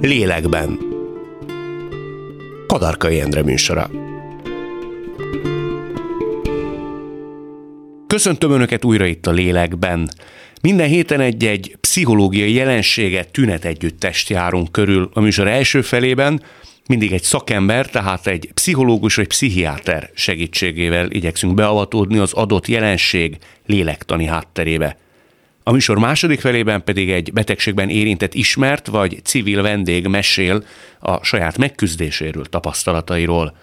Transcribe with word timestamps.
Lélekben. 0.00 0.78
Kadarkai 2.66 3.20
Endre 3.20 3.42
műsora. 3.42 3.90
Köszöntöm 8.06 8.50
Önöket 8.50 8.84
újra 8.84 9.06
itt 9.06 9.26
a 9.26 9.30
Lélekben. 9.30 10.08
Minden 10.62 10.88
héten 10.88 11.20
egy-egy 11.20 11.76
pszichológiai 11.80 12.52
jelenséget, 12.52 13.32
tünet 13.32 13.64
együttest 13.64 14.28
járunk 14.28 14.72
körül 14.72 15.10
a 15.12 15.20
műsor 15.20 15.48
első 15.48 15.82
felében, 15.82 16.42
mindig 16.86 17.12
egy 17.12 17.22
szakember, 17.22 17.90
tehát 17.90 18.26
egy 18.26 18.50
pszichológus 18.54 19.14
vagy 19.14 19.26
pszichiáter 19.26 20.10
segítségével 20.14 21.10
igyekszünk 21.10 21.54
beavatódni 21.54 22.18
az 22.18 22.32
adott 22.32 22.66
jelenség 22.66 23.38
lélektani 23.66 24.24
hátterébe. 24.24 24.96
A 25.62 25.72
műsor 25.72 25.98
második 25.98 26.40
felében 26.40 26.84
pedig 26.84 27.10
egy 27.10 27.32
betegségben 27.32 27.88
érintett 27.88 28.34
ismert 28.34 28.86
vagy 28.86 29.20
civil 29.24 29.62
vendég 29.62 30.06
mesél 30.06 30.64
a 31.00 31.24
saját 31.24 31.58
megküzdéséről, 31.58 32.44
tapasztalatairól. 32.44 33.56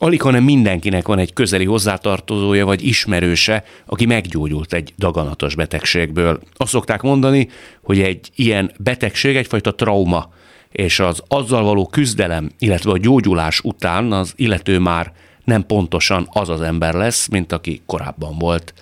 Alig, 0.00 0.22
hanem 0.22 0.44
mindenkinek 0.44 1.06
van 1.06 1.18
egy 1.18 1.32
közeli 1.32 1.64
hozzátartozója 1.64 2.64
vagy 2.64 2.86
ismerőse, 2.86 3.64
aki 3.86 4.06
meggyógyult 4.06 4.72
egy 4.72 4.92
daganatos 4.98 5.54
betegségből. 5.54 6.40
Azt 6.56 6.70
szokták 6.70 7.02
mondani, 7.02 7.48
hogy 7.82 8.00
egy 8.00 8.30
ilyen 8.34 8.72
betegség 8.78 9.36
egyfajta 9.36 9.74
trauma, 9.74 10.32
és 10.72 11.00
az 11.00 11.22
azzal 11.28 11.62
való 11.62 11.86
küzdelem, 11.86 12.50
illetve 12.58 12.90
a 12.90 12.98
gyógyulás 12.98 13.60
után 13.60 14.12
az 14.12 14.32
illető 14.36 14.78
már 14.78 15.12
nem 15.44 15.66
pontosan 15.66 16.28
az 16.32 16.48
az 16.48 16.60
ember 16.60 16.94
lesz, 16.94 17.28
mint 17.28 17.52
aki 17.52 17.82
korábban 17.86 18.38
volt. 18.38 18.74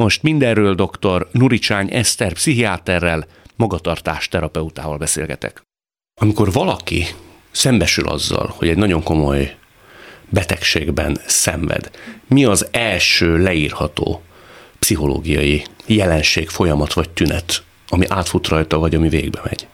Most 0.00 0.22
mindenről 0.22 0.74
dr. 0.74 1.28
Nuricsány 1.32 1.94
Eszter 1.94 2.32
pszichiáterrel, 2.32 3.26
magatartás 3.56 4.28
terapeutával 4.28 4.96
beszélgetek. 4.96 5.62
Amikor 6.20 6.52
valaki 6.52 7.06
szembesül 7.50 8.08
azzal, 8.08 8.54
hogy 8.56 8.68
egy 8.68 8.76
nagyon 8.76 9.02
komoly 9.02 9.56
betegségben 10.28 11.20
szenved, 11.26 11.90
mi 12.26 12.44
az 12.44 12.66
első 12.70 13.36
leírható 13.36 14.22
pszichológiai 14.78 15.62
jelenség, 15.86 16.48
folyamat 16.48 16.92
vagy 16.92 17.10
tünet, 17.10 17.62
ami 17.88 18.06
átfut 18.08 18.48
rajta, 18.48 18.78
vagy 18.78 18.94
ami 18.94 19.08
végbe 19.08 19.40
megy? 19.44 19.66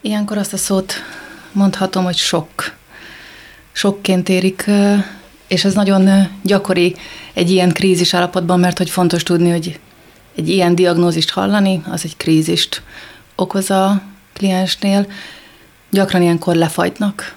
Ilyenkor 0.00 0.38
azt 0.38 0.52
a 0.52 0.56
szót 0.56 0.94
mondhatom, 1.52 2.04
hogy 2.04 2.16
sok. 2.16 2.76
Sokként 3.72 4.28
érik, 4.28 4.70
és 5.48 5.64
ez 5.64 5.74
nagyon 5.74 6.28
gyakori 6.42 6.96
egy 7.32 7.50
ilyen 7.50 7.72
krízis 7.72 8.14
állapotban, 8.14 8.60
mert 8.60 8.78
hogy 8.78 8.90
fontos 8.90 9.22
tudni, 9.22 9.50
hogy 9.50 9.80
egy 10.36 10.48
ilyen 10.48 10.74
diagnózist 10.74 11.30
hallani, 11.30 11.82
az 11.90 12.04
egy 12.04 12.16
krízist 12.16 12.82
okoz 13.34 13.70
a 13.70 14.02
kliensnél. 14.32 15.06
Gyakran 15.90 16.22
ilyenkor 16.22 16.54
lefagynak, 16.54 17.36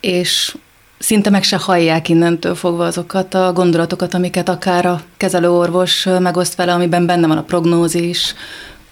és 0.00 0.56
szinte 0.98 1.30
meg 1.30 1.42
se 1.42 1.56
hallják 1.56 2.08
innentől 2.08 2.54
fogva 2.54 2.84
azokat 2.84 3.34
a 3.34 3.52
gondolatokat, 3.52 4.14
amiket 4.14 4.48
akár 4.48 4.86
a 4.86 5.02
kezelőorvos 5.16 6.06
megoszt 6.18 6.54
vele, 6.54 6.72
amiben 6.72 7.06
benne 7.06 7.26
van 7.26 7.36
a 7.36 7.42
prognózis, 7.42 8.34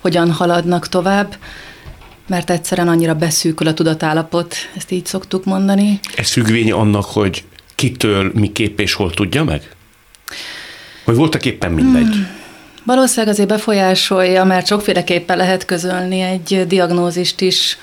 hogyan 0.01 0.33
haladnak 0.33 0.89
tovább 0.89 1.37
mert 2.29 2.51
egyszerűen 2.51 2.89
annyira 2.89 3.15
beszűkül 3.15 3.67
a 3.67 3.75
tudatállapot, 3.75 4.55
ezt 4.77 4.91
így 4.91 5.07
szoktuk 5.07 5.45
mondani. 5.45 6.01
Ez 6.17 6.31
függvény 6.31 6.73
annak, 6.73 7.05
hogy 7.05 7.45
kitől, 7.79 8.31
miképp 8.35 8.81
és 8.81 8.93
hol 8.93 9.11
tudja 9.11 9.45
meg? 9.45 9.71
Vagy 11.05 11.17
voltak 11.17 11.45
éppen 11.45 11.73
mindegy? 11.73 12.13
Hmm. 12.13 12.29
Valószínűleg 12.85 13.35
azért 13.35 13.49
befolyásolja, 13.49 14.45
mert 14.45 14.67
sokféleképpen 14.67 15.37
lehet 15.37 15.65
közölni 15.65 16.21
egy 16.21 16.65
diagnózist 16.67 17.41
is, 17.41 17.79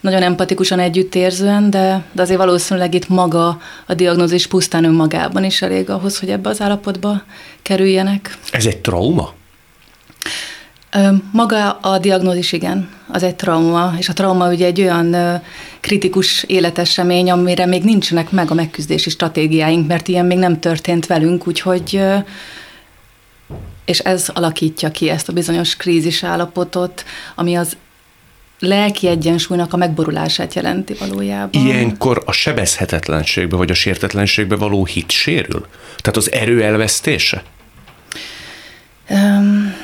nagyon 0.00 0.22
empatikusan 0.22 0.78
együttérzően, 0.78 1.70
de, 1.70 2.04
de 2.12 2.22
azért 2.22 2.38
valószínűleg 2.38 2.94
itt 2.94 3.08
maga 3.08 3.60
a 3.86 3.94
diagnózis 3.94 4.46
pusztán 4.46 4.84
önmagában 4.84 5.44
is 5.44 5.62
elég 5.62 5.90
ahhoz, 5.90 6.18
hogy 6.18 6.30
ebbe 6.30 6.48
az 6.48 6.60
állapotba 6.60 7.22
kerüljenek. 7.62 8.38
Ez 8.50 8.66
egy 8.66 8.78
trauma? 8.78 9.34
Maga 11.32 11.70
a 11.70 11.98
diagnózis 11.98 12.52
igen, 12.52 12.88
az 13.08 13.22
egy 13.22 13.36
trauma, 13.36 13.92
és 13.98 14.08
a 14.08 14.12
trauma 14.12 14.48
ugye 14.48 14.66
egy 14.66 14.80
olyan 14.80 15.40
kritikus 15.80 16.42
életesemény, 16.42 17.30
amire 17.30 17.66
még 17.66 17.84
nincsenek 17.84 18.30
meg 18.30 18.50
a 18.50 18.54
megküzdési 18.54 19.10
stratégiáink, 19.10 19.86
mert 19.86 20.08
ilyen 20.08 20.26
még 20.26 20.38
nem 20.38 20.60
történt 20.60 21.06
velünk, 21.06 21.46
úgyhogy 21.46 22.02
és 23.84 23.98
ez 23.98 24.28
alakítja 24.34 24.90
ki 24.90 25.08
ezt 25.08 25.28
a 25.28 25.32
bizonyos 25.32 25.76
krízis 25.76 26.24
állapotot, 26.24 27.04
ami 27.34 27.54
az 27.54 27.76
lelki 28.58 29.08
egyensúlynak 29.08 29.72
a 29.72 29.76
megborulását 29.76 30.54
jelenti 30.54 30.94
valójában. 30.94 31.66
Ilyenkor 31.66 32.22
a 32.26 32.32
sebezhetetlenségbe 32.32 33.56
vagy 33.56 33.70
a 33.70 33.74
sértetlenségbe 33.74 34.56
való 34.56 34.84
hit 34.84 35.10
sérül? 35.10 35.66
Tehát 35.96 36.16
az 36.16 36.32
erő 36.32 36.62
elvesztése? 36.62 37.42
Um, 39.08 39.74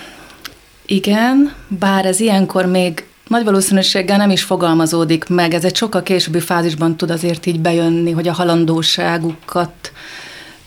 igen, 0.86 1.54
bár 1.68 2.06
ez 2.06 2.20
ilyenkor 2.20 2.66
még 2.66 3.04
nagy 3.28 3.44
valószínűséggel 3.44 4.16
nem 4.16 4.30
is 4.30 4.42
fogalmazódik 4.42 5.28
meg, 5.28 5.54
ez 5.54 5.64
egy 5.64 5.76
sokkal 5.76 6.02
későbbi 6.02 6.40
fázisban 6.40 6.96
tud 6.96 7.10
azért 7.10 7.46
így 7.46 7.60
bejönni, 7.60 8.10
hogy 8.10 8.28
a 8.28 8.32
halandóságukat 8.32 9.92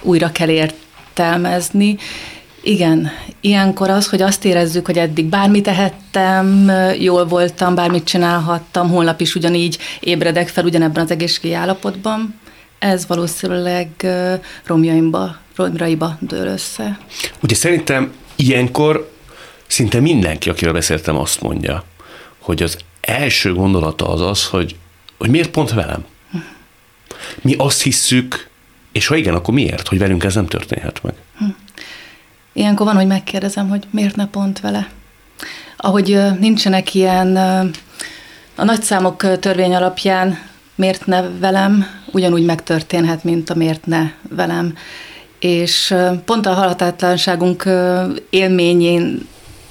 újra 0.02 0.31
kell 0.31 0.50
értelmezni. 0.50 1.97
Igen, 2.63 3.09
ilyenkor 3.41 3.90
az, 3.90 4.09
hogy 4.09 4.22
azt 4.22 4.46
érezzük, 4.46 4.85
hogy 4.85 4.97
eddig 4.97 5.25
bármit 5.25 5.63
tehettem, 5.63 6.72
jól 7.00 7.25
voltam, 7.25 7.75
bármit 7.75 8.03
csinálhattam, 8.03 8.90
holnap 8.90 9.22
is 9.22 9.35
ugyanígy 9.35 9.78
ébredek 10.00 10.47
fel 10.47 10.66
ugyanebben 10.66 11.03
az 11.03 11.12
egészségi 11.12 11.53
állapotban, 11.53 12.40
ez 12.79 13.08
valószínűleg 13.08 13.88
romjaimba, 14.66 15.35
romjaiba 15.56 16.18
dől 16.19 16.47
össze. 16.47 17.00
Ugye 17.41 17.56
szerintem 17.56 18.12
ilyenkor 18.35 19.12
szinte 19.69 20.00
mindenki, 20.00 20.50
akivel 20.50 20.74
beszéltem, 20.74 21.18
azt 21.18 21.41
mondja, 21.41 21.84
hogy 22.40 22.63
az 22.63 22.78
első 23.02 23.53
gondolata 23.53 24.09
az 24.09 24.22
az, 24.22 24.46
hogy, 24.46 24.75
hogy 25.18 25.30
miért 25.30 25.50
pont 25.50 25.72
velem? 25.72 26.06
Mi 27.41 27.56
azt 27.57 27.81
hisszük, 27.81 28.50
és 28.91 29.08
ha 29.08 29.16
igen, 29.16 29.34
akkor 29.34 29.53
miért, 29.53 29.88
hogy 29.88 29.97
velünk 29.97 30.24
ez 30.24 30.35
nem 30.35 30.47
történhet 30.47 31.03
meg? 31.03 31.13
Ilyenkor 32.53 32.85
van, 32.85 32.96
hogy 32.96 33.08
megkérdezem, 33.08 33.69
hogy 33.69 33.84
miért 33.90 34.16
ne 34.16 34.28
pont 34.28 34.59
vele. 34.59 34.90
Ahogy 35.78 36.19
nincsenek 36.40 36.94
ilyen 36.94 37.35
a 38.56 38.63
nagyszámok 38.63 39.40
törvény 39.40 39.75
alapján 39.75 40.40
miért 40.75 41.06
ne 41.06 41.22
velem, 41.22 41.85
ugyanúgy 42.12 42.46
megtörténhet, 42.46 43.24
mint 43.24 43.50
a 43.50 43.56
miért 43.56 43.85
ne 43.85 44.12
velem. 44.29 44.75
És 45.40 45.96
pont 46.25 46.46
a 46.46 46.53
halhatatlanságunk 46.53 47.69
élményén 48.29 49.28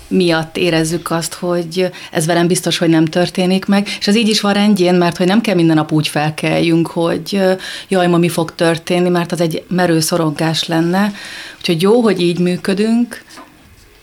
miatt 0.09 0.57
érezzük 0.57 1.11
azt, 1.11 1.35
hogy 1.35 1.91
ez 2.11 2.27
velem 2.27 2.47
biztos, 2.47 2.79
hogy 2.79 2.89
nem 2.89 3.05
történik 3.05 3.65
meg, 3.65 3.89
és 3.99 4.07
ez 4.07 4.17
így 4.17 4.29
is 4.29 4.41
van 4.41 4.53
rendjén, 4.53 4.95
mert 4.95 5.17
hogy 5.17 5.27
nem 5.27 5.41
kell 5.41 5.55
minden 5.55 5.77
nap 5.77 5.93
úgy 5.93 6.09
felkeljünk, 6.09 6.87
hogy 6.87 7.41
jaj, 7.89 8.07
ma 8.07 8.17
mi 8.17 8.29
fog 8.29 8.55
történni, 8.55 9.09
mert 9.09 9.33
az 9.33 9.41
egy 9.41 9.65
merő 9.69 10.01
szorongás 10.01 10.67
lenne. 10.67 11.13
Úgyhogy 11.59 11.83
jó, 11.83 12.01
hogy 12.01 12.21
így 12.21 12.39
működünk, 12.39 13.25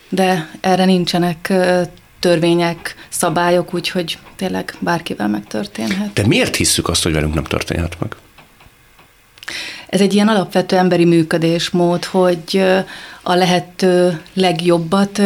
de 0.08 0.50
erre 0.60 0.84
nincsenek 0.84 1.52
törvények, 2.20 2.94
szabályok, 3.08 3.74
úgyhogy 3.74 4.18
tényleg 4.36 4.74
bárkivel 4.78 5.28
megtörténhet. 5.28 6.12
De 6.12 6.26
miért 6.26 6.56
hisszük 6.56 6.88
azt, 6.88 7.02
hogy 7.02 7.12
velünk 7.12 7.34
nem 7.34 7.44
történhet 7.44 7.96
meg? 8.00 8.16
Ez 9.88 10.00
egy 10.00 10.14
ilyen 10.14 10.28
alapvető 10.28 10.76
emberi 10.76 11.04
működésmód, 11.04 12.04
hogy 12.04 12.62
a 13.22 13.34
lehető 13.34 14.22
legjobbat 14.34 15.22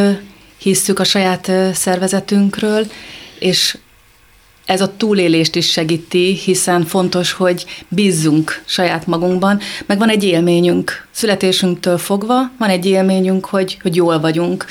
hisszük 0.61 0.99
a 0.99 1.05
saját 1.05 1.51
szervezetünkről, 1.75 2.87
és 3.39 3.79
ez 4.65 4.81
a 4.81 4.97
túlélést 4.97 5.55
is 5.55 5.71
segíti, 5.71 6.35
hiszen 6.45 6.85
fontos, 6.85 7.33
hogy 7.33 7.65
bízzunk 7.89 8.63
saját 8.65 9.07
magunkban, 9.07 9.61
meg 9.87 9.99
van 9.99 10.09
egy 10.09 10.25
élményünk, 10.25 11.07
születésünktől 11.11 11.99
fogva 11.99 12.51
van 12.59 12.69
egy 12.69 12.87
élményünk, 12.87 13.45
hogy, 13.45 13.79
hogy 13.83 13.97
jól 13.97 14.21
vagyunk. 14.21 14.65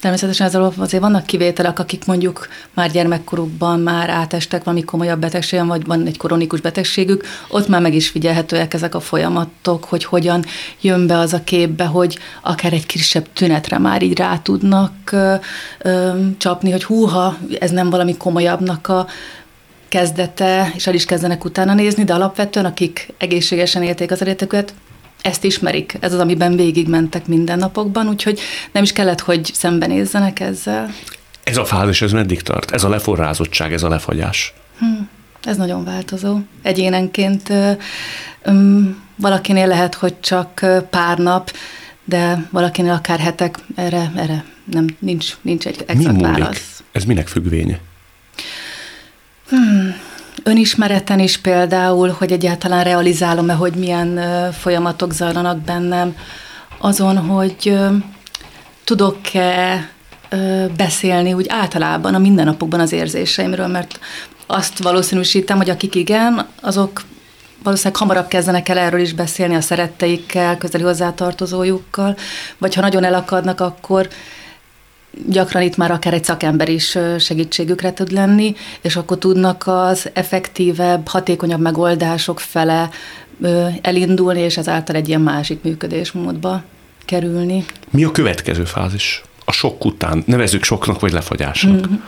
Természetesen 0.00 0.46
ezzel 0.46 0.72
azért 0.76 1.02
vannak 1.02 1.26
kivételek, 1.26 1.78
akik 1.78 2.04
mondjuk 2.04 2.48
már 2.74 2.90
gyermekkorukban 2.90 3.80
már 3.80 4.10
átestek 4.10 4.64
valami 4.64 4.84
komolyabb 4.84 5.20
betegségen, 5.20 5.66
vagy 5.66 5.86
van 5.86 6.06
egy 6.06 6.18
kronikus 6.18 6.60
betegségük, 6.60 7.24
ott 7.48 7.68
már 7.68 7.80
meg 7.80 7.94
is 7.94 8.08
figyelhetőek 8.08 8.74
ezek 8.74 8.94
a 8.94 9.00
folyamatok, 9.00 9.84
hogy 9.84 10.04
hogyan 10.04 10.44
jön 10.80 11.06
be 11.06 11.18
az 11.18 11.32
a 11.32 11.44
képbe, 11.44 11.84
hogy 11.84 12.18
akár 12.42 12.72
egy 12.72 12.86
kisebb 12.86 13.26
tünetre 13.32 13.78
már 13.78 14.02
így 14.02 14.18
rá 14.18 14.38
tudnak 14.38 14.92
ö, 15.12 15.34
ö, 15.78 16.10
csapni, 16.38 16.70
hogy 16.70 16.84
húha, 16.84 17.36
ez 17.60 17.70
nem 17.70 17.90
valami 17.90 18.16
komolyabbnak 18.16 18.88
a 18.88 19.06
kezdete, 19.88 20.72
és 20.74 20.86
el 20.86 20.94
is 20.94 21.04
kezdenek 21.04 21.44
utána 21.44 21.74
nézni, 21.74 22.04
de 22.04 22.14
alapvetően 22.14 22.66
akik 22.66 23.14
egészségesen 23.18 23.82
élték 23.82 24.10
az 24.10 24.22
életüket, 24.22 24.74
ezt 25.22 25.44
ismerik, 25.44 25.96
ez 26.00 26.12
az, 26.12 26.20
amiben 26.20 26.56
végigmentek 26.56 27.26
mindennapokban, 27.26 28.08
úgyhogy 28.08 28.40
nem 28.72 28.82
is 28.82 28.92
kellett, 28.92 29.20
hogy 29.20 29.50
szembenézzenek 29.54 30.40
ezzel. 30.40 30.94
Ez 31.44 31.56
a 31.56 31.64
fázis, 31.64 32.02
ez 32.02 32.12
meddig 32.12 32.42
tart? 32.42 32.70
Ez 32.70 32.84
a 32.84 32.88
leforrázottság, 32.88 33.72
ez 33.72 33.82
a 33.82 33.88
lefagyás? 33.88 34.52
Hmm, 34.78 35.08
ez 35.42 35.56
nagyon 35.56 35.84
változó. 35.84 36.38
Egyénenként 36.62 37.52
um, 38.46 39.02
valakinél 39.16 39.66
lehet, 39.66 39.94
hogy 39.94 40.20
csak 40.20 40.64
pár 40.90 41.18
nap, 41.18 41.52
de 42.04 42.48
valakinél 42.50 42.92
akár 42.92 43.18
hetek, 43.18 43.58
erre, 43.74 44.12
erre 44.16 44.44
nem, 44.64 44.86
nincs, 44.98 45.36
nincs 45.40 45.66
egy 45.66 45.84
exakt 45.86 46.20
válasz. 46.20 46.82
Ez 46.92 47.04
minek 47.04 47.28
függvénye? 47.28 47.80
Hmm, 49.48 49.94
önismereten 50.42 51.18
is 51.18 51.38
például, 51.38 52.14
hogy 52.18 52.32
egyáltalán 52.32 52.84
realizálom-e, 52.84 53.52
hogy 53.52 53.74
milyen 53.74 54.20
folyamatok 54.52 55.12
zajlanak 55.12 55.58
bennem, 55.58 56.16
azon, 56.78 57.16
hogy 57.16 57.78
tudok-e 58.84 59.88
beszélni 60.76 61.32
úgy 61.32 61.46
általában 61.48 62.14
a 62.14 62.18
mindennapokban 62.18 62.80
az 62.80 62.92
érzéseimről, 62.92 63.66
mert 63.66 63.98
azt 64.46 64.82
valószínűsítem, 64.82 65.56
hogy 65.56 65.70
akik 65.70 65.94
igen, 65.94 66.46
azok 66.60 67.02
valószínűleg 67.62 67.98
hamarabb 67.98 68.28
kezdenek 68.28 68.68
el 68.68 68.78
erről 68.78 69.00
is 69.00 69.12
beszélni 69.12 69.54
a 69.54 69.60
szeretteikkel, 69.60 70.58
közeli 70.58 70.82
hozzátartozójukkal, 70.82 72.16
vagy 72.58 72.74
ha 72.74 72.80
nagyon 72.80 73.04
elakadnak, 73.04 73.60
akkor 73.60 74.08
gyakran 75.26 75.62
itt 75.62 75.76
már 75.76 75.90
akár 75.90 76.14
egy 76.14 76.24
szakember 76.24 76.68
is 76.68 76.98
segítségükre 77.18 77.92
tud 77.92 78.12
lenni, 78.12 78.54
és 78.80 78.96
akkor 78.96 79.18
tudnak 79.18 79.62
az 79.66 80.10
effektívebb, 80.12 81.08
hatékonyabb 81.08 81.60
megoldások 81.60 82.40
fele 82.40 82.90
elindulni, 83.80 84.40
és 84.40 84.56
ezáltal 84.56 84.96
egy 84.96 85.08
ilyen 85.08 85.20
másik 85.20 85.62
működésmódba 85.62 86.62
kerülni. 87.04 87.64
Mi 87.90 88.04
a 88.04 88.10
következő 88.10 88.64
fázis? 88.64 89.22
A 89.44 89.52
sok 89.52 89.84
után, 89.84 90.22
nevezzük 90.26 90.64
soknak 90.64 91.00
vagy 91.00 91.12
lefagyásnak. 91.12 91.88
Mm-hmm. 91.88 92.00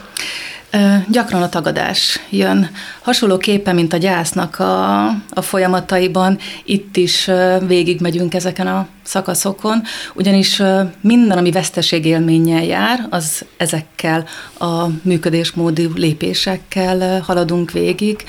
Gyakran 1.09 1.43
a 1.43 1.49
tagadás 1.49 2.21
jön. 2.31 2.71
Hasonlóképpen, 3.03 3.75
mint 3.75 3.93
a 3.93 3.97
gyásznak 3.97 4.59
a, 4.59 5.07
a 5.31 5.41
folyamataiban, 5.41 6.39
itt 6.65 6.97
is 6.97 7.31
végigmegyünk 7.67 8.35
ezeken 8.35 8.67
a 8.67 8.87
szakaszokon, 9.03 9.83
ugyanis 10.15 10.63
minden, 11.01 11.39
ami 11.39 11.51
veszteségélménnyel 11.51 12.65
jár, 12.65 13.07
az 13.11 13.45
ezekkel 13.57 14.25
a 14.59 14.87
működésmódi 15.03 15.89
lépésekkel 15.95 17.21
haladunk 17.21 17.71
végig. 17.71 18.25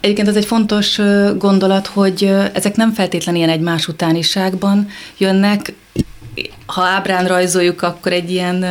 Egyébként 0.00 0.28
ez 0.28 0.36
egy 0.36 0.46
fontos 0.46 1.00
gondolat, 1.38 1.86
hogy 1.86 2.34
ezek 2.52 2.76
nem 2.76 2.92
feltétlenül 2.92 3.40
ilyen 3.40 3.52
egymás 3.52 3.88
utániságban 3.88 4.88
jönnek, 5.18 5.72
ha 6.66 6.82
ábrán 6.82 7.26
rajzoljuk, 7.26 7.82
akkor 7.82 8.12
egy 8.12 8.30
ilyen 8.30 8.64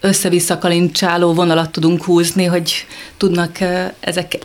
össze-vissza 0.00 0.58
kalincsáló 0.58 1.34
vonalat 1.34 1.70
tudunk 1.70 2.04
húzni, 2.04 2.44
hogy 2.44 2.86
tudnak 3.16 3.58
ezek 4.00 4.38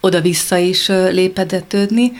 oda-vissza 0.00 0.56
is 0.56 0.88
lépedetődni, 0.88 2.12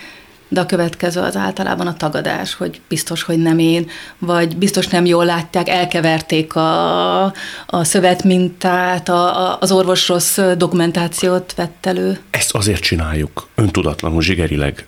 de 0.49 0.61
a 0.61 0.67
következő 0.67 1.21
az 1.21 1.37
általában 1.37 1.87
a 1.87 1.97
tagadás, 1.97 2.55
hogy 2.55 2.81
biztos, 2.89 3.23
hogy 3.23 3.39
nem 3.39 3.59
én, 3.59 3.91
vagy 4.19 4.57
biztos 4.57 4.87
nem 4.87 5.05
jól 5.05 5.25
látják, 5.25 5.69
elkeverték 5.69 6.55
a, 6.55 7.25
a 7.67 7.85
szövetmintát, 7.85 9.09
a, 9.09 9.51
a, 9.51 9.59
az 9.61 9.73
orvos 9.73 10.09
rossz 10.09 10.39
dokumentációt 10.57 11.55
vett 11.55 11.87
elő. 11.87 12.19
Ezt 12.31 12.55
azért 12.55 12.83
csináljuk, 12.83 13.49
öntudatlanul, 13.55 14.23
zsigerileg, 14.23 14.87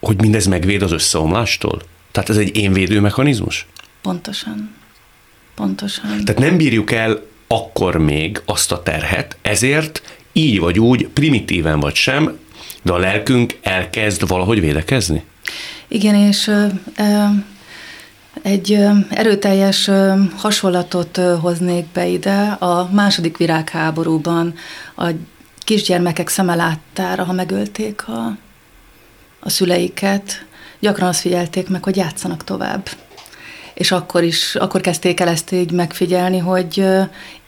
hogy 0.00 0.20
mindez 0.20 0.46
megvéd 0.46 0.82
az 0.82 0.92
összeomlástól? 0.92 1.82
Tehát 2.12 2.30
ez 2.30 2.36
egy 2.36 2.56
énvédő 2.56 3.00
mechanizmus? 3.00 3.66
Pontosan. 4.02 4.74
Pontosan. 5.54 6.24
Tehát 6.24 6.40
nem 6.40 6.56
bírjuk 6.56 6.92
el 6.92 7.20
akkor 7.46 7.96
még 7.96 8.42
azt 8.44 8.72
a 8.72 8.82
terhet, 8.82 9.36
ezért 9.42 10.02
így 10.32 10.58
vagy 10.58 10.78
úgy, 10.78 11.08
primitíven 11.08 11.80
vagy 11.80 11.94
sem, 11.94 12.38
de 12.82 12.92
a 12.92 12.98
lelkünk 12.98 13.58
elkezd 13.62 14.28
valahogy 14.28 14.60
védekezni? 14.60 15.24
Igen, 15.88 16.14
és 16.14 16.46
ö, 16.46 16.66
ö, 16.96 17.24
egy 18.42 18.72
ö, 18.72 18.90
erőteljes 19.10 19.88
ö, 19.88 20.12
hasonlatot 20.36 21.18
ö, 21.18 21.36
hoznék 21.40 21.86
be 21.86 22.06
ide. 22.06 22.42
A 22.42 22.88
második 22.92 23.36
virágháborúban 23.36 24.54
a 24.96 25.06
kisgyermekek 25.58 26.28
szeme 26.28 26.54
láttára, 26.54 27.24
ha 27.24 27.32
megölték 27.32 28.08
a, 28.08 28.36
a 29.40 29.50
szüleiket, 29.50 30.46
gyakran 30.80 31.08
azt 31.08 31.20
figyelték 31.20 31.68
meg, 31.68 31.84
hogy 31.84 31.96
játszanak 31.96 32.44
tovább 32.44 32.88
és 33.82 33.92
akkor 33.92 34.22
is, 34.22 34.54
akkor 34.54 34.80
kezdték 34.80 35.20
el 35.20 35.28
ezt 35.28 35.52
így 35.52 35.70
megfigyelni, 35.70 36.38
hogy 36.38 36.84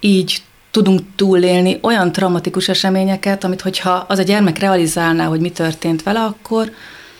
így 0.01 0.43
tudunk 0.71 1.01
túlélni 1.17 1.79
olyan 1.83 2.13
traumatikus 2.13 2.69
eseményeket, 2.69 3.45
amit 3.45 3.61
hogyha 3.61 4.05
az 4.09 4.19
a 4.19 4.23
gyermek 4.23 4.59
realizálná, 4.59 5.27
hogy 5.27 5.41
mi 5.41 5.51
történt 5.51 6.03
vele, 6.03 6.21
akkor, 6.21 6.71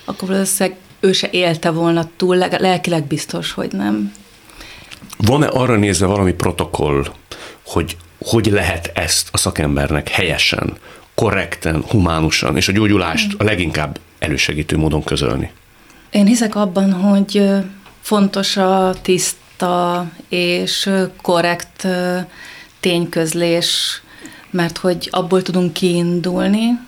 akkor 0.05 0.27
valószínűleg 0.27 0.79
ő 0.99 1.11
se 1.11 1.27
élte 1.31 1.69
volna 1.69 2.09
túl, 2.17 2.35
lelkileg 2.35 3.03
biztos, 3.03 3.51
hogy 3.51 3.71
nem. 3.71 4.13
Van-e 5.17 5.47
arra 5.47 5.75
nézve 5.75 6.05
valami 6.05 6.33
protokoll, 6.33 7.05
hogy 7.65 7.97
hogy 8.25 8.45
lehet 8.45 8.91
ezt 8.93 9.29
a 9.31 9.37
szakembernek 9.37 10.09
helyesen, 10.09 10.73
korrekten, 11.13 11.83
humánusan 11.89 12.55
és 12.55 12.67
a 12.67 12.71
gyógyulást 12.71 13.35
a 13.37 13.43
leginkább 13.43 13.99
elősegítő 14.19 14.77
módon 14.77 15.03
közölni? 15.03 15.51
Én 16.09 16.25
hiszek 16.25 16.55
abban, 16.55 16.93
hogy 16.93 17.43
Fontos 18.05 18.57
a 18.57 18.93
tiszta 19.01 20.05
és 20.29 20.89
korrekt 21.21 21.87
tényközlés, 22.79 24.01
mert 24.49 24.77
hogy 24.77 25.07
abból 25.11 25.41
tudunk 25.41 25.73
kiindulni. 25.73 26.79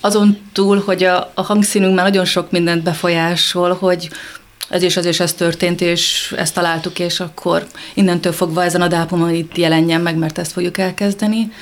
Azon 0.00 0.38
túl, 0.52 0.82
hogy 0.86 1.04
a, 1.04 1.30
a 1.34 1.42
hangszínünk 1.42 1.94
már 1.94 2.04
nagyon 2.04 2.24
sok 2.24 2.50
mindent 2.50 2.82
befolyásol, 2.82 3.72
hogy 3.72 4.10
ez 4.68 4.82
és 4.82 4.96
ez 4.96 5.04
és 5.04 5.20
ez 5.20 5.32
történt, 5.32 5.80
és 5.80 6.34
ezt 6.36 6.54
találtuk, 6.54 6.98
és 6.98 7.20
akkor 7.20 7.66
innentől 7.94 8.32
fogva 8.32 8.64
ezen 8.64 8.82
a 8.82 8.88
dátumon 8.88 9.34
itt 9.34 9.56
jelenjen 9.56 10.00
meg, 10.00 10.16
mert 10.16 10.38
ezt 10.38 10.52
fogjuk 10.52 10.78
elkezdeni. 10.78 11.52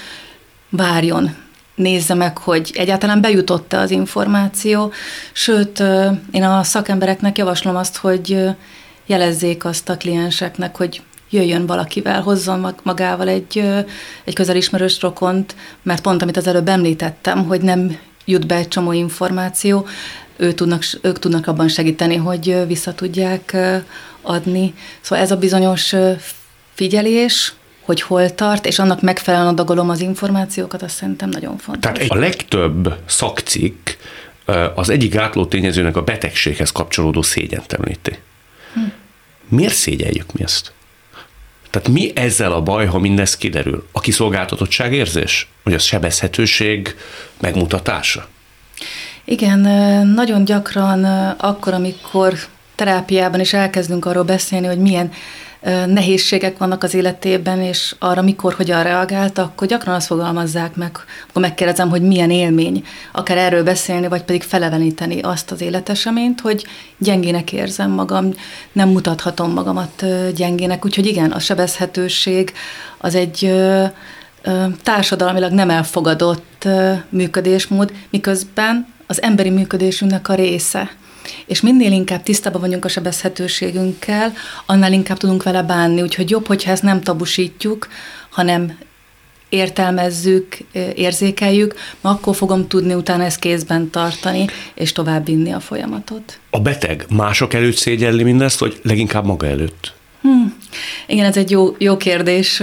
Várjon, 0.68 1.36
nézze 1.74 2.14
meg, 2.14 2.38
hogy 2.38 2.70
egyáltalán 2.74 3.20
bejutott-e 3.20 3.78
az 3.78 3.90
információ, 3.90 4.92
sőt, 5.32 5.82
én 6.30 6.42
a 6.42 6.62
szakembereknek 6.62 7.38
javaslom 7.38 7.76
azt, 7.76 7.96
hogy 7.96 8.38
jelezzék 9.06 9.64
azt 9.64 9.88
a 9.88 9.96
klienseknek, 9.96 10.76
hogy 10.76 11.02
jöjjön 11.30 11.66
valakivel, 11.66 12.22
hozzon 12.22 12.74
magával 12.82 13.28
egy, 13.28 13.58
egy 14.24 14.34
közelismerős 14.34 15.00
rokont, 15.00 15.54
mert 15.82 16.02
pont 16.02 16.22
amit 16.22 16.36
az 16.36 16.46
előbb 16.46 16.68
említettem, 16.68 17.44
hogy 17.46 17.60
nem 17.60 17.98
jut 18.24 18.46
be 18.46 18.54
egy 18.54 18.68
csomó 18.68 18.92
információ, 18.92 19.86
ő 20.36 20.52
tudnak, 20.52 20.82
ők 21.02 21.18
tudnak 21.18 21.46
abban 21.46 21.68
segíteni, 21.68 22.16
hogy 22.16 22.66
vissza 22.66 22.94
tudják 22.94 23.56
adni. 24.22 24.74
Szóval 25.00 25.24
ez 25.24 25.30
a 25.30 25.36
bizonyos 25.36 25.94
figyelés, 26.74 27.54
hogy 27.82 28.02
hol 28.02 28.34
tart, 28.34 28.66
és 28.66 28.78
annak 28.78 29.00
megfelelően 29.00 29.52
adagolom 29.52 29.90
az 29.90 30.00
információkat, 30.00 30.82
azt 30.82 30.94
szerintem 30.94 31.28
nagyon 31.28 31.58
fontos. 31.58 31.92
Tehát 31.92 32.10
a 32.10 32.14
legtöbb 32.14 32.94
szakcikk 33.06 33.88
az 34.74 34.88
egyik 34.88 35.12
gátló 35.12 35.46
tényezőnek 35.46 35.96
a 35.96 36.02
betegséghez 36.02 36.72
kapcsolódó 36.72 37.22
szégyent 37.22 37.72
említi. 37.72 38.18
Hm. 38.74 38.80
Miért 39.48 39.74
szégyeljük 39.74 40.32
mi 40.32 40.42
ezt? 40.42 40.72
Tehát 41.70 41.88
mi 41.88 42.12
ezzel 42.14 42.52
a 42.52 42.62
baj, 42.62 42.86
ha 42.86 42.98
mindez 42.98 43.36
kiderül? 43.36 43.88
A 43.92 44.00
kiszolgáltatottság 44.00 44.92
érzés? 44.92 45.48
Vagy 45.62 45.74
a 45.74 45.78
sebezhetőség 45.78 46.96
megmutatása? 47.40 48.26
Igen, 49.24 49.60
nagyon 50.06 50.44
gyakran 50.44 51.04
akkor, 51.38 51.72
amikor 51.74 52.34
terápiában 52.74 53.40
is 53.40 53.52
elkezdünk 53.52 54.04
arról 54.04 54.22
beszélni, 54.22 54.66
hogy 54.66 54.78
milyen 54.78 55.12
nehézségek 55.86 56.58
vannak 56.58 56.82
az 56.82 56.94
életében, 56.94 57.60
és 57.60 57.94
arra 57.98 58.22
mikor, 58.22 58.54
hogyan 58.54 58.82
reagált, 58.82 59.38
akkor 59.38 59.68
gyakran 59.68 59.94
azt 59.94 60.06
fogalmazzák 60.06 60.74
meg, 60.74 60.98
akkor 61.28 61.42
megkérdezem, 61.42 61.90
hogy 61.90 62.02
milyen 62.02 62.30
élmény, 62.30 62.84
akár 63.12 63.38
erről 63.38 63.62
beszélni, 63.62 64.08
vagy 64.08 64.22
pedig 64.22 64.42
feleveníteni 64.42 65.20
azt 65.20 65.50
az 65.50 65.60
életeseményt, 65.60 66.40
hogy 66.40 66.66
gyengének 66.98 67.52
érzem 67.52 67.90
magam, 67.90 68.30
nem 68.72 68.88
mutathatom 68.88 69.52
magamat 69.52 70.04
gyengének, 70.34 70.84
úgyhogy 70.84 71.06
igen, 71.06 71.30
a 71.30 71.38
sebezhetőség 71.38 72.52
az 72.98 73.14
egy 73.14 73.54
társadalmilag 74.82 75.52
nem 75.52 75.70
elfogadott 75.70 76.68
működésmód, 77.08 77.92
miközben 78.10 78.86
az 79.06 79.22
emberi 79.22 79.50
működésünknek 79.50 80.28
a 80.28 80.34
része. 80.34 80.90
És 81.46 81.60
minél 81.60 81.92
inkább 81.92 82.22
tisztában 82.22 82.60
vagyunk 82.60 82.84
a 82.84 82.88
sebezhetőségünkkel, 82.88 84.32
annál 84.66 84.92
inkább 84.92 85.16
tudunk 85.16 85.42
vele 85.42 85.62
bánni. 85.62 86.02
Úgyhogy 86.02 86.30
jobb, 86.30 86.46
hogyha 86.46 86.70
ezt 86.70 86.82
nem 86.82 87.00
tabusítjuk, 87.00 87.88
hanem 88.30 88.78
értelmezzük, 89.48 90.58
érzékeljük, 90.94 91.74
ma 92.00 92.10
akkor 92.10 92.36
fogom 92.36 92.68
tudni 92.68 92.94
utána 92.94 93.24
ezt 93.24 93.38
kézben 93.38 93.90
tartani, 93.90 94.46
és 94.74 94.92
tovább 94.92 95.26
vinni 95.26 95.52
a 95.52 95.60
folyamatot. 95.60 96.38
A 96.50 96.60
beteg 96.60 97.06
mások 97.08 97.54
előtt 97.54 97.76
szégyelli 97.76 98.22
mindezt, 98.22 98.58
vagy 98.58 98.80
leginkább 98.82 99.24
maga 99.24 99.46
előtt? 99.46 99.94
Hmm. 100.22 100.54
Igen, 101.06 101.24
ez 101.24 101.36
egy 101.36 101.50
jó, 101.50 101.74
jó 101.78 101.96
kérdés, 101.96 102.62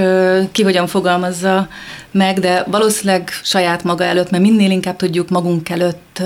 ki 0.51 0.63
hogyan 0.63 0.87
fogalmazza 0.87 1.67
meg, 2.11 2.39
de 2.39 2.63
valószínűleg 2.67 3.29
saját 3.43 3.83
maga 3.83 4.03
előtt, 4.03 4.29
mert 4.29 4.43
minél 4.43 4.71
inkább 4.71 4.95
tudjuk 4.95 5.29
magunk 5.29 5.69
előtt 5.69 6.21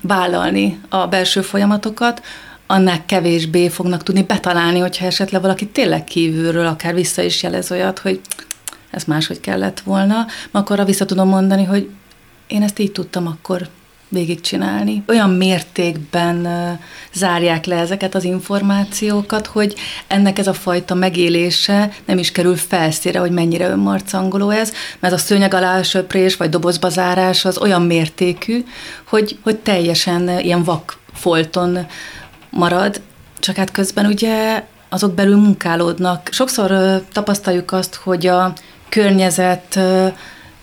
vállalni 0.00 0.80
a 0.88 1.06
belső 1.06 1.40
folyamatokat, 1.40 2.22
annál 2.66 3.04
kevésbé 3.04 3.68
fognak 3.68 4.02
tudni 4.02 4.22
betalálni, 4.22 4.78
hogyha 4.78 5.06
esetleg 5.06 5.40
valaki 5.40 5.66
tényleg 5.66 6.04
kívülről 6.04 6.66
akár 6.66 6.94
vissza 6.94 7.22
is 7.22 7.42
jelez 7.42 7.70
olyat, 7.70 7.98
hogy 7.98 8.20
ez 8.90 9.04
máshogy 9.04 9.40
kellett 9.40 9.80
volna, 9.80 10.26
akkor 10.50 10.84
vissza 10.84 11.04
tudom 11.04 11.28
mondani, 11.28 11.64
hogy 11.64 11.90
én 12.46 12.62
ezt 12.62 12.78
így 12.78 12.92
tudtam 12.92 13.26
akkor 13.26 13.68
végigcsinálni. 14.08 15.02
Olyan 15.06 15.30
mértékben 15.30 16.48
zárják 17.12 17.64
le 17.64 17.76
ezeket 17.76 18.14
az 18.14 18.24
információkat, 18.24 19.46
hogy 19.46 19.74
ennek 20.06 20.38
ez 20.38 20.46
a 20.46 20.52
fajta 20.52 20.94
megélése 20.94 21.92
nem 22.04 22.18
is 22.18 22.32
kerül 22.32 22.56
felszíre, 22.56 23.18
hogy 23.18 23.30
mennyire 23.30 23.68
önmarcangoló 23.68 24.50
ez, 24.50 24.72
mert 24.98 25.14
a 25.14 25.18
szőnyeg 25.18 25.54
alá 25.54 25.82
söprés 25.82 26.36
vagy 26.36 26.48
dobozba 26.48 26.88
zárás 26.88 27.44
az 27.44 27.58
olyan 27.58 27.82
mértékű, 27.82 28.64
hogy, 29.08 29.38
hogy 29.42 29.56
teljesen 29.56 30.38
ilyen 30.38 30.64
vakfolton 30.64 31.86
marad, 32.50 33.00
csak 33.38 33.56
hát 33.56 33.70
közben 33.70 34.06
ugye 34.06 34.64
azok 34.88 35.14
belül 35.14 35.36
munkálódnak. 35.36 36.28
Sokszor 36.32 37.02
tapasztaljuk 37.12 37.72
azt, 37.72 37.94
hogy 37.94 38.26
a 38.26 38.52
környezet 38.88 39.78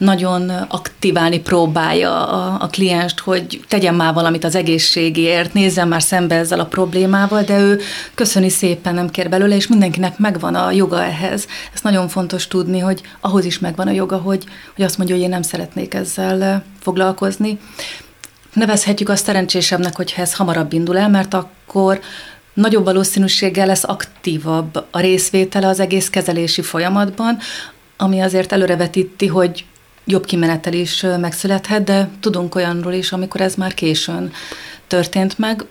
nagyon 0.04 0.50
aktiválni 0.50 1.40
próbálja 1.40 2.28
a, 2.28 2.58
a 2.62 2.68
klienst, 2.68 3.20
hogy 3.20 3.64
tegyen 3.68 3.96
már 3.96 4.14
valamit 4.14 4.44
az 4.44 4.56
egészségért, 4.56 5.54
nézzen 5.54 5.88
már 5.88 6.02
szembe 6.02 6.36
ezzel 6.36 6.60
a 6.60 6.66
problémával, 6.66 7.44
de 7.44 7.60
ő 7.60 7.80
köszöni 8.14 8.50
szépen, 8.50 8.94
nem 8.94 9.10
kér 9.10 9.30
belőle, 9.30 9.56
és 9.56 9.68
mindenkinek 9.68 10.18
megvan 10.18 10.56
a 10.56 10.72
joga 10.72 11.04
ehhez. 11.04 11.48
Ez 11.74 11.82
nagyon 11.82 12.08
fontos 12.08 12.48
tudni, 12.48 12.80
hogy 12.80 13.02
ahhoz 13.20 13.46
is 13.46 13.60
megvan 13.60 13.88
a 13.88 13.92
joga, 13.92 14.18
hogy, 14.18 14.44
hogy 14.76 14.86
azt 14.86 14.98
mondja, 14.98 15.16
hogy 15.16 15.24
én 15.24 15.30
nem 15.30 15.42
szeretnék 15.42 15.94
ezzel 15.94 16.64
foglalkozni. 16.80 17.60
Nevezhetjük 18.54 19.10
azt 19.10 19.26
szerencsésebbnek, 19.26 19.96
hogyha 19.96 20.22
ez 20.22 20.34
hamarabb 20.34 20.74
indul 20.74 20.98
el, 20.98 21.10
mert 21.10 21.34
akkor 21.34 22.00
nagyobb 22.54 22.84
valószínűséggel 22.84 23.66
lesz 23.66 23.84
aktívabb 23.84 24.86
a 24.92 25.00
részvétele 25.00 25.68
az 25.68 25.80
egész 25.80 26.10
kezelési 26.10 26.62
folyamatban, 26.62 27.38
ami 27.98 28.20
azért 28.20 28.52
előrevetíti, 28.52 29.28
hogy 29.28 29.66
jobb 30.06 30.26
kimenetel 30.26 30.74
is 30.74 31.06
megszülethet, 31.20 31.84
de 31.84 32.10
tudunk 32.20 32.56
olyanról 32.56 32.94
is, 32.94 33.12
amikor 33.12 33.42
ez 33.42 33.56
már 33.56 33.74
későn 33.74 34.32
történt 34.88 35.38
meg, 35.38 35.66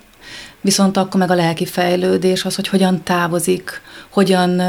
viszont 0.61 0.97
akkor 0.97 1.21
meg 1.21 1.31
a 1.31 1.35
lelki 1.35 1.67
fejlődés, 1.67 2.45
az, 2.45 2.55
hogy 2.55 2.69
hogyan 2.69 3.03
távozik, 3.03 3.81
hogyan 4.11 4.63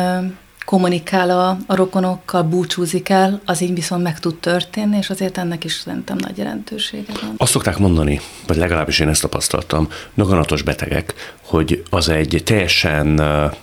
kommunikál 0.66 1.30
a, 1.30 1.58
a 1.68 1.76
rokonokkal, 1.76 2.44
búcsúzik 2.44 3.10
el, 3.10 3.42
az 3.46 3.62
így 3.62 3.74
viszont 3.74 4.04
meg 4.04 4.20
tud 4.20 4.36
történni, 4.36 4.98
és 4.98 5.10
azért 5.10 5.38
ennek 5.38 5.64
is 5.64 5.74
szerintem 5.74 6.18
nagy 6.20 6.38
jelentősége 6.38 7.14
van. 7.22 7.34
Azt 7.38 7.52
szokták 7.52 7.78
mondani, 7.78 8.22
vagy 8.48 8.58
legalábbis 8.58 9.00
én 9.00 9.08
ezt 9.08 9.22
tapasztaltam, 9.22 9.88
daganatos 10.16 10.62
betegek, 10.62 11.14
hogy 11.42 11.84
az 11.90 12.10
egy 12.10 12.42
teljesen 12.46 13.22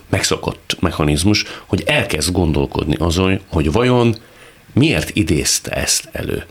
megszokott 0.09 0.77
mechanizmus, 0.79 1.45
hogy 1.65 1.83
elkezd 1.85 2.31
gondolkodni 2.31 2.95
azon, 2.95 3.39
hogy 3.49 3.71
vajon 3.71 4.15
miért 4.73 5.09
idézte 5.15 5.71
ezt 5.71 6.09
elő. 6.11 6.45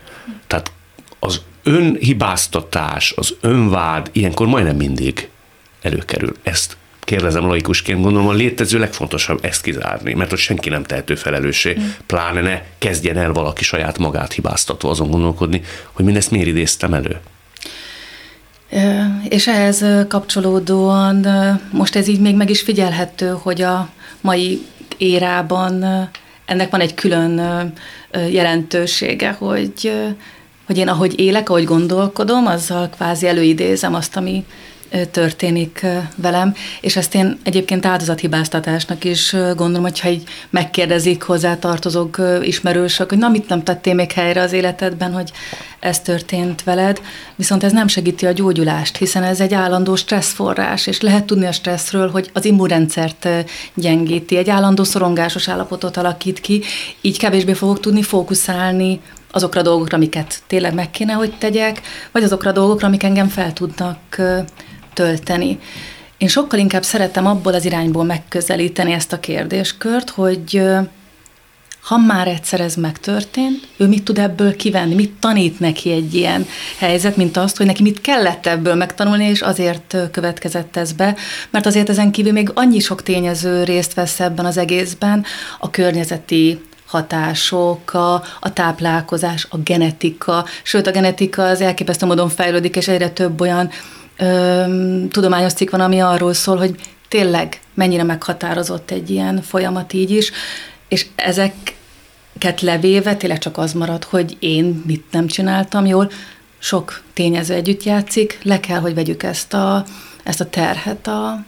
Tehát 0.47 0.71
az 1.19 1.41
önhibáztatás, 1.63 3.13
az 3.15 3.35
önvád 3.41 4.09
ilyenkor 4.11 4.47
majdnem 4.47 4.75
mindig 4.75 5.29
előkerül. 5.81 6.35
Ezt 6.43 6.77
kérdezem 6.99 7.47
laikusként, 7.47 8.01
gondolom 8.01 8.27
a 8.27 8.33
létező 8.33 8.79
legfontosabb 8.79 9.45
ezt 9.45 9.61
kizárni, 9.61 10.13
mert 10.13 10.31
ott 10.31 10.39
senki 10.39 10.69
nem 10.69 10.83
tehető 10.83 11.15
felelőssé, 11.15 11.75
mm. 11.79 11.83
pláne 12.05 12.41
ne 12.41 12.61
kezdjen 12.77 13.17
el 13.17 13.31
valaki 13.31 13.63
saját 13.63 13.97
magát 13.97 14.33
hibáztatva 14.33 14.89
azon 14.89 15.09
gondolkodni, 15.09 15.61
hogy 15.91 16.05
mindezt 16.05 16.31
miért 16.31 16.47
idéztem 16.47 16.93
elő. 16.93 17.19
És 19.29 19.47
ehhez 19.47 19.85
kapcsolódóan 20.07 21.27
most 21.71 21.95
ez 21.95 22.07
így 22.07 22.19
még 22.19 22.35
meg 22.35 22.49
is 22.49 22.61
figyelhető, 22.61 23.37
hogy 23.41 23.61
a 23.61 23.89
mai 24.21 24.65
érában 24.97 26.09
ennek 26.51 26.69
van 26.69 26.79
egy 26.79 26.93
külön 26.93 27.41
jelentősége, 28.29 29.31
hogy, 29.31 29.93
hogy 30.65 30.77
én 30.77 30.87
ahogy 30.87 31.19
élek, 31.19 31.49
ahogy 31.49 31.63
gondolkodom, 31.63 32.45
azzal 32.45 32.89
kvázi 32.89 33.27
előidézem 33.27 33.93
azt, 33.93 34.17
ami 34.17 34.45
történik 35.11 35.85
velem, 36.15 36.53
és 36.81 36.95
ezt 36.95 37.15
én 37.15 37.39
egyébként 37.43 37.85
áldozathibáztatásnak 37.85 39.03
is 39.03 39.31
gondolom, 39.31 39.81
hogyha 39.81 40.09
így 40.09 40.23
megkérdezik 40.49 41.23
hozzá 41.23 41.57
tartozók 41.57 42.21
ismerősök, 42.41 43.09
hogy 43.09 43.17
na 43.17 43.29
mit 43.29 43.49
nem 43.49 43.63
tettél 43.63 43.93
még 43.93 44.11
helyre 44.11 44.41
az 44.41 44.53
életedben, 44.53 45.13
hogy 45.13 45.31
ez 45.79 45.99
történt 45.99 46.63
veled, 46.63 47.01
viszont 47.35 47.63
ez 47.63 47.71
nem 47.71 47.87
segíti 47.87 48.25
a 48.25 48.31
gyógyulást, 48.31 48.97
hiszen 48.97 49.23
ez 49.23 49.39
egy 49.39 49.53
állandó 49.53 49.95
stresszforrás, 49.95 50.87
és 50.87 51.01
lehet 51.01 51.25
tudni 51.25 51.45
a 51.45 51.51
stresszről, 51.51 52.09
hogy 52.09 52.29
az 52.33 52.45
immunrendszert 52.45 53.27
gyengíti, 53.73 54.37
egy 54.37 54.49
állandó 54.49 54.83
szorongásos 54.83 55.47
állapotot 55.47 55.97
alakít 55.97 56.41
ki, 56.41 56.63
így 57.01 57.17
kevésbé 57.17 57.53
fogok 57.53 57.79
tudni 57.79 58.01
fókuszálni 58.01 58.99
azokra 59.31 59.59
a 59.59 59.63
dolgokra, 59.63 59.97
amiket 59.97 60.41
tényleg 60.47 60.73
meg 60.73 60.91
kéne, 60.91 61.13
hogy 61.13 61.33
tegyek, 61.37 61.81
vagy 62.11 62.23
azokra 62.23 62.49
a 62.49 62.53
dolgokra, 62.53 62.87
amik 62.87 63.03
engem 63.03 63.27
fel 63.27 63.53
tudnak 63.53 64.21
tölteni. 64.93 65.59
Én 66.17 66.27
sokkal 66.27 66.59
inkább 66.59 66.83
szeretem 66.83 67.25
abból 67.25 67.53
az 67.53 67.65
irányból 67.65 68.03
megközelíteni 68.03 68.91
ezt 68.91 69.13
a 69.13 69.19
kérdéskört, 69.19 70.09
hogy 70.09 70.61
ha 71.81 71.97
már 71.97 72.27
egyszer 72.27 72.59
ez 72.59 72.75
megtörtént, 72.75 73.67
ő 73.77 73.87
mit 73.87 74.03
tud 74.03 74.17
ebből 74.17 74.55
kivenni, 74.55 74.93
mit 74.93 75.11
tanít 75.19 75.59
neki 75.59 75.91
egy 75.91 76.13
ilyen 76.13 76.47
helyzet, 76.77 77.15
mint 77.15 77.37
azt, 77.37 77.57
hogy 77.57 77.65
neki 77.65 77.81
mit 77.81 78.01
kellett 78.01 78.45
ebből 78.45 78.75
megtanulni, 78.75 79.25
és 79.25 79.41
azért 79.41 79.95
következett 80.11 80.77
ez 80.77 80.91
be, 80.91 81.15
mert 81.49 81.65
azért 81.65 81.89
ezen 81.89 82.11
kívül 82.11 82.31
még 82.31 82.51
annyi 82.53 82.79
sok 82.79 83.03
tényező 83.03 83.63
részt 83.63 83.93
vesz 83.93 84.19
ebben 84.19 84.45
az 84.45 84.57
egészben, 84.57 85.25
a 85.59 85.69
környezeti 85.69 86.61
hatások, 86.85 87.93
a, 87.93 88.13
a 88.39 88.53
táplálkozás, 88.53 89.47
a 89.49 89.57
genetika, 89.57 90.45
sőt 90.63 90.87
a 90.87 90.91
genetika 90.91 91.43
az 91.43 91.61
elképesztő 91.61 92.05
módon 92.05 92.29
fejlődik, 92.29 92.75
és 92.75 92.87
egyre 92.87 93.09
több 93.09 93.41
olyan 93.41 93.69
tudományos 95.09 95.53
cikk 95.53 95.69
van, 95.69 95.81
ami 95.81 95.99
arról 95.99 96.33
szól, 96.33 96.57
hogy 96.57 96.75
tényleg 97.07 97.59
mennyire 97.73 98.03
meghatározott 98.03 98.91
egy 98.91 99.09
ilyen 99.09 99.41
folyamat 99.41 99.93
így 99.93 100.11
is, 100.11 100.31
és 100.87 101.05
ezeket 101.15 102.61
levéve 102.61 103.15
tényleg 103.15 103.39
csak 103.39 103.57
az 103.57 103.73
marad, 103.73 104.03
hogy 104.03 104.37
én 104.39 104.83
mit 104.85 105.05
nem 105.11 105.27
csináltam 105.27 105.85
jól, 105.85 106.11
sok 106.59 107.01
tényező 107.13 107.53
együtt 107.53 107.83
játszik, 107.83 108.39
le 108.43 108.59
kell, 108.59 108.79
hogy 108.79 108.93
vegyük 108.93 109.23
ezt 109.23 109.53
a, 109.53 109.85
ezt 110.23 110.41
a 110.41 110.49
terhet 110.49 111.07
a, 111.07 111.45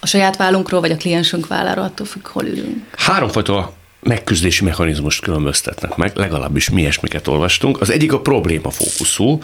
a 0.00 0.06
saját 0.06 0.36
vállunkról, 0.36 0.80
vagy 0.80 0.90
a 0.90 0.96
kliensünk 0.96 1.46
válláról, 1.46 1.84
attól 1.84 2.06
függ, 2.06 2.26
hol 2.26 2.44
ülünk. 2.44 2.84
Háromfajta 2.96 3.72
megküzdési 4.00 4.64
mechanizmust 4.64 5.22
különböztetnek 5.22 5.96
meg, 5.96 6.16
legalábbis 6.16 6.70
mi 6.70 6.80
ilyesmiket 6.80 7.28
olvastunk. 7.28 7.80
Az 7.80 7.90
egyik 7.90 8.12
a 8.12 8.20
probléma 8.20 8.70
fókuszú, 8.70 9.42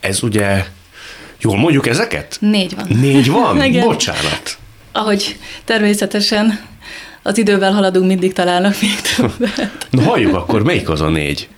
ez 0.00 0.22
ugye 0.22 0.64
Jól 1.40 1.56
mondjuk 1.56 1.86
ezeket? 1.86 2.36
Négy 2.40 2.74
van. 2.74 2.86
Négy 2.88 3.30
van? 3.30 3.70
Bocsánat. 3.80 4.58
Ahogy 4.92 5.36
természetesen 5.64 6.60
az 7.22 7.38
idővel 7.38 7.72
haladunk, 7.72 8.06
mindig 8.06 8.32
találnak 8.32 8.74
még 8.80 9.00
többet. 9.00 9.86
Na 9.90 10.02
halljuk 10.02 10.34
akkor, 10.34 10.62
melyik 10.62 10.88
az 10.88 11.00
a 11.00 11.08
négy? 11.08 11.48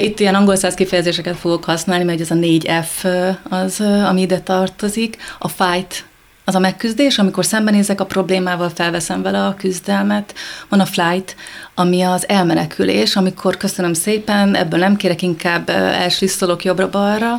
Itt 0.00 0.20
ilyen 0.20 0.34
angol 0.34 0.56
száz 0.56 0.74
kifejezéseket 0.74 1.36
fogok 1.36 1.64
használni, 1.64 2.04
mert 2.04 2.20
ez 2.20 2.30
a 2.30 2.34
4F 2.34 3.06
az, 3.42 3.80
ami 3.80 4.20
ide 4.20 4.40
tartozik. 4.40 5.16
A 5.38 5.48
fight 5.48 6.04
az 6.52 6.58
a 6.58 6.60
megküzdés, 6.60 7.18
amikor 7.18 7.44
szembenézek 7.44 8.00
a 8.00 8.06
problémával, 8.06 8.68
felveszem 8.68 9.22
vele 9.22 9.44
a 9.46 9.54
küzdelmet. 9.54 10.34
Van 10.68 10.80
a 10.80 10.84
flight, 10.84 11.36
ami 11.74 12.02
az 12.02 12.28
elmenekülés, 12.28 13.16
amikor 13.16 13.56
köszönöm 13.56 13.92
szépen, 13.92 14.54
ebből 14.54 14.78
nem 14.78 14.96
kérek, 14.96 15.22
inkább 15.22 15.68
elslisszolok 15.68 16.64
jobbra-balra. 16.64 17.36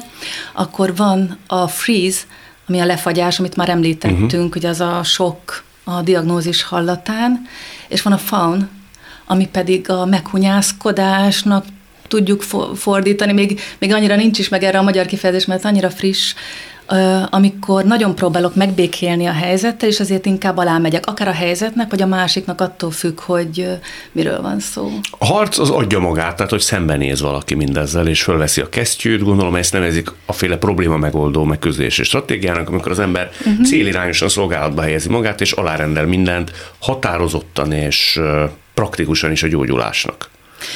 Akkor 0.54 0.96
van 0.96 1.38
a 1.48 1.68
freeze, 1.68 2.20
ami 2.68 2.80
a 2.80 2.86
lefagyás, 2.86 3.40
amit 3.40 3.56
már 3.56 3.70
említettünk, 3.70 4.32
uh-huh. 4.32 4.52
hogy 4.52 4.66
az 4.66 4.82
a 4.82 5.04
sok 5.04 5.64
a 5.84 6.02
diagnózis 6.02 6.64
hallatán, 6.64 7.42
és 7.88 8.02
van 8.02 8.14
a 8.14 8.18
faun, 8.18 8.70
ami 9.26 9.48
pedig 9.48 9.90
a 9.90 10.06
meghunyászkodásnak 10.06 11.66
tudjuk 12.08 12.42
fordítani, 12.76 13.34
még, 13.34 13.60
még 13.80 13.94
annyira 13.94 14.16
nincs 14.16 14.40
is 14.40 14.50
meg 14.50 14.64
erre 14.64 14.78
a 14.78 14.84
magyar 14.84 15.06
kifejezés, 15.06 15.46
mert 15.46 15.66
annyira 15.66 15.90
friss, 15.90 16.34
amikor 17.30 17.84
nagyon 17.84 18.16
próbálok 18.16 18.56
megbékélni 18.56 19.26
a 19.26 19.32
helyzettel, 19.32 19.90
és 19.90 20.00
azért 20.00 20.26
inkább 20.26 20.58
alámegyek, 20.58 21.06
akár 21.06 21.28
a 21.28 21.32
helyzetnek, 21.32 21.90
vagy 21.90 22.02
a 22.02 22.06
másiknak 22.06 22.62
attól 22.62 22.92
függ, 22.92 23.20
hogy 23.20 23.68
miről 24.12 24.42
van 24.42 24.60
szó. 24.60 24.92
A 25.18 25.26
harc 25.26 25.58
az 25.58 25.70
adja 25.70 26.00
magát, 26.00 26.36
tehát 26.36 26.52
hogy 26.52 26.62
szembenéz 26.62 27.22
valaki 27.22 27.56
mindezzel, 27.56 28.08
és 28.08 28.24
fölveszi 28.24 28.62
a 28.62 28.70
kesztyűt, 28.70 29.24
gondolom 29.24 29.56
ezt 29.56 29.74
nevezik 29.74 30.12
a 30.26 30.34
féle 30.34 30.58
probléma 30.58 30.98
megoldó 30.98 31.44
megküzdési 31.44 32.04
stratégiának, 32.04 32.70
amikor 32.70 32.92
az 32.92 33.00
ember 33.00 33.30
uh-huh. 33.40 33.66
célirányosan 33.66 34.30
szolgálatba 34.30 34.82
helyezi 34.82 35.10
magát, 35.10 35.42
és 35.42 35.52
alárendel 35.52 36.06
mindent 36.06 36.52
határozottan 36.80 37.72
és 37.72 38.20
praktikusan 38.74 39.32
is 39.32 39.44
a 39.44 39.48
gyógyulásnak. 39.48 40.30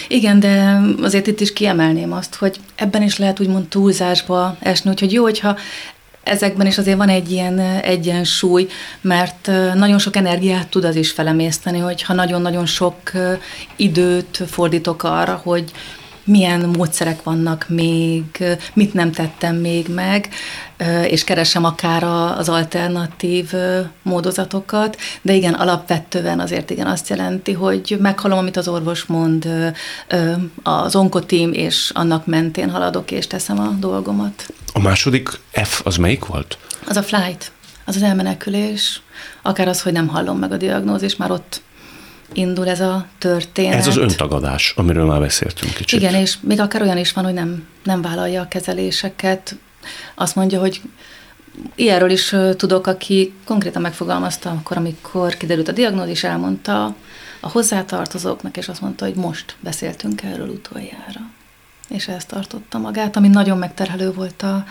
Igen, 0.07 0.39
de 0.39 0.81
azért 1.01 1.27
itt 1.27 1.39
is 1.39 1.53
kiemelném 1.53 2.13
azt, 2.13 2.35
hogy 2.35 2.59
ebben 2.75 3.01
is 3.01 3.17
lehet 3.17 3.39
úgymond 3.39 3.67
túlzásba 3.67 4.57
esni, 4.59 4.89
úgyhogy 4.89 5.13
jó, 5.13 5.23
hogyha 5.23 5.57
ezekben 6.27 6.67
is 6.67 6.77
azért 6.77 6.97
van 6.97 7.09
egy 7.09 7.31
ilyen 7.31 7.59
egyensúly, 7.81 8.67
mert 9.01 9.47
nagyon 9.73 9.99
sok 9.99 10.15
energiát 10.15 10.67
tud 10.67 10.83
az 10.83 10.95
is 10.95 11.11
felemészteni, 11.11 11.79
hogyha 11.79 12.13
nagyon-nagyon 12.13 12.65
sok 12.65 13.11
időt 13.75 14.43
fordítok 14.47 15.03
arra, 15.03 15.41
hogy 15.43 15.71
milyen 16.27 16.69
módszerek 16.69 17.23
vannak 17.23 17.65
még, 17.69 18.23
mit 18.73 18.93
nem 18.93 19.11
tettem 19.11 19.55
még 19.55 19.87
meg, 19.87 20.29
és 21.07 21.23
keresem 21.23 21.63
akár 21.63 22.03
az 22.37 22.49
alternatív 22.49 23.51
módozatokat, 24.01 24.97
de 25.21 25.33
igen, 25.33 25.53
alapvetően 25.53 26.39
azért 26.39 26.69
igen 26.69 26.87
azt 26.87 27.09
jelenti, 27.09 27.53
hogy 27.53 27.97
meghallom, 27.99 28.37
amit 28.37 28.57
az 28.57 28.67
orvos 28.67 29.03
mond, 29.05 29.47
az 30.63 30.95
onkotím, 30.95 31.53
és 31.53 31.91
annak 31.93 32.25
mentén 32.25 32.69
haladok, 32.69 33.11
és 33.11 33.27
teszem 33.27 33.59
a 33.59 33.67
dolgomat. 33.79 34.47
A 34.73 34.79
második 34.79 35.29
F 35.51 35.81
az 35.83 35.95
melyik 35.95 36.25
volt? 36.25 36.57
Az 36.87 36.95
a 36.95 37.03
flight, 37.03 37.51
az 37.85 37.95
az 37.95 38.01
elmenekülés, 38.01 39.01
akár 39.41 39.67
az, 39.67 39.81
hogy 39.81 39.93
nem 39.93 40.07
hallom 40.07 40.39
meg 40.39 40.51
a 40.51 40.57
diagnózis, 40.57 41.15
már 41.15 41.31
ott 41.31 41.61
indul 42.33 42.67
ez 42.67 42.79
a 42.79 43.05
történet. 43.17 43.73
Ez 43.73 43.87
az 43.87 43.97
öntagadás, 43.97 44.73
amiről 44.75 45.05
már 45.05 45.19
beszéltünk 45.19 45.73
kicsit. 45.73 45.99
Igen, 45.99 46.15
és 46.15 46.37
még 46.41 46.59
akár 46.59 46.81
olyan 46.81 46.97
is 46.97 47.13
van, 47.13 47.23
hogy 47.23 47.33
nem, 47.33 47.67
nem 47.83 48.01
vállalja 48.01 48.41
a 48.41 48.47
kezeléseket. 48.47 49.55
Azt 50.15 50.35
mondja, 50.35 50.59
hogy 50.59 50.81
ilyenről 51.75 52.09
is 52.09 52.35
tudok, 52.55 52.87
aki 52.87 53.33
konkrétan 53.45 53.81
megfogalmazta 53.81 54.49
akkor, 54.49 54.77
amikor 54.77 55.37
kiderült 55.37 55.67
a 55.67 55.71
diagnózis, 55.71 56.23
elmondta 56.23 56.95
a 57.39 57.49
hozzátartozóknak, 57.49 58.57
és 58.57 58.67
azt 58.67 58.81
mondta, 58.81 59.05
hogy 59.05 59.15
most 59.15 59.55
beszéltünk 59.59 60.23
erről 60.23 60.49
utoljára. 60.49 61.21
És 61.89 62.07
ezt 62.07 62.27
tartotta 62.27 62.77
magát, 62.77 63.15
ami 63.15 63.27
nagyon 63.27 63.57
megterhelő 63.57 64.11
volt 64.11 64.41
a, 64.41 64.65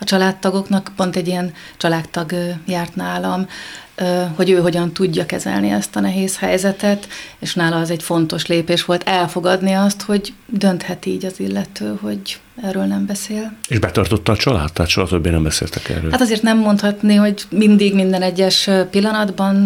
a 0.00 0.04
családtagoknak. 0.04 0.92
Pont 0.96 1.16
egy 1.16 1.26
ilyen 1.26 1.52
családtag 1.76 2.34
járt 2.66 2.94
nálam, 2.94 3.48
hogy 4.34 4.50
ő 4.50 4.58
hogyan 4.58 4.92
tudja 4.92 5.26
kezelni 5.26 5.70
ezt 5.70 5.96
a 5.96 6.00
nehéz 6.00 6.38
helyzetet, 6.38 7.08
és 7.38 7.54
nála 7.54 7.76
az 7.76 7.90
egy 7.90 8.02
fontos 8.02 8.46
lépés 8.46 8.84
volt 8.84 9.02
elfogadni 9.02 9.72
azt, 9.72 10.02
hogy 10.02 10.32
dönthet 10.46 11.06
így 11.06 11.24
az 11.24 11.40
illető, 11.40 11.98
hogy 12.00 12.40
erről 12.62 12.84
nem 12.84 13.06
beszél. 13.06 13.56
És 13.68 13.78
betartotta 13.78 14.32
a 14.32 14.36
család? 14.36 14.72
Tehát 14.72 14.90
soha 14.90 15.06
többé 15.06 15.30
nem 15.30 15.42
beszéltek 15.42 15.88
erről? 15.88 16.10
Hát 16.10 16.20
azért 16.20 16.42
nem 16.42 16.58
mondhatni, 16.58 17.14
hogy 17.14 17.42
mindig 17.50 17.94
minden 17.94 18.22
egyes 18.22 18.70
pillanatban, 18.90 19.64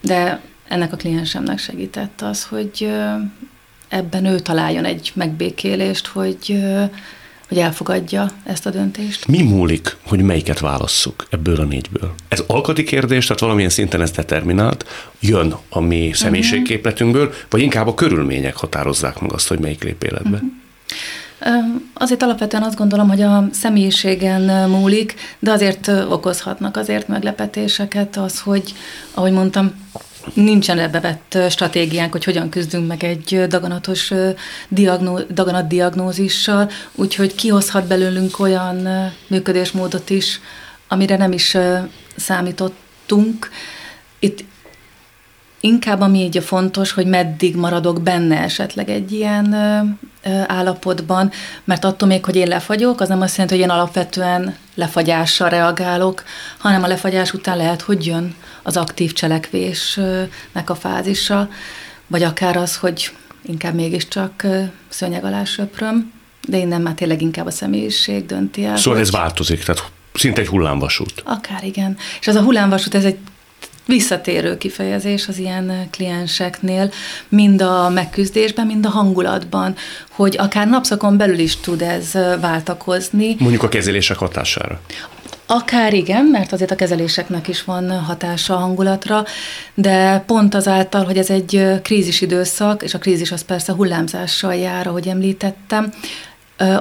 de 0.00 0.40
ennek 0.68 0.92
a 0.92 0.96
kliensemnek 0.96 1.58
segített 1.58 2.22
az, 2.22 2.44
hogy 2.44 2.92
ebben 3.88 4.24
ő 4.24 4.38
találjon 4.38 4.84
egy 4.84 5.12
megbékélést, 5.14 6.06
hogy 6.06 6.64
hogy 7.48 7.58
elfogadja 7.58 8.30
ezt 8.44 8.66
a 8.66 8.70
döntést. 8.70 9.26
Mi 9.26 9.42
múlik, 9.42 9.96
hogy 10.06 10.20
melyiket 10.20 10.58
válasszuk 10.58 11.26
ebből 11.30 11.60
a 11.60 11.64
négyből? 11.64 12.14
Ez 12.28 12.42
alkati 12.46 12.84
kérdés, 12.84 13.26
tehát 13.26 13.40
valamilyen 13.40 13.70
szinten 13.70 14.00
ez 14.00 14.10
determinált, 14.10 14.84
jön 15.20 15.54
a 15.68 15.80
mi 15.80 16.10
személyiségképletünkből, 16.14 17.32
vagy 17.50 17.60
inkább 17.60 17.86
a 17.86 17.94
körülmények 17.94 18.56
határozzák 18.56 19.20
meg 19.20 19.32
azt, 19.32 19.48
hogy 19.48 19.58
melyik 19.58 19.82
lép 19.82 20.02
életbe? 20.02 20.36
Uh-huh. 20.36 20.50
Azért 21.94 22.22
alapvetően 22.22 22.62
azt 22.62 22.76
gondolom, 22.76 23.08
hogy 23.08 23.22
a 23.22 23.48
személyiségen 23.52 24.70
múlik, 24.70 25.14
de 25.38 25.50
azért 25.50 25.88
okozhatnak 25.88 26.76
azért 26.76 27.08
meglepetéseket 27.08 28.16
az, 28.16 28.40
hogy, 28.40 28.74
ahogy 29.14 29.32
mondtam, 29.32 29.72
nincsen 30.34 30.78
ebbe 30.78 31.00
vett 31.00 31.50
stratégiánk, 31.50 32.12
hogy 32.12 32.24
hogyan 32.24 32.48
küzdünk 32.48 32.86
meg 32.86 33.04
egy 33.04 33.46
daganatos 33.48 34.12
diagnó, 34.68 35.20
daganat 35.30 35.66
diagnózissal, 35.66 36.70
úgyhogy 36.94 37.34
kihozhat 37.34 37.86
belőlünk 37.86 38.38
olyan 38.38 38.88
működésmódot 39.26 40.10
is, 40.10 40.40
amire 40.88 41.16
nem 41.16 41.32
is 41.32 41.56
számítottunk. 42.16 43.50
Itt 44.18 44.44
inkább 45.60 46.00
ami 46.00 46.18
így 46.18 46.36
a 46.36 46.42
fontos, 46.42 46.92
hogy 46.92 47.06
meddig 47.06 47.56
maradok 47.56 48.02
benne 48.02 48.42
esetleg 48.42 48.88
egy 48.88 49.12
ilyen 49.12 49.54
állapotban, 50.46 51.30
mert 51.64 51.84
attól 51.84 52.08
még, 52.08 52.24
hogy 52.24 52.36
én 52.36 52.48
lefagyok, 52.48 53.00
az 53.00 53.08
nem 53.08 53.20
azt 53.20 53.36
jelenti, 53.36 53.54
hogy 53.54 53.64
én 53.64 53.70
alapvetően 53.70 54.56
lefagyással 54.74 55.48
reagálok, 55.48 56.24
hanem 56.58 56.82
a 56.82 56.86
lefagyás 56.86 57.32
után 57.32 57.56
lehet, 57.56 57.80
hogy 57.80 58.06
jön 58.06 58.34
az 58.66 58.76
aktív 58.76 59.12
cselekvésnek 59.12 60.70
a 60.70 60.74
fázisa, 60.74 61.48
vagy 62.06 62.22
akár 62.22 62.56
az, 62.56 62.76
hogy 62.76 63.10
inkább 63.42 63.74
mégiscsak 63.74 64.46
szőnyeg 64.88 65.24
alá 65.24 65.44
söpröm, 65.44 66.12
de 66.48 66.56
innen 66.56 66.80
már 66.80 66.94
tényleg 66.94 67.22
inkább 67.22 67.46
a 67.46 67.50
személyiség 67.50 68.26
dönti 68.26 68.64
el. 68.64 68.76
Szóval 68.76 68.98
hogy... 68.98 69.08
ez 69.08 69.12
változik, 69.12 69.64
tehát 69.64 69.90
szinte 70.14 70.40
egy 70.40 70.46
hullámvasút. 70.46 71.22
Akár 71.24 71.64
igen. 71.64 71.96
És 72.20 72.26
az 72.26 72.34
a 72.34 72.42
hullámvasút, 72.42 72.94
ez 72.94 73.04
egy 73.04 73.18
visszatérő 73.84 74.56
kifejezés 74.56 75.28
az 75.28 75.38
ilyen 75.38 75.88
klienseknél, 75.90 76.92
mind 77.28 77.62
a 77.62 77.88
megküzdésben, 77.88 78.66
mind 78.66 78.86
a 78.86 78.88
hangulatban, 78.88 79.74
hogy 80.10 80.36
akár 80.38 80.68
napszakon 80.68 81.16
belül 81.16 81.38
is 81.38 81.56
tud 81.56 81.82
ez 81.82 82.12
váltakozni. 82.40 83.36
Mondjuk 83.38 83.62
a 83.62 83.68
kezelések 83.68 84.16
hatására. 84.16 84.80
Akár 85.46 85.94
igen, 85.94 86.24
mert 86.24 86.52
azért 86.52 86.70
a 86.70 86.74
kezeléseknek 86.74 87.48
is 87.48 87.64
van 87.64 88.00
hatása 88.00 88.54
a 88.54 88.58
hangulatra, 88.58 89.24
de 89.74 90.22
pont 90.26 90.54
azáltal, 90.54 91.04
hogy 91.04 91.18
ez 91.18 91.30
egy 91.30 91.80
krízis 91.82 92.20
időszak, 92.20 92.82
és 92.82 92.94
a 92.94 92.98
krízis 92.98 93.32
az 93.32 93.42
persze 93.42 93.72
hullámzással 93.72 94.54
jár, 94.54 94.86
ahogy 94.86 95.08
említettem, 95.08 95.92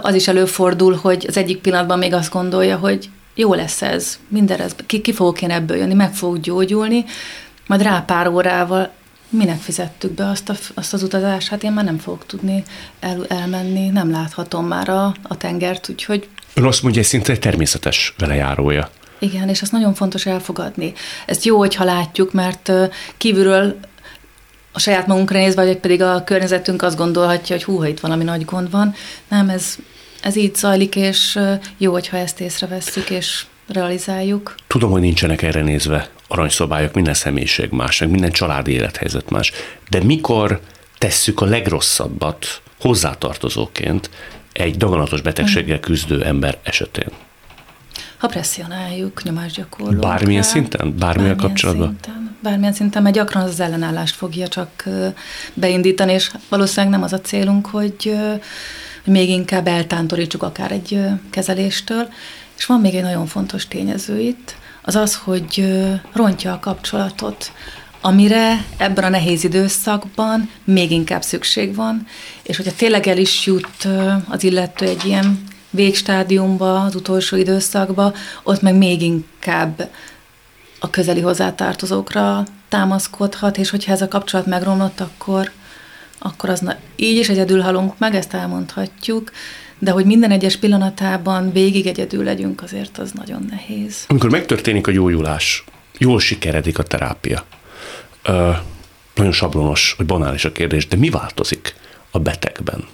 az 0.01 0.15
is 0.15 0.27
előfordul, 0.27 0.95
hogy 1.01 1.25
az 1.27 1.37
egyik 1.37 1.61
pillanatban 1.61 1.97
még 1.97 2.13
azt 2.13 2.31
gondolja, 2.31 2.77
hogy 2.77 3.09
jó 3.35 3.53
lesz 3.53 3.81
ez, 3.81 4.19
minden 4.27 4.59
ez, 4.59 4.75
ki, 4.85 5.01
ki 5.01 5.13
fogok 5.13 5.41
én 5.41 5.51
ebből 5.51 5.77
jönni, 5.77 5.93
meg 5.93 6.13
fogok 6.13 6.39
gyógyulni, 6.39 7.05
majd 7.67 7.81
rá 7.81 7.99
pár 7.99 8.27
órával 8.27 8.91
minek 9.29 9.59
fizettük 9.59 10.11
be 10.11 10.29
azt, 10.29 10.49
a, 10.49 10.55
azt 10.73 10.93
az 10.93 11.03
utazást, 11.03 11.47
hát 11.47 11.63
én 11.63 11.71
már 11.71 11.85
nem 11.85 11.97
fogok 11.97 12.25
tudni 12.25 12.63
el, 12.99 13.25
elmenni, 13.27 13.87
nem 13.87 14.11
láthatom 14.11 14.67
már 14.67 14.89
a, 14.89 15.13
a 15.23 15.37
tengert, 15.37 15.89
úgyhogy... 15.89 16.27
Ön 16.57 16.63
azt 16.63 16.81
mondja, 16.81 17.01
hogy 17.01 17.09
szinte 17.09 17.31
egy 17.31 17.39
természetes 17.39 18.13
velejárója. 18.17 18.89
Igen, 19.19 19.49
és 19.49 19.61
azt 19.61 19.71
nagyon 19.71 19.93
fontos 19.93 20.25
elfogadni. 20.25 20.93
Ezt 21.25 21.45
jó, 21.45 21.57
hogyha 21.57 21.83
látjuk, 21.83 22.33
mert 22.33 22.71
kívülről 23.17 23.79
a 24.71 24.79
saját 24.79 25.07
magunkra 25.07 25.37
nézve, 25.37 25.65
vagy 25.65 25.77
pedig 25.77 26.01
a 26.01 26.23
környezetünk 26.23 26.81
azt 26.81 26.97
gondolhatja, 26.97 27.55
hogy 27.55 27.63
hú, 27.63 27.77
ha 27.77 27.87
itt 27.87 27.99
valami 27.99 28.23
nagy 28.23 28.45
gond 28.45 28.71
van. 28.71 28.95
Nem, 29.27 29.49
ez 29.49 29.77
ez 30.25 30.35
így 30.35 30.55
zajlik, 30.55 30.95
és 30.95 31.39
jó, 31.77 31.91
hogyha 31.91 32.17
ezt 32.17 32.39
észrevesszük, 32.39 33.09
és 33.09 33.45
realizáljuk. 33.67 34.55
Tudom, 34.67 34.91
hogy 34.91 35.01
nincsenek 35.01 35.41
erre 35.41 35.61
nézve 35.61 36.09
aranyszabályok, 36.27 36.93
minden 36.93 37.13
személyiség 37.13 37.69
más, 37.69 37.99
meg 37.99 38.09
minden 38.09 38.31
családi 38.31 38.71
élethelyzet 38.71 39.29
más, 39.29 39.51
de 39.89 40.03
mikor 40.03 40.59
tesszük 40.97 41.41
a 41.41 41.45
legrosszabbat 41.45 42.61
hozzátartozóként 42.79 44.09
egy 44.57 44.77
daganatos 44.77 45.21
betegséggel 45.21 45.79
küzdő 45.79 46.23
ember 46.23 46.57
esetén? 46.63 47.09
Ha 48.17 48.27
presszionáljuk, 48.27 49.23
nyomásgyakorlók. 49.23 50.01
Bármilyen 50.01 50.41
rá, 50.41 50.47
szinten? 50.47 50.79
Bármilyen, 50.79 50.99
bármilyen 50.99 51.37
kapcsolatban? 51.37 51.87
Szinten, 51.87 52.35
bármilyen 52.39 52.73
szinten, 52.73 53.01
mert 53.01 53.15
gyakran 53.15 53.43
az, 53.43 53.49
az 53.49 53.59
ellenállást 53.59 54.15
fogja 54.15 54.47
csak 54.47 54.83
beindítani, 55.53 56.13
és 56.13 56.31
valószínűleg 56.49 56.91
nem 56.91 57.03
az 57.03 57.13
a 57.13 57.21
célunk, 57.21 57.65
hogy 57.65 58.17
hogy 59.05 59.13
még 59.13 59.29
inkább 59.29 59.67
eltántorítsuk 59.67 60.43
akár 60.43 60.71
egy 60.71 60.99
kezeléstől. 61.29 62.07
És 62.57 62.65
van 62.65 62.79
még 62.79 62.95
egy 62.95 63.03
nagyon 63.03 63.25
fontos 63.25 63.67
tényező 63.67 64.19
itt, 64.19 64.55
az 64.81 64.95
az, 64.95 65.15
hogy 65.15 65.75
rontja 66.13 66.53
a 66.53 66.59
kapcsolatot, 66.59 67.51
amire 68.05 68.65
ebben 68.77 69.03
a 69.03 69.09
nehéz 69.09 69.43
időszakban 69.43 70.49
még 70.63 70.91
inkább 70.91 71.21
szükség 71.21 71.75
van, 71.75 72.07
és 72.43 72.57
hogyha 72.57 72.75
tényleg 72.75 73.07
el 73.07 73.17
is 73.17 73.45
jut 73.45 73.87
az 74.29 74.43
illető 74.43 74.85
egy 74.85 75.05
ilyen 75.05 75.43
végstádiumba, 75.69 76.81
az 76.81 76.95
utolsó 76.95 77.35
időszakba, 77.35 78.13
ott 78.43 78.61
meg 78.61 78.75
még 78.75 79.01
inkább 79.01 79.89
a 80.79 80.89
közeli 80.89 81.21
hozzátartozókra 81.21 82.43
támaszkodhat, 82.69 83.57
és 83.57 83.69
hogyha 83.69 83.91
ez 83.91 84.01
a 84.01 84.07
kapcsolat 84.07 84.45
megromlott, 84.45 84.99
akkor 84.99 85.51
akkor 86.19 86.49
az 86.49 86.59
na, 86.59 86.75
így 86.95 87.17
is 87.17 87.29
egyedül 87.29 87.61
halunk 87.61 87.97
meg, 87.97 88.15
ezt 88.15 88.33
elmondhatjuk, 88.33 89.31
de 89.79 89.91
hogy 89.91 90.05
minden 90.05 90.31
egyes 90.31 90.57
pillanatában 90.57 91.51
végig 91.51 91.87
egyedül 91.87 92.23
legyünk, 92.23 92.61
azért 92.61 92.97
az 92.97 93.11
nagyon 93.11 93.45
nehéz. 93.49 94.03
Amikor 94.07 94.29
megtörténik 94.29 94.87
a 94.87 94.91
gyógyulás, 94.91 95.63
jól 95.97 96.19
sikeredik 96.19 96.79
a 96.79 96.83
terápia, 96.83 97.45
nagyon 99.15 99.31
sablonos, 99.31 99.93
vagy 99.97 100.05
banális 100.05 100.45
a 100.45 100.51
kérdés, 100.51 100.87
de 100.87 100.95
mi 100.95 101.09
változik 101.09 101.75
a 102.11 102.19
betegben? 102.19 102.87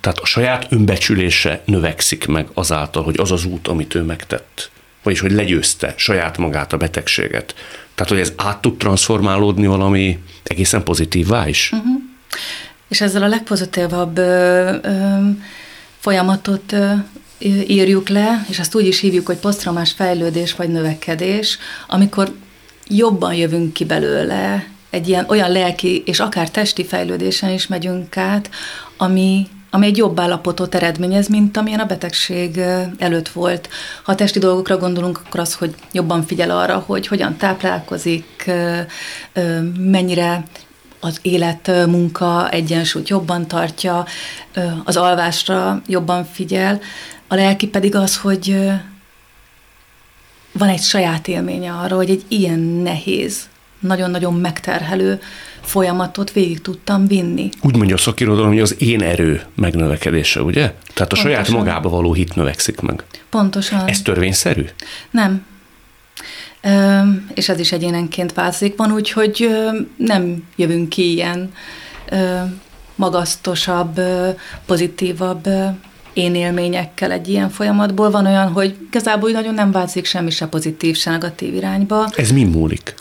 Tehát 0.00 0.18
a 0.18 0.26
saját 0.26 0.66
önbecsülése 0.70 1.62
növekszik 1.64 2.26
meg 2.26 2.48
azáltal, 2.54 3.02
hogy 3.02 3.20
az 3.20 3.32
az 3.32 3.44
út, 3.44 3.68
amit 3.68 3.94
ő 3.94 4.02
megtett, 4.02 4.70
vagyis 5.02 5.20
hogy 5.20 5.32
legyőzte 5.32 5.94
saját 5.96 6.38
magát 6.38 6.72
a 6.72 6.76
betegséget. 6.76 7.54
Tehát, 7.94 8.12
hogy 8.12 8.20
ez 8.20 8.32
át 8.36 8.60
tud 8.60 8.76
transformálódni 8.76 9.66
valami 9.66 10.18
egészen 10.42 10.82
pozitívvá 10.82 11.48
is. 11.48 11.70
Uh-huh. 11.72 12.02
És 12.88 13.00
ezzel 13.00 13.22
a 13.22 13.26
legpozitívabb 13.26 14.18
ö, 14.18 14.76
ö, 14.82 15.18
folyamatot 15.98 16.72
ö, 16.72 16.92
írjuk 17.66 18.08
le, 18.08 18.44
és 18.48 18.58
azt 18.58 18.74
úgy 18.74 18.86
is 18.86 19.00
hívjuk, 19.00 19.26
hogy 19.26 19.36
posztraumás 19.36 19.92
fejlődés 19.92 20.54
vagy 20.54 20.68
növekedés, 20.68 21.58
amikor 21.88 22.32
jobban 22.90 23.34
jövünk 23.34 23.72
ki 23.72 23.84
belőle, 23.84 24.66
egy 24.90 25.08
ilyen 25.08 25.24
olyan 25.28 25.50
lelki 25.50 26.02
és 26.06 26.20
akár 26.20 26.50
testi 26.50 26.84
fejlődésen 26.84 27.50
is 27.50 27.66
megyünk 27.66 28.16
át, 28.16 28.50
ami, 28.96 29.46
ami 29.70 29.86
egy 29.86 29.96
jobb 29.96 30.20
állapotot 30.20 30.74
eredményez, 30.74 31.28
mint 31.28 31.56
amilyen 31.56 31.80
a 31.80 31.86
betegség 31.86 32.60
előtt 32.98 33.28
volt. 33.28 33.68
Ha 34.02 34.12
a 34.12 34.14
testi 34.14 34.38
dolgokra 34.38 34.76
gondolunk, 34.76 35.20
akkor 35.26 35.40
az, 35.40 35.54
hogy 35.54 35.74
jobban 35.92 36.26
figyel 36.26 36.50
arra, 36.50 36.84
hogy 36.86 37.06
hogyan 37.06 37.36
táplálkozik, 37.36 38.50
mennyire 39.78 40.44
az 41.00 41.18
élet, 41.22 41.86
munka 41.86 42.48
egyensúlyt 42.50 43.08
jobban 43.08 43.46
tartja, 43.46 44.06
az 44.84 44.96
alvásra 44.96 45.82
jobban 45.86 46.24
figyel. 46.24 46.80
A 47.28 47.34
lelki 47.34 47.66
pedig 47.66 47.94
az, 47.94 48.16
hogy 48.16 48.70
van 50.52 50.68
egy 50.68 50.82
saját 50.82 51.28
élménye 51.28 51.72
arra, 51.72 51.96
hogy 51.96 52.10
egy 52.10 52.24
ilyen 52.28 52.58
nehéz, 52.58 53.48
nagyon-nagyon 53.80 54.34
megterhelő 54.34 55.20
folyamatot 55.60 56.32
végig 56.32 56.60
tudtam 56.60 57.06
vinni. 57.06 57.48
Úgy 57.62 57.76
mondja 57.76 57.94
a 57.94 57.98
szakirodalom, 57.98 58.48
hogy 58.48 58.60
az 58.60 58.76
én 58.78 59.02
erő 59.02 59.42
megnövekedése, 59.54 60.42
ugye? 60.42 60.60
Tehát 60.60 60.72
a 60.72 60.94
Pontosan. 60.94 61.30
saját 61.30 61.48
magába 61.48 61.88
való 61.88 62.12
hit 62.12 62.34
növekszik 62.34 62.80
meg. 62.80 63.04
Pontosan. 63.30 63.86
Ez 63.86 64.02
törvényszerű? 64.02 64.64
Nem. 65.10 65.46
Ö, 66.62 67.00
és 67.34 67.48
ez 67.48 67.58
is 67.58 67.72
egyénenként 67.72 68.32
változik. 68.32 68.76
Van 68.76 68.92
úgy, 68.92 69.10
hogy 69.10 69.42
ö, 69.42 69.78
nem 69.96 70.44
jövünk 70.56 70.88
ki 70.88 71.12
ilyen 71.12 71.52
ö, 72.10 72.40
magasztosabb, 72.94 73.98
ö, 73.98 74.28
pozitívabb 74.66 75.46
ö, 75.46 75.64
én 76.12 76.34
élményekkel 76.34 77.12
egy 77.12 77.28
ilyen 77.28 77.50
folyamatból. 77.50 78.10
Van 78.10 78.26
olyan, 78.26 78.52
hogy 78.52 78.76
igazából 78.86 79.30
nagyon 79.30 79.54
nem 79.54 79.70
változik 79.70 80.04
semmi 80.04 80.30
se 80.30 80.46
pozitív, 80.46 80.96
se 80.96 81.10
negatív 81.10 81.54
irányba. 81.54 82.08
Ez 82.14 82.30
mi 82.30 82.44
múlik? 82.44 82.94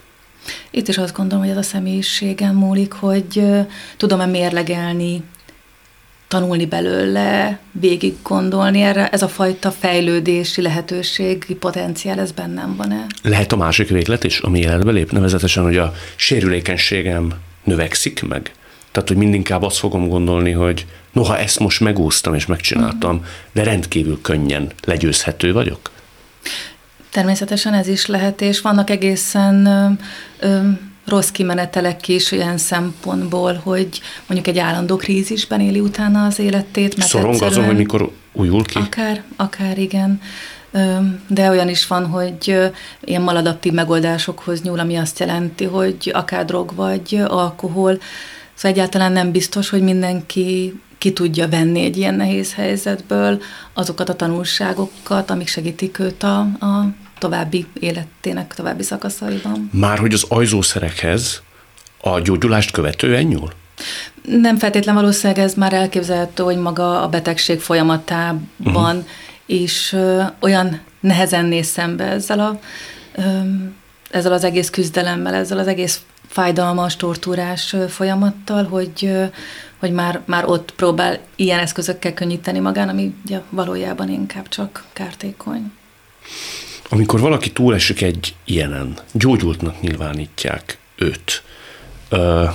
Itt 0.72 0.88
is 0.88 0.98
azt 0.98 1.16
gondolom, 1.16 1.44
hogy 1.44 1.52
ez 1.52 1.60
a 1.60 1.62
személyiségem 1.62 2.56
múlik, 2.56 2.92
hogy 2.92 3.44
tudom-e 3.98 4.26
mérlegelni, 4.26 5.24
tanulni 6.28 6.66
belőle, 6.66 7.60
végig 7.72 8.16
gondolni 8.24 8.82
erre, 8.82 9.08
ez 9.08 9.22
a 9.22 9.28
fajta 9.28 9.72
fejlődési 9.72 10.62
lehetőség, 10.62 11.58
potenciál, 11.60 12.20
ez 12.20 12.32
bennem 12.32 12.76
van-e? 12.76 13.06
Lehet 13.22 13.52
a 13.52 13.56
másik 13.56 13.90
véglet 13.90 14.24
is, 14.24 14.40
ami 14.40 14.60
életbe 14.60 14.92
lép, 14.92 15.12
nevezetesen, 15.12 15.64
hogy 15.64 15.78
a 15.78 15.94
sérülékenységem 16.16 17.34
növekszik 17.64 18.28
meg? 18.28 18.52
Tehát, 18.92 19.08
hogy 19.08 19.18
mindinkább 19.18 19.64
azt 19.64 19.78
fogom 19.78 20.08
gondolni, 20.08 20.52
hogy 20.52 20.86
noha 21.12 21.38
ezt 21.38 21.60
most 21.60 21.80
megúsztam 21.80 22.34
és 22.34 22.46
megcsináltam, 22.46 23.16
uh-huh. 23.16 23.28
de 23.52 23.64
rendkívül 23.64 24.22
könnyen 24.22 24.72
legyőzhető 24.86 25.54
vagyok? 25.54 25.92
Természetesen 27.12 27.74
ez 27.74 27.88
is 27.88 28.06
lehet, 28.06 28.42
és 28.42 28.62
vannak 28.62 28.90
egészen 28.90 29.66
ö, 29.66 29.90
ö, 30.40 30.60
rossz 31.10 31.30
kimenetelek 31.30 32.08
is 32.08 32.32
olyan 32.32 32.58
szempontból, 32.58 33.54
hogy 33.64 34.02
mondjuk 34.28 34.56
egy 34.56 34.58
állandó 34.64 34.96
krízisben 34.96 35.60
éli 35.60 35.80
utána 35.80 36.26
az 36.26 36.40
életét. 36.40 36.98
Mert 36.98 37.10
Szorong 37.10 37.42
azon, 37.42 37.66
hogy 37.66 37.76
mikor 37.78 38.12
újul 38.32 38.64
ki? 38.64 38.78
Akár, 38.78 39.24
akár 39.36 39.78
igen. 39.78 40.22
De 41.28 41.50
olyan 41.50 41.70
is 41.70 41.88
van, 41.88 42.06
hogy 42.06 42.72
ilyen 43.00 43.22
maladaptív 43.22 43.74
megoldásokhoz 43.74 44.62
nyúl, 44.62 44.80
ami 44.80 44.96
azt 44.96 45.20
jelenti, 45.20 45.64
hogy 45.64 46.12
akár 46.14 46.46
drog 46.46 46.76
vagy 46.76 47.22
alkohol. 47.28 48.00
Szóval 48.60 48.78
egyáltalán 48.78 49.12
nem 49.12 49.32
biztos, 49.32 49.70
hogy 49.70 49.82
mindenki 49.82 50.80
ki 50.98 51.14
tudja 51.14 51.48
venni 51.48 51.84
egy 51.84 51.98
ilyen 51.98 52.16
nehéz 52.16 52.54
helyzetből 52.54 53.42
azokat 53.74 54.10
a 54.10 54.16
tanulságokat, 54.16 55.30
amik 55.30 55.48
segítik 55.48 56.00
őt 56.00 56.24
a, 56.24 56.40
a 56.40 56.94
további 57.20 57.66
életének 57.80 58.54
további 58.54 58.84
szakaszaiban. 58.84 59.70
Már 59.74 59.98
hogy 59.98 60.14
az 60.14 60.26
ajzószerekhez 60.30 61.42
a 62.02 62.20
gyógyulást 62.20 62.72
követően 62.72 63.24
nyúl? 63.24 63.52
Nem 64.24 64.58
feltétlen 64.58 64.96
valószínűleg 64.96 65.44
ez 65.44 65.54
már 65.54 65.74
elképzelhető, 65.74 66.44
hogy 66.44 66.58
maga 66.58 67.02
a 67.02 67.08
betegség 67.08 67.60
folyamatában 67.60 68.42
uh-huh. 68.66 69.04
is 69.46 69.94
ö, 69.94 70.22
olyan 70.40 70.80
nehezen 71.00 71.46
néz 71.46 71.68
szembe 71.68 72.04
ezzel, 72.04 72.40
a, 72.40 72.60
ö, 73.16 73.22
ezzel 74.12 74.34
az 74.34 74.44
egész 74.44 74.70
küzdelemmel, 74.70 75.34
ezzel 75.34 75.58
az 75.58 75.68
egész 75.68 76.02
fájdalmas, 76.30 76.96
tortúrás 76.96 77.76
folyamattal, 77.88 78.64
hogy, 78.64 79.12
hogy 79.78 79.92
már, 79.92 80.22
már 80.26 80.46
ott 80.46 80.72
próbál 80.72 81.20
ilyen 81.36 81.60
eszközökkel 81.60 82.14
könnyíteni 82.14 82.60
magán, 82.60 82.90
ami 82.90 83.14
ugye 83.26 83.42
valójában 83.50 84.10
inkább 84.10 84.48
csak 84.48 84.86
kártékony. 84.94 85.72
Amikor 86.90 87.20
valaki 87.20 87.52
túlesik 87.52 88.02
egy 88.02 88.36
ilyenen, 88.46 88.98
gyógyultnak 89.12 89.82
nyilvánítják 89.82 90.78
őt, 90.96 91.44
ö, 92.10 92.46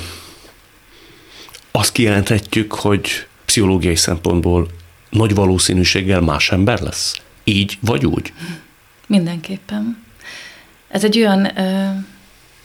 azt 1.70 1.92
kijelenthetjük, 1.92 2.72
hogy 2.72 3.26
pszichológiai 3.44 3.96
szempontból 3.96 4.68
nagy 5.10 5.34
valószínűséggel 5.34 6.20
más 6.20 6.50
ember 6.50 6.80
lesz? 6.80 7.20
Így 7.44 7.78
vagy 7.80 8.06
úgy? 8.06 8.32
Mindenképpen. 9.06 10.02
Ez 10.88 11.04
egy 11.04 11.18
olyan 11.18 11.58
ö, 11.58 11.90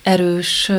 erős, 0.09 0.71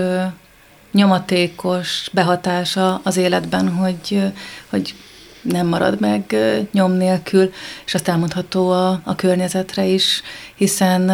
nyomatékos 0.92 2.08
behatása 2.12 3.00
az 3.04 3.16
életben, 3.16 3.68
hogy, 3.68 4.22
hogy 4.70 4.94
nem 5.42 5.66
marad 5.66 6.00
meg 6.00 6.36
nyom 6.72 6.92
nélkül, 6.92 7.52
és 7.84 7.94
azt 7.94 8.08
elmondható 8.08 8.70
a, 8.70 9.00
a 9.04 9.14
környezetre 9.14 9.84
is, 9.84 10.22
hiszen 10.54 11.10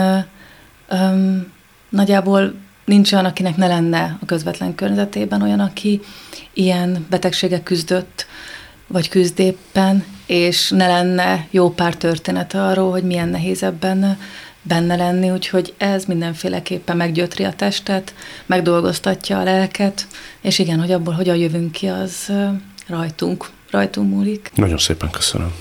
öm, 0.88 1.52
nagyjából 1.88 2.54
nincs 2.84 3.12
olyan, 3.12 3.24
akinek 3.24 3.56
ne 3.56 3.66
lenne 3.66 4.18
a 4.22 4.24
közvetlen 4.24 4.74
környezetében 4.74 5.42
olyan, 5.42 5.60
aki 5.60 6.00
ilyen 6.54 7.06
betegségek 7.10 7.62
küzdött, 7.62 8.26
vagy 8.86 9.08
küzd 9.08 9.38
éppen, 9.38 10.04
és 10.26 10.70
ne 10.70 10.86
lenne 10.86 11.46
jó 11.50 11.70
pár 11.70 11.94
történet 11.94 12.54
arról, 12.54 12.90
hogy 12.90 13.02
milyen 13.02 13.28
nehéz 13.28 13.62
ebben 13.62 14.18
benne 14.68 14.96
lenni, 14.96 15.30
úgyhogy 15.30 15.74
ez 15.76 16.04
mindenféleképpen 16.04 16.96
meggyötri 16.96 17.44
a 17.44 17.52
testet, 17.52 18.14
megdolgoztatja 18.46 19.38
a 19.38 19.42
lelket, 19.42 20.06
és 20.40 20.58
igen, 20.58 20.80
hogy 20.80 20.92
abból 20.92 21.14
hogyan 21.14 21.36
jövünk 21.36 21.72
ki, 21.72 21.86
az 21.86 22.32
rajtunk, 22.86 23.50
rajtunk 23.70 24.10
múlik. 24.10 24.50
Nagyon 24.54 24.78
szépen 24.78 25.10
köszönöm. 25.10 25.52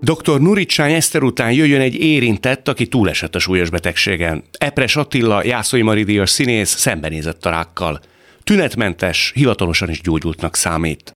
Dr. 0.00 0.40
Nuricsány 0.40 0.92
Eszter 0.92 1.22
után 1.22 1.52
jöjjön 1.52 1.80
egy 1.80 1.94
érintett, 1.94 2.68
aki 2.68 2.86
túlesett 2.86 3.34
a 3.34 3.38
súlyos 3.38 3.70
betegségen. 3.70 4.44
Epres 4.58 4.96
Attila, 4.96 5.44
Jászai 5.44 5.82
Maridias 5.82 6.30
színész 6.30 6.76
szembenézett 6.76 7.46
a 7.46 7.50
rákkal. 7.50 8.00
Tünetmentes, 8.44 9.32
hivatalosan 9.34 9.90
is 9.90 10.00
gyógyultnak 10.00 10.56
számít. 10.56 11.12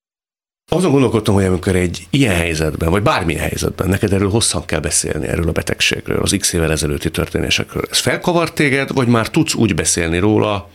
Azon 0.75 0.91
gondolkodtam, 0.91 1.35
hogy 1.35 1.45
amikor 1.45 1.77
egy 1.77 2.07
ilyen 2.11 2.35
helyzetben, 2.35 2.91
vagy 2.91 3.03
bármilyen 3.03 3.43
helyzetben, 3.43 3.89
neked 3.89 4.13
erről 4.13 4.31
hosszan 4.31 4.65
kell 4.65 4.81
beszélni, 4.81 5.27
erről 5.27 5.49
a 5.49 5.53
betegségről, 5.53 6.23
az 6.23 6.37
x 6.39 6.53
évvel 6.53 6.71
ezelőtti 6.71 7.11
történésekről. 7.11 7.83
Ez 7.91 7.99
felkavar 7.99 8.53
téged, 8.53 8.93
vagy 8.93 9.09
már 9.09 9.31
tudsz 9.31 9.55
úgy 9.55 9.75
beszélni 9.75 10.19
róla, 10.19 10.71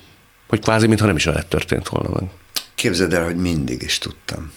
hogy 0.47 0.59
kvázi, 0.59 0.87
mintha 0.87 1.05
nem 1.05 1.15
is 1.15 1.25
veled 1.25 1.45
történt 1.45 1.87
volna 1.89 2.09
meg? 2.19 2.29
Képzeld 2.75 3.13
el, 3.13 3.23
hogy 3.23 3.35
mindig 3.35 3.81
is 3.81 3.97
tudtam. 3.97 4.51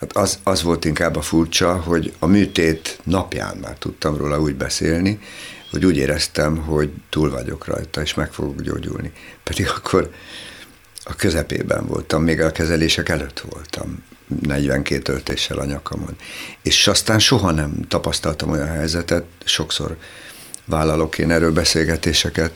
Hát 0.00 0.16
az, 0.16 0.38
az 0.42 0.62
volt 0.62 0.84
inkább 0.84 1.16
a 1.16 1.22
furcsa, 1.22 1.74
hogy 1.74 2.12
a 2.18 2.26
műtét 2.26 2.98
napján 3.04 3.56
már 3.56 3.76
tudtam 3.78 4.16
róla 4.16 4.40
úgy 4.40 4.54
beszélni, 4.54 5.18
hogy 5.70 5.84
úgy 5.86 5.96
éreztem, 5.96 6.56
hogy 6.56 6.90
túl 7.10 7.30
vagyok 7.30 7.66
rajta, 7.66 8.00
és 8.00 8.14
meg 8.14 8.32
fogok 8.32 8.62
gyógyulni. 8.62 9.12
Pedig 9.42 9.68
akkor 9.68 10.10
a 11.04 11.14
közepében 11.14 11.86
voltam, 11.86 12.22
még 12.22 12.40
a 12.40 12.52
kezelések 12.52 13.08
előtt 13.08 13.44
voltam. 13.50 14.04
42 14.42 15.02
töltéssel 15.02 15.58
a 15.58 15.64
nyakamon. 15.64 16.16
És 16.62 16.86
aztán 16.86 17.18
soha 17.18 17.50
nem 17.50 17.80
tapasztaltam 17.88 18.50
olyan 18.50 18.68
helyzetet, 18.68 19.24
sokszor 19.44 19.96
vállalok 20.64 21.18
én 21.18 21.30
erről 21.30 21.52
beszélgetéseket, 21.52 22.52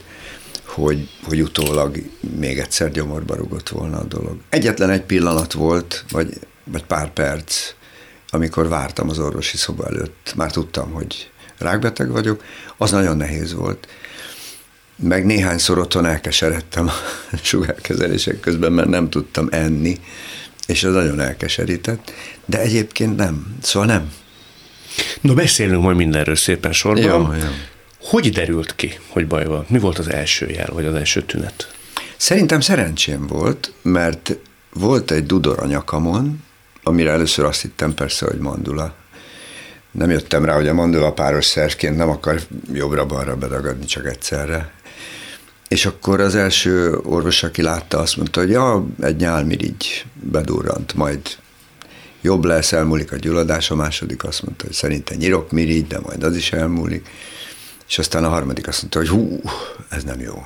hogy, 0.65 1.09
hogy 1.23 1.41
utólag 1.41 1.97
még 2.37 2.57
egyszer 2.57 2.91
gyomorba 2.91 3.35
rugott 3.35 3.69
volna 3.69 3.97
a 3.97 4.03
dolog. 4.03 4.37
Egyetlen 4.49 4.89
egy 4.89 5.01
pillanat 5.01 5.53
volt, 5.53 6.05
vagy, 6.11 6.39
vagy 6.63 6.83
pár 6.83 7.13
perc, 7.13 7.73
amikor 8.29 8.67
vártam 8.67 9.09
az 9.09 9.19
orvosi 9.19 9.57
szoba 9.57 9.85
előtt, 9.85 10.33
már 10.35 10.51
tudtam, 10.51 10.91
hogy 10.91 11.29
rákbeteg 11.57 12.11
vagyok, 12.11 12.43
az 12.77 12.91
nagyon 12.91 13.17
nehéz 13.17 13.53
volt. 13.53 13.87
Meg 14.95 15.25
néhányszor 15.25 15.79
otthon 15.79 16.05
elkeseredtem 16.05 16.87
a 17.31 17.37
sugárkezelések 17.41 18.39
közben, 18.39 18.71
mert 18.71 18.89
nem 18.89 19.09
tudtam 19.09 19.47
enni, 19.51 19.99
és 20.67 20.83
ez 20.83 20.91
nagyon 20.91 21.19
elkeserített, 21.19 22.11
de 22.45 22.59
egyébként 22.59 23.15
nem, 23.15 23.57
szóval 23.61 23.87
nem. 23.87 24.11
No, 25.21 25.33
beszélünk 25.33 25.83
majd 25.83 25.97
mindenről 25.97 26.35
szépen 26.35 26.73
sorban. 26.73 27.03
Jó, 27.03 27.33
jó. 27.33 27.49
Hogy 28.01 28.29
derült 28.29 28.75
ki, 28.75 28.99
hogy 29.07 29.27
baj 29.27 29.45
van? 29.45 29.65
Mi 29.67 29.79
volt 29.79 29.99
az 29.99 30.09
első 30.09 30.49
jel, 30.49 30.69
vagy 30.73 30.85
az 30.85 30.93
első 30.93 31.21
tünet? 31.21 31.73
Szerintem 32.17 32.59
szerencsém 32.59 33.27
volt, 33.27 33.73
mert 33.81 34.37
volt 34.73 35.11
egy 35.11 35.25
dudor 35.25 35.59
a 35.59 35.65
nyakamon, 35.65 36.43
amire 36.83 37.11
először 37.11 37.45
azt 37.45 37.61
hittem 37.61 37.93
persze, 37.93 38.25
hogy 38.25 38.37
mandula. 38.37 38.93
Nem 39.91 40.09
jöttem 40.09 40.45
rá, 40.45 40.55
hogy 40.55 40.67
a 40.67 40.73
mandula 40.73 41.11
páros 41.11 41.45
szervként 41.45 41.97
nem 41.97 42.09
akar 42.09 42.41
jobbra-balra 42.73 43.35
bedagadni 43.35 43.85
csak 43.85 44.05
egyszerre. 44.05 44.71
És 45.71 45.85
akkor 45.85 46.19
az 46.19 46.35
első 46.35 46.97
orvos, 47.03 47.43
aki 47.43 47.61
látta, 47.61 47.99
azt 47.99 48.17
mondta, 48.17 48.39
hogy 48.39 48.49
ja, 48.49 48.85
egy 49.01 49.15
nyálmirigy 49.15 50.05
bedurrant, 50.13 50.93
majd 50.93 51.19
jobb 52.21 52.43
lesz, 52.43 52.71
elmúlik 52.71 53.11
a 53.11 53.15
gyulladás, 53.15 53.71
a 53.71 53.75
második 53.75 54.23
azt 54.23 54.43
mondta, 54.43 54.65
hogy 54.65 54.73
szerintem 54.73 55.17
nyirokmirigy, 55.17 55.87
de 55.87 55.99
majd 55.99 56.23
az 56.23 56.35
is 56.35 56.51
elmúlik. 56.51 57.07
És 57.87 57.99
aztán 57.99 58.23
a 58.23 58.29
harmadik 58.29 58.67
azt 58.67 58.81
mondta, 58.81 58.99
hogy 58.99 59.07
hú, 59.07 59.41
ez 59.89 60.03
nem 60.03 60.19
jó. 60.19 60.43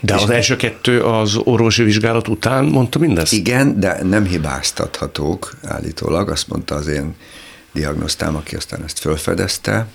De 0.00 0.14
és 0.14 0.22
az 0.22 0.30
első 0.30 0.56
kettő 0.56 1.02
az 1.02 1.36
orvosi 1.36 1.82
vizsgálat 1.82 2.28
után 2.28 2.64
mondta 2.64 2.98
mindezt? 2.98 3.32
Igen, 3.32 3.80
de 3.80 4.02
nem 4.02 4.24
hibáztathatók 4.24 5.54
állítólag, 5.64 6.28
azt 6.28 6.48
mondta 6.48 6.74
az 6.74 6.86
én 6.86 7.14
diagnosztám, 7.72 8.36
aki 8.36 8.56
aztán 8.56 8.82
ezt 8.84 8.98
felfedezte, 8.98 9.86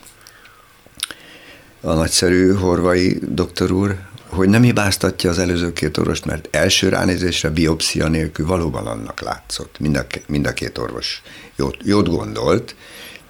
a 1.82 1.94
nagyszerű 1.94 2.54
horvai 2.54 3.20
doktor 3.28 3.72
úr, 3.72 3.98
hogy 4.34 4.50
nem 4.50 4.62
hibáztatja 4.62 5.30
az 5.30 5.40
előző 5.40 5.74
két 5.74 5.98
orvost, 5.98 6.26
mert 6.26 6.56
első 6.56 6.90
ránézésre 6.90 7.50
biopszia 7.50 8.08
nélkül 8.08 8.46
valóban 8.46 8.88
annak 8.88 9.22
látszott. 9.22 9.80
Mind 9.80 9.96
a, 9.96 10.06
mind 10.28 10.46
a 10.46 10.54
két 10.54 10.78
orvos 10.78 11.22
jót, 11.56 11.78
jót 11.84 12.10
gondolt, 12.10 12.76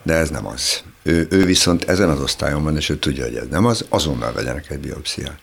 de 0.03 0.13
ez 0.13 0.29
nem 0.29 0.47
az. 0.47 0.83
Ő, 1.03 1.27
ő 1.29 1.45
viszont 1.45 1.83
ezen 1.83 2.09
az 2.09 2.21
osztályon 2.21 2.63
van, 2.63 2.75
és 2.75 2.89
ő 2.89 2.97
tudja, 2.97 3.23
hogy 3.23 3.35
ez 3.35 3.47
nem 3.49 3.65
az, 3.65 3.85
azonnal 3.89 4.33
vegyenek 4.33 4.69
egy 4.69 4.79
biopsziát. 4.79 5.39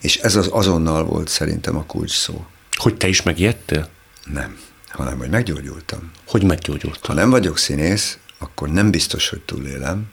És 0.00 0.16
ez 0.16 0.36
az 0.36 0.48
azonnal 0.52 1.04
volt 1.04 1.28
szerintem 1.28 1.76
a 1.76 1.84
kulcs 1.84 2.12
szó. 2.12 2.46
Hogy 2.70 2.96
te 2.96 3.08
is 3.08 3.22
megijedtél? 3.22 3.88
Nem, 4.32 4.58
hanem 4.88 5.18
hogy 5.18 5.30
meggyógyultam. 5.30 6.10
Hogy 6.26 6.42
meggyógyultam? 6.42 7.00
Ha 7.02 7.12
nem 7.12 7.30
vagyok 7.30 7.58
színész, 7.58 8.18
akkor 8.38 8.68
nem 8.68 8.90
biztos, 8.90 9.28
hogy 9.28 9.40
túlélem. 9.40 10.04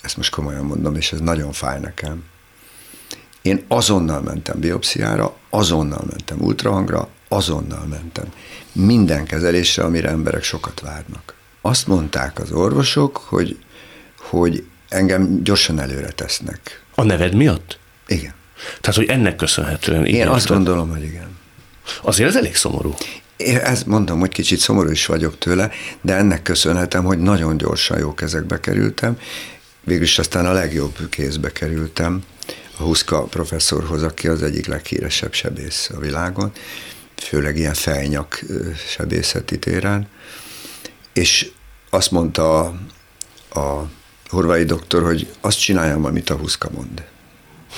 Ezt 0.00 0.16
most 0.16 0.30
komolyan 0.30 0.64
mondom, 0.64 0.96
és 0.96 1.12
ez 1.12 1.20
nagyon 1.20 1.52
fáj 1.52 1.80
nekem. 1.80 2.24
Én 3.42 3.64
azonnal 3.68 4.20
mentem 4.20 4.60
biopsziára, 4.60 5.36
azonnal 5.50 6.04
mentem 6.10 6.40
ultrahangra, 6.40 7.08
azonnal 7.28 7.86
mentem. 7.86 8.24
Minden 8.72 9.24
kezelésre, 9.24 9.82
amire 9.82 10.08
emberek 10.08 10.42
sokat 10.42 10.80
várnak. 10.80 11.34
Azt 11.60 11.86
mondták 11.86 12.38
az 12.38 12.52
orvosok, 12.52 13.16
hogy 13.16 13.58
hogy 14.18 14.64
engem 14.88 15.42
gyorsan 15.42 15.80
előre 15.80 16.10
tesznek. 16.10 16.82
A 16.94 17.02
neved 17.02 17.34
miatt? 17.34 17.78
Igen. 18.06 18.34
Tehát, 18.80 18.96
hogy 18.96 19.08
ennek 19.08 19.36
köszönhetően. 19.36 20.04
Én 20.04 20.28
azt 20.28 20.48
gondolom, 20.48 20.90
hogy 20.90 21.02
igen. 21.02 21.36
Azért 22.02 22.28
ez 22.28 22.36
elég 22.36 22.56
szomorú. 22.56 22.94
Én 23.36 23.56
ezt 23.56 23.86
mondom, 23.86 24.18
hogy 24.18 24.28
kicsit 24.28 24.58
szomorú 24.58 24.90
is 24.90 25.06
vagyok 25.06 25.38
tőle, 25.38 25.70
de 26.00 26.14
ennek 26.14 26.42
köszönhetem, 26.42 27.04
hogy 27.04 27.18
nagyon 27.18 27.56
gyorsan 27.56 27.98
jó 27.98 28.14
kezekbe 28.14 28.60
kerültem. 28.60 29.18
Végülis 29.84 30.18
aztán 30.18 30.46
a 30.46 30.52
legjobb 30.52 31.08
kézbe 31.10 31.52
kerültem 31.52 32.22
Huszka 32.78 33.22
professzorhoz, 33.22 34.02
aki 34.02 34.28
az 34.28 34.42
egyik 34.42 34.66
leghíresebb 34.66 35.32
sebész 35.32 35.90
a 35.94 35.98
világon, 35.98 36.52
főleg 37.16 37.56
ilyen 37.56 37.74
fejnyak 37.74 38.44
sebészeti 38.88 39.58
téren. 39.58 40.08
És 41.12 41.50
azt 41.90 42.10
mondta 42.10 42.60
a, 42.60 42.74
a 43.58 43.88
horvai 44.28 44.64
doktor, 44.64 45.02
hogy 45.02 45.28
azt 45.40 45.60
csináljam, 45.60 46.04
amit 46.04 46.30
a 46.30 46.36
Huszka 46.36 46.70
mond. 46.70 47.04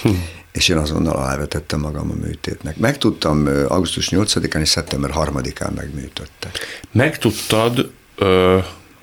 Hm. 0.03 0.09
És 0.53 0.69
én 0.69 0.77
azonnal 0.77 1.17
alávetettem 1.17 1.81
magam 1.81 2.11
a 2.11 2.27
műtétnek. 2.27 2.77
Megtudtam 2.77 3.47
augusztus 3.69 4.09
8-án 4.11 4.61
és 4.61 4.69
szeptember 4.69 5.11
3-án 5.15 5.75
megműtöttek. 5.75 6.59
Megtudtad 6.93 7.91
ö, 8.17 8.59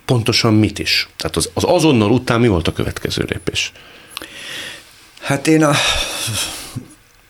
pontosan 0.06 0.54
mit 0.54 0.80
is? 0.80 1.10
Tehát 1.16 1.36
az, 1.36 1.50
az 1.54 1.64
azonnal 1.64 2.12
után 2.12 2.40
mi 2.40 2.48
volt 2.48 2.68
a 2.68 2.74
következő 2.74 3.26
lépés? 3.28 3.72
Hát 5.28 5.48
én 5.48 5.64
a 5.64 5.72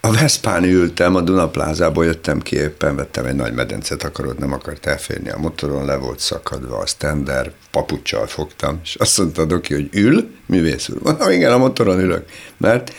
a 0.02 0.12
Veszpán 0.12 0.64
ültem, 0.64 1.16
a 1.16 1.22
Dunaplázából 1.22 2.06
jöttem 2.06 2.40
ki, 2.40 2.56
éppen 2.56 2.96
vettem 2.96 3.26
egy 3.26 3.36
nagy 3.36 3.54
medencet, 3.54 4.04
akarod, 4.04 4.40
nem 4.40 4.54
akart 4.54 4.86
elférni 4.86 5.30
a 5.30 5.38
motoron, 5.38 5.86
le 5.86 5.96
volt 5.96 6.20
szakadva 6.20 6.78
a 6.78 6.86
stender, 6.86 7.52
papucsal 7.72 8.28
fogtam, 8.28 8.80
és 8.84 8.96
azt 8.96 9.18
mondta 9.18 9.42
a 9.42 9.46
doki, 9.46 9.74
hogy 9.74 9.90
ül, 9.92 10.30
művész 10.46 10.90
úr. 10.90 11.02
Mondom, 11.02 11.30
igen, 11.30 11.52
a 11.52 11.58
motoron 11.58 12.00
ülök, 12.00 12.26
mert 12.58 12.94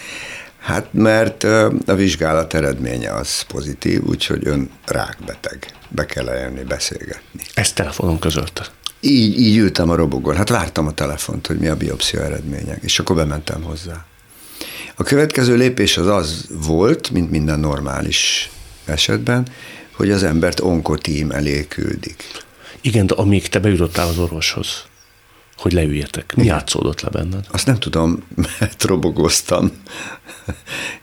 Hát 0.59 0.93
mert 0.93 1.45
a 1.87 1.95
vizsgálat 1.95 2.55
eredménye 2.55 3.15
az 3.15 3.43
pozitív, 3.43 4.05
úgyhogy 4.05 4.47
ön 4.47 4.71
rákbeteg. 4.87 5.67
Be 5.89 6.07
kell 6.07 6.29
eljönni, 6.29 6.63
beszélgetni. 6.63 7.43
Ezt 7.55 7.75
telefonon 7.75 8.19
közölte? 8.19 8.67
Így, 9.01 9.41
így 9.41 9.57
ültem 9.57 9.91
a 9.91 9.95
robogon. 9.95 10.37
Hát 10.37 10.49
vártam 10.49 10.87
a 10.87 10.93
telefont, 10.93 11.47
hogy 11.47 11.59
mi 11.59 11.69
a 11.69 11.77
biopszia 11.77 12.25
eredménye, 12.25 12.79
és 12.81 12.99
akkor 12.99 13.17
bementem 13.17 13.63
hozzá. 13.63 14.07
A 15.01 15.03
következő 15.03 15.57
lépés 15.57 15.97
az 15.97 16.07
az 16.07 16.47
volt, 16.67 17.11
mint 17.11 17.31
minden 17.31 17.61
normális 17.61 18.51
esetben, 18.85 19.49
hogy 19.93 20.11
az 20.11 20.23
embert 20.23 20.61
onkotím 20.61 21.31
elé 21.31 21.67
küldik. 21.69 22.25
Igen, 22.81 23.07
de 23.07 23.15
amíg 23.15 23.49
te 23.49 23.59
bejutottál 23.59 24.09
az 24.09 24.19
orvoshoz, 24.19 24.85
hogy 25.57 25.73
leüljetek, 25.73 26.35
mi 26.37 26.43
Igen. 26.43 26.55
játszódott 26.55 27.01
le 27.01 27.09
benned? 27.11 27.47
Azt 27.51 27.67
nem 27.67 27.79
tudom, 27.79 28.23
mert 28.59 28.85
robogoztam, 28.85 29.71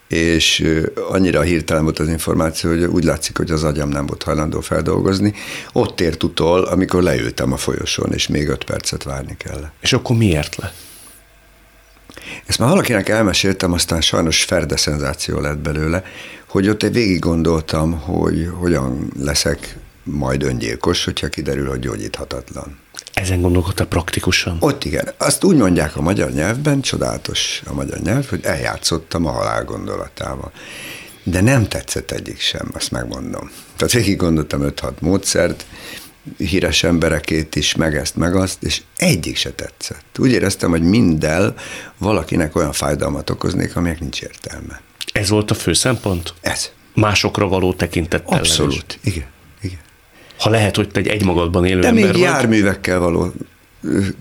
és 0.07 0.67
annyira 1.09 1.41
hirtelen 1.41 1.83
volt 1.83 1.99
az 1.99 2.07
információ, 2.07 2.69
hogy 2.69 2.83
úgy 2.83 3.03
látszik, 3.03 3.37
hogy 3.37 3.51
az 3.51 3.63
agyam 3.63 3.89
nem 3.89 4.05
volt 4.05 4.23
hajlandó 4.23 4.59
feldolgozni. 4.61 5.33
Ott 5.71 6.01
ért 6.01 6.23
utol, 6.23 6.63
amikor 6.63 7.03
leültem 7.03 7.51
a 7.51 7.57
folyosón, 7.57 8.13
és 8.13 8.27
még 8.27 8.47
öt 8.47 8.63
percet 8.63 9.03
várni 9.03 9.37
kell. 9.37 9.69
És 9.81 9.93
akkor 9.93 10.17
miért 10.17 10.55
le? 10.55 10.73
Ezt 12.45 12.59
már 12.59 12.69
valakinek 12.69 13.09
elmeséltem, 13.09 13.73
aztán 13.73 14.01
sajnos 14.01 14.43
ferde 14.43 14.77
szenzáció 14.77 15.39
lett 15.39 15.57
belőle, 15.57 16.03
hogy 16.47 16.69
ott 16.69 16.81
végig 16.81 17.19
gondoltam, 17.19 17.99
hogy 17.99 18.49
hogyan 18.53 19.11
leszek 19.19 19.77
majd 20.03 20.43
öngyilkos, 20.43 21.03
hogyha 21.05 21.27
kiderül, 21.27 21.67
hogy 21.67 21.79
gyógyíthatatlan. 21.79 22.77
Ezen 23.13 23.41
gondolkodtál 23.41 23.87
praktikusan? 23.87 24.57
Ott 24.59 24.83
igen. 24.83 25.09
Azt 25.17 25.43
úgy 25.43 25.55
mondják 25.55 25.97
a 25.97 26.01
magyar 26.01 26.31
nyelvben, 26.31 26.81
csodálatos 26.81 27.61
a 27.65 27.73
magyar 27.73 27.99
nyelv, 27.99 28.27
hogy 28.29 28.43
eljátszottam 28.43 29.25
a 29.25 29.31
halál 29.31 29.63
gondolatával. 29.63 30.51
De 31.23 31.41
nem 31.41 31.67
tetszett 31.67 32.11
egyik 32.11 32.39
sem, 32.39 32.69
azt 32.73 32.91
megmondom. 32.91 33.51
Tehát 33.75 33.93
végig 33.93 34.17
gondoltam 34.17 34.61
5-6 34.63 34.91
módszert, 34.99 35.65
híres 36.37 36.83
emberekét 36.83 37.55
is, 37.55 37.75
meg 37.75 37.95
ezt, 37.95 38.15
meg 38.15 38.35
azt, 38.35 38.63
és 38.63 38.81
egyik 38.95 39.35
se 39.35 39.51
tetszett. 39.51 40.05
Úgy 40.17 40.31
éreztem, 40.31 40.69
hogy 40.69 40.81
minddel 40.81 41.55
valakinek 41.97 42.55
olyan 42.55 42.71
fájdalmat 42.71 43.29
okoznék, 43.29 43.75
aminek 43.75 43.99
nincs 43.99 44.21
értelme. 44.21 44.81
Ez 45.13 45.29
volt 45.29 45.51
a 45.51 45.53
fő 45.53 45.73
szempont? 45.73 46.33
Ez. 46.41 46.69
Másokra 46.93 47.47
való 47.47 47.73
tekintettel. 47.73 48.37
Abszolút, 48.37 48.99
igen, 49.03 49.27
igen. 49.61 49.79
Ha 50.39 50.49
lehet, 50.49 50.75
hogy 50.75 50.89
te 50.89 50.99
egy 50.99 51.07
egymagadban 51.07 51.65
élő 51.65 51.79
De 51.79 51.87
ember 51.87 52.03
még 52.03 52.11
vagy. 52.11 52.21
járművekkel 52.21 52.99
való 52.99 53.33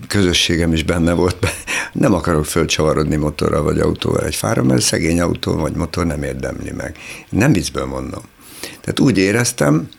közösségem 0.07 0.73
is 0.73 0.83
benne 0.83 1.13
volt. 1.13 1.37
Nem 1.93 2.13
akarok 2.13 2.45
fölcsavarodni 2.45 3.15
motorral 3.15 3.63
vagy 3.63 3.79
autóval 3.79 4.25
egy 4.25 4.35
fára, 4.35 4.63
mert 4.63 4.81
szegény 4.81 5.21
autó 5.21 5.55
vagy 5.55 5.73
motor 5.73 6.05
nem 6.05 6.23
érdemli 6.23 6.71
meg. 6.71 6.97
Nem 7.29 7.53
viccből 7.53 7.85
mondom. 7.85 8.21
Tehát 8.81 8.99
úgy 8.99 9.17
éreztem, 9.17 9.89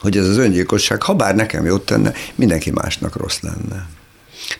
hogy 0.00 0.16
ez 0.16 0.28
az 0.28 0.36
öngyilkosság, 0.36 1.02
ha 1.02 1.14
bár 1.14 1.34
nekem 1.34 1.64
jót 1.64 1.86
tenne, 1.86 2.12
mindenki 2.34 2.70
másnak 2.70 3.16
rossz 3.16 3.40
lenne. 3.40 3.86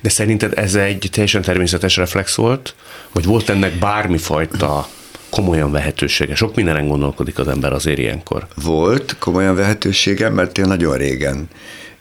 De 0.01 0.09
szerinted 0.09 0.59
ez 0.59 0.74
egy 0.74 1.09
teljesen 1.12 1.42
természetes 1.42 1.96
reflex 1.96 2.35
volt, 2.35 2.74
vagy 3.12 3.24
volt 3.24 3.48
ennek 3.48 3.79
bármifajta 3.79 4.88
komolyan 5.31 5.70
vehetősége? 5.70 6.35
Sok 6.35 6.55
mindenen 6.55 6.88
gondolkodik 6.88 7.38
az 7.38 7.48
ember 7.48 7.72
azért 7.72 7.98
ilyenkor. 7.98 8.46
Volt 8.55 9.16
komolyan 9.18 9.55
vehetősége, 9.55 10.29
mert 10.29 10.59
én 10.59 10.66
nagyon 10.66 10.96
régen 10.96 11.48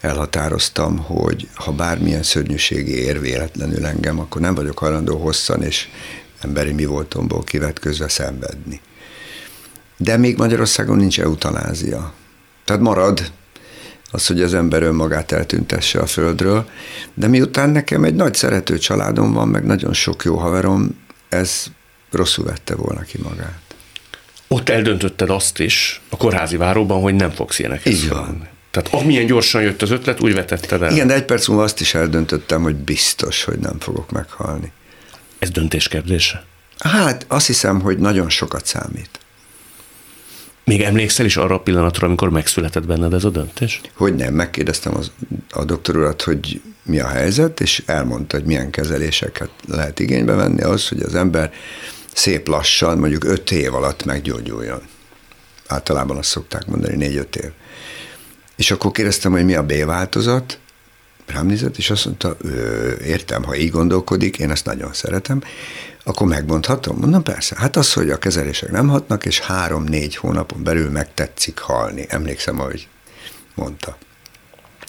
elhatároztam, 0.02 0.98
hogy 0.98 1.48
ha 1.54 1.72
bármilyen 1.72 2.24
szörnyűségi 2.24 2.98
ér 2.98 3.22
véletlenül 3.22 3.86
engem, 3.86 4.20
akkor 4.20 4.42
nem 4.42 4.56
vagyok 4.56 4.78
hajlandó 4.78 5.18
hosszan 5.18 5.64
és 5.64 5.88
emberi 6.42 6.72
mi 6.72 6.86
voltomból 6.86 7.44
kivetközve 7.44 8.08
szenvedni. 8.08 8.82
De 9.98 10.18
még 10.18 10.38
Magyarországon 10.38 10.98
nincs 10.98 11.20
eutanázia. 11.20 12.14
Tehát 12.68 12.82
marad 12.82 13.32
az, 14.12 14.28
hogy 14.28 14.42
az 14.42 14.54
ember 14.54 14.84
önmagát 14.84 15.32
eltüntesse 15.32 16.00
a 16.00 16.06
földről, 16.06 16.70
de 17.14 17.28
miután 17.28 17.70
nekem 17.70 18.04
egy 18.04 18.16
nagy 18.16 18.34
szerető 18.34 18.78
családom 18.78 19.34
van, 19.34 19.48
meg 19.48 19.66
nagyon 19.66 19.94
sok 19.94 20.24
jó 20.24 20.36
haverom, 20.36 21.02
ez 21.30 21.66
rosszul 22.12 22.46
vette 22.46 22.76
volna 22.76 23.02
ki 23.02 23.18
magát. 23.24 23.62
Ott 24.48 24.70
eldöntötted 24.70 25.30
azt 25.30 25.60
is 25.60 26.02
a 26.10 26.18
kórházi 26.18 26.58
váróban, 26.58 27.02
hogy 27.02 27.16
nem 27.16 27.30
fogsz 27.32 27.60
ilyeneket 27.60 27.94
Így 27.94 28.10
van. 28.10 28.48
Tehát 28.72 29.04
amilyen 29.04 29.26
gyorsan 29.26 29.62
jött 29.62 29.82
az 29.82 29.92
ötlet, 29.92 30.22
úgy 30.22 30.34
vetetted 30.34 30.82
el. 30.82 30.92
Igen, 30.92 31.08
de 31.08 31.14
egy 31.14 31.26
perc 31.26 31.48
múlva 31.48 31.64
azt 31.64 31.80
is 31.80 31.94
eldöntöttem, 31.94 32.62
hogy 32.62 32.76
biztos, 32.76 33.44
hogy 33.44 33.60
nem 33.60 33.80
fogok 33.80 34.12
meghalni. 34.12 34.72
Ez 35.40 35.50
döntés 35.50 35.88
kérdése? 35.88 36.46
Hát 36.78 37.26
azt 37.28 37.48
hiszem, 37.48 37.82
hogy 37.82 37.98
nagyon 37.98 38.30
sokat 38.30 38.66
számít. 38.66 39.17
Még 40.68 40.82
emlékszel 40.82 41.26
is 41.26 41.38
arra 41.38 41.56
a 41.56 41.60
pillanatra, 41.60 42.08
amikor 42.08 42.30
megszületett 42.30 42.86
benned 42.86 43.14
ez 43.14 43.24
a 43.24 43.30
döntés? 43.30 43.82
Hogy 43.94 44.16
nem, 44.16 44.34
megkérdeztem 44.34 44.96
az, 44.98 45.12
a 45.50 45.64
doktor 45.66 45.98
urat, 45.98 46.22
hogy 46.22 46.62
mi 46.84 47.00
a 47.00 47.08
helyzet, 47.08 47.60
és 47.60 47.84
elmondta, 47.86 48.38
hogy 48.38 48.46
milyen 48.46 48.72
kezeléseket 48.72 49.50
lehet 49.68 50.00
igénybe 50.00 50.34
venni 50.34 50.62
az, 50.62 50.88
hogy 50.88 51.02
az 51.02 51.16
ember 51.16 51.52
szép 52.14 52.48
lassan, 52.48 52.98
mondjuk 52.98 53.24
öt 53.24 53.52
év 53.52 53.74
alatt 53.74 54.06
meggyógyuljon. 54.06 54.82
Általában 55.68 56.18
azt 56.18 56.30
szokták 56.30 56.66
mondani, 56.66 56.96
négy-öt 56.96 57.36
év. 57.36 57.52
És 58.56 58.72
akkor 58.72 58.92
kérdeztem, 58.92 59.32
hogy 59.32 59.46
mi 59.46 59.56
a 59.56 59.64
B 59.66 59.86
változat, 59.86 60.60
rám 61.28 61.46
nézett, 61.46 61.78
és 61.78 61.90
azt 61.90 62.06
mondta, 62.06 62.38
értem, 63.04 63.44
ha 63.44 63.56
így 63.56 63.72
gondolkodik, 63.72 64.38
én 64.38 64.52
ezt 64.52 64.66
nagyon 64.66 64.94
szeretem, 64.94 65.42
akkor 66.04 66.28
megmondhatom? 66.28 66.98
Mondom, 66.98 67.24
persze. 67.24 67.56
Hát 67.58 67.76
az, 67.76 67.94
hogy 67.94 68.10
a 68.10 68.18
kezelések 68.18 68.72
nem 68.72 68.88
hatnak, 68.88 69.26
és 69.26 69.40
három-négy 69.40 70.16
hónapon 70.16 70.64
belül 70.64 70.90
megtetszik 70.90 71.60
halni. 71.60 72.06
Emlékszem, 72.10 72.60
ahogy 72.60 72.88
mondta. 73.56 73.98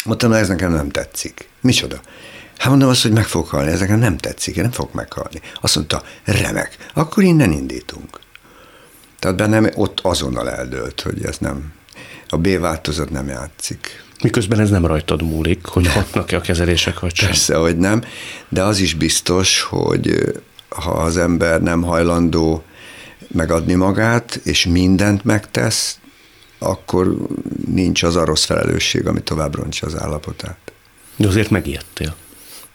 Mondtam, 0.05 0.33
ez 0.33 0.49
nekem 0.49 0.73
nem 0.73 0.89
tetszik. 0.91 1.49
Micsoda? 1.61 2.01
Hát 2.59 2.69
mondom 2.69 2.89
azt, 2.89 3.03
hogy 3.03 3.13
meg 3.13 3.27
fog 3.27 3.47
halni, 3.47 3.71
ez 3.71 3.81
nekem 3.81 3.99
nem 3.99 4.17
tetszik, 4.17 4.57
én 4.57 4.63
nem 4.63 4.73
fog 4.73 4.89
meghalni. 4.93 5.41
Azt 5.61 5.75
mondta, 5.75 6.03
remek, 6.25 6.77
akkor 6.95 7.23
innen 7.23 7.53
indítunk. 7.53 8.21
Tehát 9.19 9.37
bennem 9.37 9.71
ott 9.75 10.01
azonnal 10.01 10.51
eldőlt, 10.51 11.01
hogy 11.01 11.25
ez 11.25 11.37
nem, 11.39 11.73
a 12.29 12.37
B 12.37 12.59
változat 12.59 13.11
nem 13.11 13.29
játszik. 13.29 14.05
Miközben 14.23 14.61
ez 14.61 14.71
nem 14.71 14.87
rajtad 14.87 15.23
múlik, 15.23 15.67
hogy 15.67 15.87
hatnak-e 15.87 16.37
a 16.37 16.41
kezelések, 16.41 17.01
vagy 17.01 17.15
sem. 17.15 17.29
Persze, 17.29 17.57
hogy 17.57 17.79
nem, 17.79 18.03
de 18.49 18.63
az 18.63 18.79
is 18.79 18.95
biztos, 18.95 19.61
hogy 19.61 20.33
ha 20.69 20.91
az 20.91 21.17
ember 21.17 21.63
nem 21.63 21.83
hajlandó 21.83 22.63
megadni 23.29 23.75
magát, 23.75 24.41
és 24.45 24.67
mindent 24.67 25.25
megtesz, 25.25 25.99
akkor 26.59 27.17
nincs 27.67 28.03
az 28.03 28.17
a 28.17 28.25
rossz 28.25 28.45
felelősség, 28.45 29.07
ami 29.07 29.21
tovább 29.21 29.55
rontja 29.55 29.87
az 29.87 29.97
állapotát. 30.01 30.59
De 31.17 31.27
azért 31.27 31.51
megijedtél. 31.51 32.17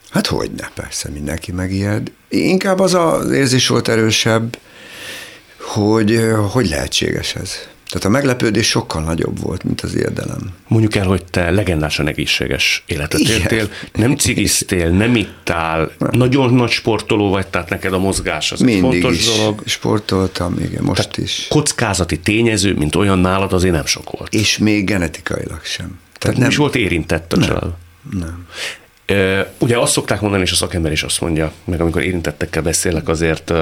Hát 0.10 0.28
hogy 0.28 0.52
ne, 0.52 0.68
persze, 0.68 1.10
mindenki 1.10 1.52
megijed. 1.52 2.12
Inkább 2.28 2.80
az 2.80 2.94
az 2.94 3.32
érzés 3.32 3.68
volt 3.68 3.88
erősebb, 3.88 4.58
hogy 5.60 6.20
hogy 6.52 6.70
lehetséges 6.70 7.36
ez. 7.36 7.68
Tehát 7.94 8.08
a 8.08 8.12
meglepődés 8.12 8.68
sokkal 8.68 9.04
nagyobb 9.04 9.40
volt, 9.40 9.64
mint 9.64 9.82
az 9.82 9.96
érdelem. 9.96 10.54
Mondjuk 10.68 10.96
el, 10.96 11.06
hogy 11.06 11.24
te 11.26 11.52
legendásan 11.52 12.08
egészséges 12.08 12.84
életet 12.86 13.20
Igen. 13.20 13.40
éltél, 13.40 13.70
nem 13.94 14.16
cigiztél, 14.16 14.90
nem 14.90 15.16
ittál, 15.16 15.92
nem. 15.98 16.10
nagyon 16.12 16.54
nagy 16.54 16.70
sportoló 16.70 17.30
vagy, 17.30 17.48
tehát 17.48 17.70
neked 17.70 17.94
a 17.94 17.98
mozgás 18.00 18.52
az 18.52 18.60
Mindig 18.60 19.02
fontos 19.02 19.18
is 19.18 19.36
dolog. 19.36 19.62
sportoltam, 19.66 20.60
igen, 20.60 20.84
most 20.84 21.02
tehát 21.02 21.18
is. 21.18 21.46
kockázati 21.50 22.20
tényező, 22.20 22.74
mint 22.74 22.96
olyan 22.96 23.20
nálad 23.20 23.54
azért 23.54 23.74
nem 23.74 23.86
sok 23.86 24.12
volt. 24.18 24.34
És 24.34 24.58
még 24.58 24.86
genetikailag 24.86 25.64
sem. 25.64 25.86
Tehát, 25.88 26.20
tehát 26.20 26.38
nem 26.38 26.50
is 26.50 26.56
volt 26.56 26.76
érintett 26.76 27.34
a 27.34 27.38
nem. 27.38 27.48
család. 27.48 27.72
Nem. 28.12 28.48
Ugye 29.58 29.78
azt 29.78 29.92
szokták 29.92 30.22
mondani, 30.22 30.44
és 30.44 30.52
a 30.52 30.56
szakember 30.56 30.92
is 30.92 31.04
azt 31.04 31.22
mondja, 31.22 31.52
meg 31.66 31.82
amikor 31.82 32.02
érintettekkel 32.04 32.62
beszélek, 32.62 33.08
azért 33.08 33.54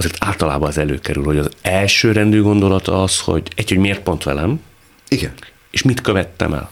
azért 0.00 0.24
általában 0.24 0.68
az 0.68 0.78
előkerül, 0.78 1.24
hogy 1.24 1.38
az 1.38 1.50
első 1.62 2.12
rendű 2.12 2.42
gondolata 2.42 3.02
az, 3.02 3.18
hogy 3.18 3.48
egy, 3.56 3.68
hogy 3.68 3.78
miért 3.78 4.00
pont 4.00 4.22
velem, 4.22 4.60
Igen. 5.08 5.32
és 5.70 5.82
mit 5.82 6.00
követtem 6.00 6.52
el. 6.52 6.70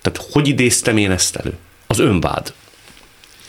Tehát 0.00 0.28
hogy 0.32 0.48
idéztem 0.48 0.96
én 0.96 1.10
ezt 1.10 1.36
elő? 1.36 1.56
Az 1.86 1.98
önvád. 1.98 2.52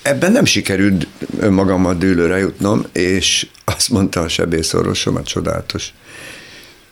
Ebben 0.01 0.31
nem 0.31 0.45
sikerült 0.45 1.07
önmagammal 1.39 1.95
dűlőre 1.95 2.37
jutnom, 2.37 2.85
és 2.91 3.47
azt 3.65 3.89
mondta 3.89 4.21
a 4.21 4.27
sebészorvosom, 4.27 5.15
a 5.15 5.23
csodálatos 5.23 5.93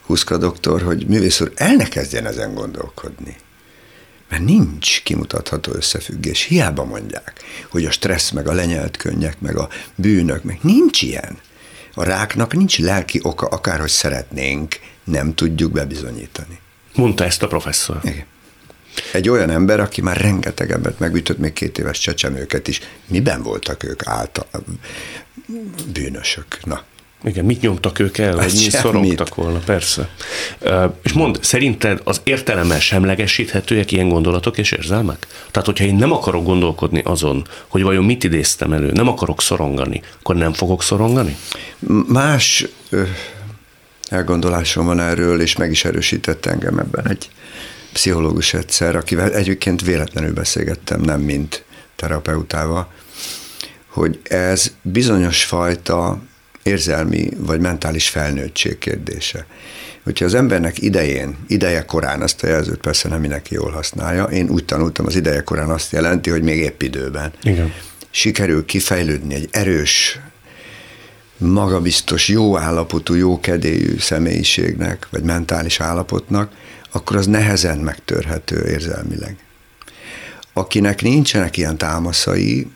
Huszka 0.05 0.37
doktor, 0.37 0.81
hogy 0.81 1.07
művész 1.07 1.41
úr, 1.41 1.51
el 1.55 1.75
ne 1.75 1.87
kezdjen 1.87 2.25
ezen 2.25 2.53
gondolkodni. 2.53 3.35
Mert 4.29 4.43
nincs 4.43 5.03
kimutatható 5.03 5.71
összefüggés. 5.75 6.43
Hiába 6.43 6.85
mondják, 6.85 7.41
hogy 7.69 7.85
a 7.85 7.91
stressz, 7.91 8.31
meg 8.31 8.47
a 8.47 8.53
lenyelt 8.53 8.97
könnyek, 8.97 9.39
meg 9.39 9.57
a 9.57 9.69
bűnök, 9.95 10.43
meg 10.43 10.59
nincs 10.61 11.01
ilyen. 11.01 11.37
A 11.99 12.03
ráknak 12.03 12.53
nincs 12.53 12.79
lelki 12.79 13.19
oka, 13.23 13.47
akárhogy 13.47 13.89
szeretnénk, 13.89 14.79
nem 15.03 15.33
tudjuk 15.33 15.71
bebizonyítani. 15.71 16.59
Mondta 16.95 17.23
ezt 17.23 17.43
a 17.43 17.47
professzor. 17.47 17.99
Igen. 18.03 18.25
Egy 19.13 19.29
olyan 19.29 19.49
ember, 19.49 19.79
aki 19.79 20.01
már 20.01 20.17
rengeteg 20.17 20.71
embert 20.71 20.99
megütött, 20.99 21.37
még 21.37 21.53
két 21.53 21.77
éves 21.77 21.99
csecsemőket 21.99 22.67
is. 22.67 22.81
Miben 23.07 23.43
voltak 23.43 23.83
ők 23.83 24.07
által 24.07 24.47
bűnösök? 25.93 26.65
Na, 26.65 26.83
igen, 27.23 27.45
mit 27.45 27.61
nyomtak 27.61 27.99
ők 27.99 28.17
el, 28.17 28.35
vagy 28.35 28.53
mi 28.53 28.69
szorongtak 28.69 29.35
volna, 29.35 29.59
persze. 29.59 30.09
És 31.03 31.13
mond, 31.13 31.39
szerinted 31.41 32.01
az 32.03 32.21
értelemmel 32.23 32.79
semlegesíthetőek 32.79 33.91
ilyen 33.91 34.09
gondolatok 34.09 34.57
és 34.57 34.71
érzelmek? 34.71 35.27
Tehát, 35.51 35.67
hogyha 35.67 35.85
én 35.85 35.95
nem 35.95 36.11
akarok 36.11 36.43
gondolkodni 36.43 37.01
azon, 37.05 37.47
hogy 37.67 37.81
vajon 37.81 38.03
mit 38.03 38.23
idéztem 38.23 38.73
elő, 38.73 38.91
nem 38.91 39.07
akarok 39.07 39.41
szorongani, 39.41 40.01
akkor 40.19 40.35
nem 40.35 40.53
fogok 40.53 40.83
szorongani? 40.83 41.37
Más 42.07 42.65
elgondolásom 44.09 44.85
van 44.85 44.99
erről, 44.99 45.41
és 45.41 45.55
meg 45.55 45.71
is 45.71 45.85
erősített 45.85 46.45
engem 46.45 46.79
ebben 46.79 47.09
egy 47.09 47.29
pszichológus 47.93 48.53
egyszer, 48.53 48.95
akivel 48.95 49.33
egyébként 49.33 49.81
véletlenül 49.81 50.33
beszélgettem, 50.33 51.01
nem 51.01 51.21
mint 51.21 51.63
terapeutával, 51.95 52.91
hogy 53.87 54.19
ez 54.23 54.73
bizonyos 54.81 55.43
fajta 55.43 56.19
érzelmi 56.67 57.29
vagy 57.37 57.59
mentális 57.59 58.09
felnőttség 58.09 58.77
kérdése. 58.77 59.45
Hogyha 60.03 60.25
az 60.25 60.33
embernek 60.33 60.81
idején, 60.81 61.37
ideje 61.47 61.85
korán, 61.85 62.21
azt 62.21 62.43
a 62.43 62.47
jelzőt 62.47 62.79
persze 62.79 63.09
nem 63.09 63.19
mindenki 63.19 63.53
jól 63.53 63.71
használja, 63.71 64.23
én 64.23 64.49
úgy 64.49 64.65
tanultam, 64.65 65.05
az 65.05 65.15
ideje 65.15 65.43
korán 65.43 65.69
azt 65.69 65.91
jelenti, 65.91 66.29
hogy 66.29 66.41
még 66.41 66.57
épp 66.57 66.81
időben. 66.81 67.31
Igen. 67.43 67.73
Sikerül 68.09 68.65
kifejlődni 68.65 69.33
egy 69.35 69.47
erős, 69.51 70.19
magabiztos, 71.37 72.27
jó 72.27 72.57
állapotú, 72.57 73.13
jó 73.13 73.39
kedélyű 73.39 73.97
személyiségnek, 73.99 75.07
vagy 75.11 75.23
mentális 75.23 75.79
állapotnak, 75.79 76.51
akkor 76.91 77.15
az 77.15 77.25
nehezen 77.25 77.77
megtörhető 77.77 78.67
érzelmileg. 78.67 79.37
Akinek 80.53 81.01
nincsenek 81.01 81.57
ilyen 81.57 81.77
támaszai, 81.77 82.67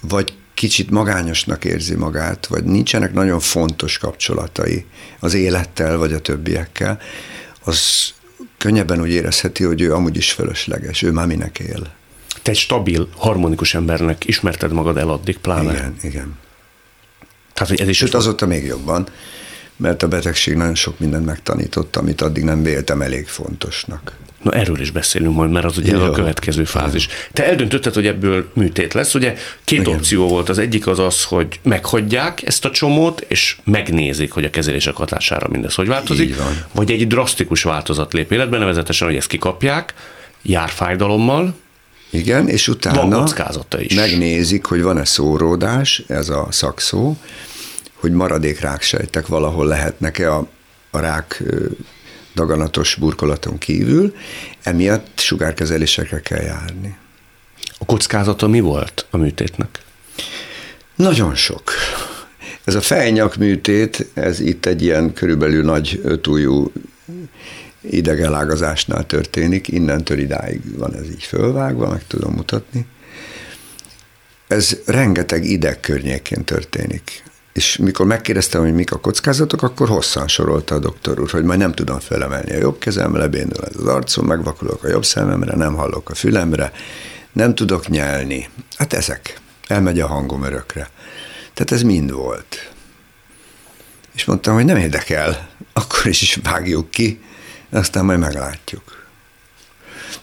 vagy 0.00 0.32
kicsit 0.56 0.90
magányosnak 0.90 1.64
érzi 1.64 1.94
magát, 1.94 2.46
vagy 2.46 2.64
nincsenek 2.64 3.12
nagyon 3.12 3.40
fontos 3.40 3.98
kapcsolatai 3.98 4.84
az 5.20 5.34
élettel, 5.34 5.96
vagy 5.96 6.12
a 6.12 6.20
többiekkel, 6.20 7.00
az 7.64 8.12
könnyebben 8.58 9.00
úgy 9.00 9.10
érezheti, 9.10 9.64
hogy 9.64 9.80
ő 9.80 9.92
amúgy 9.94 10.16
is 10.16 10.32
fölösleges, 10.32 11.02
ő 11.02 11.10
már 11.10 11.26
minek 11.26 11.58
él. 11.58 11.92
Te 12.42 12.50
egy 12.50 12.56
stabil, 12.56 13.08
harmonikus 13.16 13.74
embernek 13.74 14.24
ismerted 14.26 14.72
magad 14.72 14.96
el 14.96 15.08
addig, 15.08 15.38
pláne. 15.38 15.72
Igen, 15.72 15.96
igen. 16.02 16.38
Tehát, 17.52 17.68
hogy 17.68 17.80
ez 17.80 17.88
is 17.88 17.96
Sőt, 17.96 18.14
azóta 18.14 18.46
még 18.46 18.64
jobban, 18.64 19.08
mert 19.76 20.02
a 20.02 20.08
betegség 20.08 20.54
nagyon 20.54 20.74
sok 20.74 20.98
mindent 20.98 21.24
megtanított, 21.24 21.96
amit 21.96 22.20
addig 22.20 22.42
nem 22.42 22.62
véltem 22.62 23.02
elég 23.02 23.26
fontosnak. 23.26 24.12
Na 24.42 24.52
erről 24.52 24.80
is 24.80 24.90
beszélünk 24.90 25.34
majd, 25.34 25.50
mert 25.50 25.64
az 25.64 25.78
ugye 25.78 25.92
Jó. 25.96 26.02
a 26.02 26.10
következő 26.10 26.64
fázis. 26.64 27.08
Te 27.32 27.46
eldöntötted, 27.46 27.94
hogy 27.94 28.06
ebből 28.06 28.50
műtét 28.54 28.94
lesz. 28.94 29.14
Ugye 29.14 29.34
két 29.64 29.80
Igen. 29.80 29.94
opció 29.94 30.28
volt. 30.28 30.48
Az 30.48 30.58
egyik 30.58 30.86
az 30.86 30.98
az, 30.98 31.24
hogy 31.24 31.60
meghagyják 31.62 32.42
ezt 32.42 32.64
a 32.64 32.70
csomót, 32.70 33.24
és 33.28 33.56
megnézik, 33.64 34.32
hogy 34.32 34.44
a 34.44 34.50
kezelések 34.50 34.94
hatására 34.94 35.48
mindez 35.48 35.74
hogy 35.74 35.86
változik. 35.86 36.36
Vagy 36.72 36.90
egy 36.90 37.06
drasztikus 37.06 37.62
változat 37.62 38.12
lép 38.12 38.32
életbe, 38.32 38.58
nevezetesen, 38.58 39.06
hogy 39.06 39.16
ezt 39.16 39.28
kikapják, 39.28 39.94
jár 40.42 40.68
fájdalommal, 40.68 41.54
igen, 42.10 42.48
és 42.48 42.68
utána 42.68 43.24
is. 43.78 43.94
megnézik, 43.94 44.64
hogy 44.64 44.82
van-e 44.82 45.04
szóródás, 45.04 46.02
ez 46.06 46.28
a 46.28 46.46
szakszó, 46.50 47.16
hogy 47.96 48.12
maradék 48.12 48.60
ráksejtek 48.60 49.26
valahol 49.26 49.66
lehetnek-e 49.66 50.32
a, 50.32 50.48
a 50.90 50.98
rák 50.98 51.42
daganatos 52.34 52.94
burkolaton 52.94 53.58
kívül, 53.58 54.14
emiatt 54.62 55.18
sugárkezelésekre 55.18 56.20
kell 56.20 56.42
járni. 56.42 56.96
A 57.78 57.84
kockázata 57.84 58.48
mi 58.48 58.60
volt 58.60 59.06
a 59.10 59.16
műtétnek? 59.16 59.78
Nagyon 60.94 61.34
sok. 61.34 61.70
Ez 62.64 62.74
a 62.74 62.80
fejnyak 62.80 63.36
műtét, 63.36 64.06
ez 64.14 64.40
itt 64.40 64.66
egy 64.66 64.82
ilyen 64.82 65.12
körülbelül 65.12 65.64
nagy 65.64 66.00
ötújú 66.04 66.72
idegelágazásnál 67.80 69.06
történik, 69.06 69.68
innentől 69.68 70.18
idáig 70.18 70.78
van 70.78 70.94
ez 70.94 71.08
így 71.08 71.22
fölvágva, 71.22 71.88
meg 71.88 72.06
tudom 72.06 72.32
mutatni. 72.32 72.86
Ez 74.46 74.76
rengeteg 74.86 75.44
ideg 75.44 75.80
környékén 75.80 76.44
történik. 76.44 77.22
És 77.56 77.76
mikor 77.76 78.06
megkérdeztem, 78.06 78.60
hogy 78.60 78.74
mik 78.74 78.92
a 78.92 78.98
kockázatok, 78.98 79.62
akkor 79.62 79.88
hosszan 79.88 80.28
sorolta 80.28 80.74
a 80.74 80.78
doktor 80.78 81.20
úr, 81.20 81.30
hogy 81.30 81.44
majd 81.44 81.58
nem 81.58 81.72
tudom 81.72 81.98
felemelni 81.98 82.52
a 82.52 82.58
jobb 82.58 82.78
kezem, 82.78 83.16
lebénul 83.16 83.64
az 83.74 83.86
arcom, 83.86 84.26
megvakulok 84.26 84.84
a 84.84 84.88
jobb 84.88 85.04
szememre, 85.04 85.56
nem 85.56 85.74
hallok 85.74 86.10
a 86.10 86.14
fülemre, 86.14 86.72
nem 87.32 87.54
tudok 87.54 87.88
nyelni. 87.88 88.48
Hát 88.76 88.92
ezek. 88.92 89.40
Elmegy 89.66 90.00
a 90.00 90.06
hangom 90.06 90.42
örökre. 90.42 90.90
Tehát 91.54 91.72
ez 91.72 91.82
mind 91.82 92.12
volt. 92.12 92.72
És 94.14 94.24
mondtam, 94.24 94.54
hogy 94.54 94.64
nem 94.64 94.76
érdekel, 94.76 95.48
akkor 95.72 96.06
is 96.06 96.38
vágjuk 96.42 96.90
ki, 96.90 97.20
aztán 97.70 98.04
majd 98.04 98.18
meglátjuk. 98.18 98.95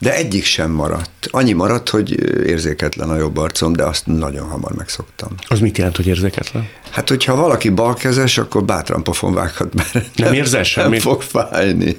De 0.04 0.16
egyik 0.16 0.44
sem 0.44 0.72
maradt. 0.72 1.28
Annyi 1.32 1.52
maradt, 1.54 1.90
hogy 1.90 2.20
érzéketlen 2.46 3.10
a 3.10 3.18
jobb 3.18 3.38
arcom, 3.38 3.74
de 3.74 3.84
azt 3.84 4.06
nagyon 4.06 4.48
hamar 4.48 4.72
megszoktam. 4.72 5.30
Az 5.48 5.60
mit 5.60 5.78
jelent, 5.78 5.96
hogy 5.96 6.08
érzéketlen? 6.08 6.70
Hát, 6.90 7.10
hogyha 7.10 7.36
valaki 7.36 7.70
balkezes, 7.70 8.38
akkor 8.38 8.64
bátran 8.64 9.04
pofon 9.04 9.34
vághat, 9.34 9.74
mert 9.74 9.94
nem, 9.94 10.04
nem 10.16 10.34
érzel 10.34 10.64
semmit? 10.64 10.92
Nem 10.92 11.00
fog 11.00 11.22
fájni. 11.22 11.98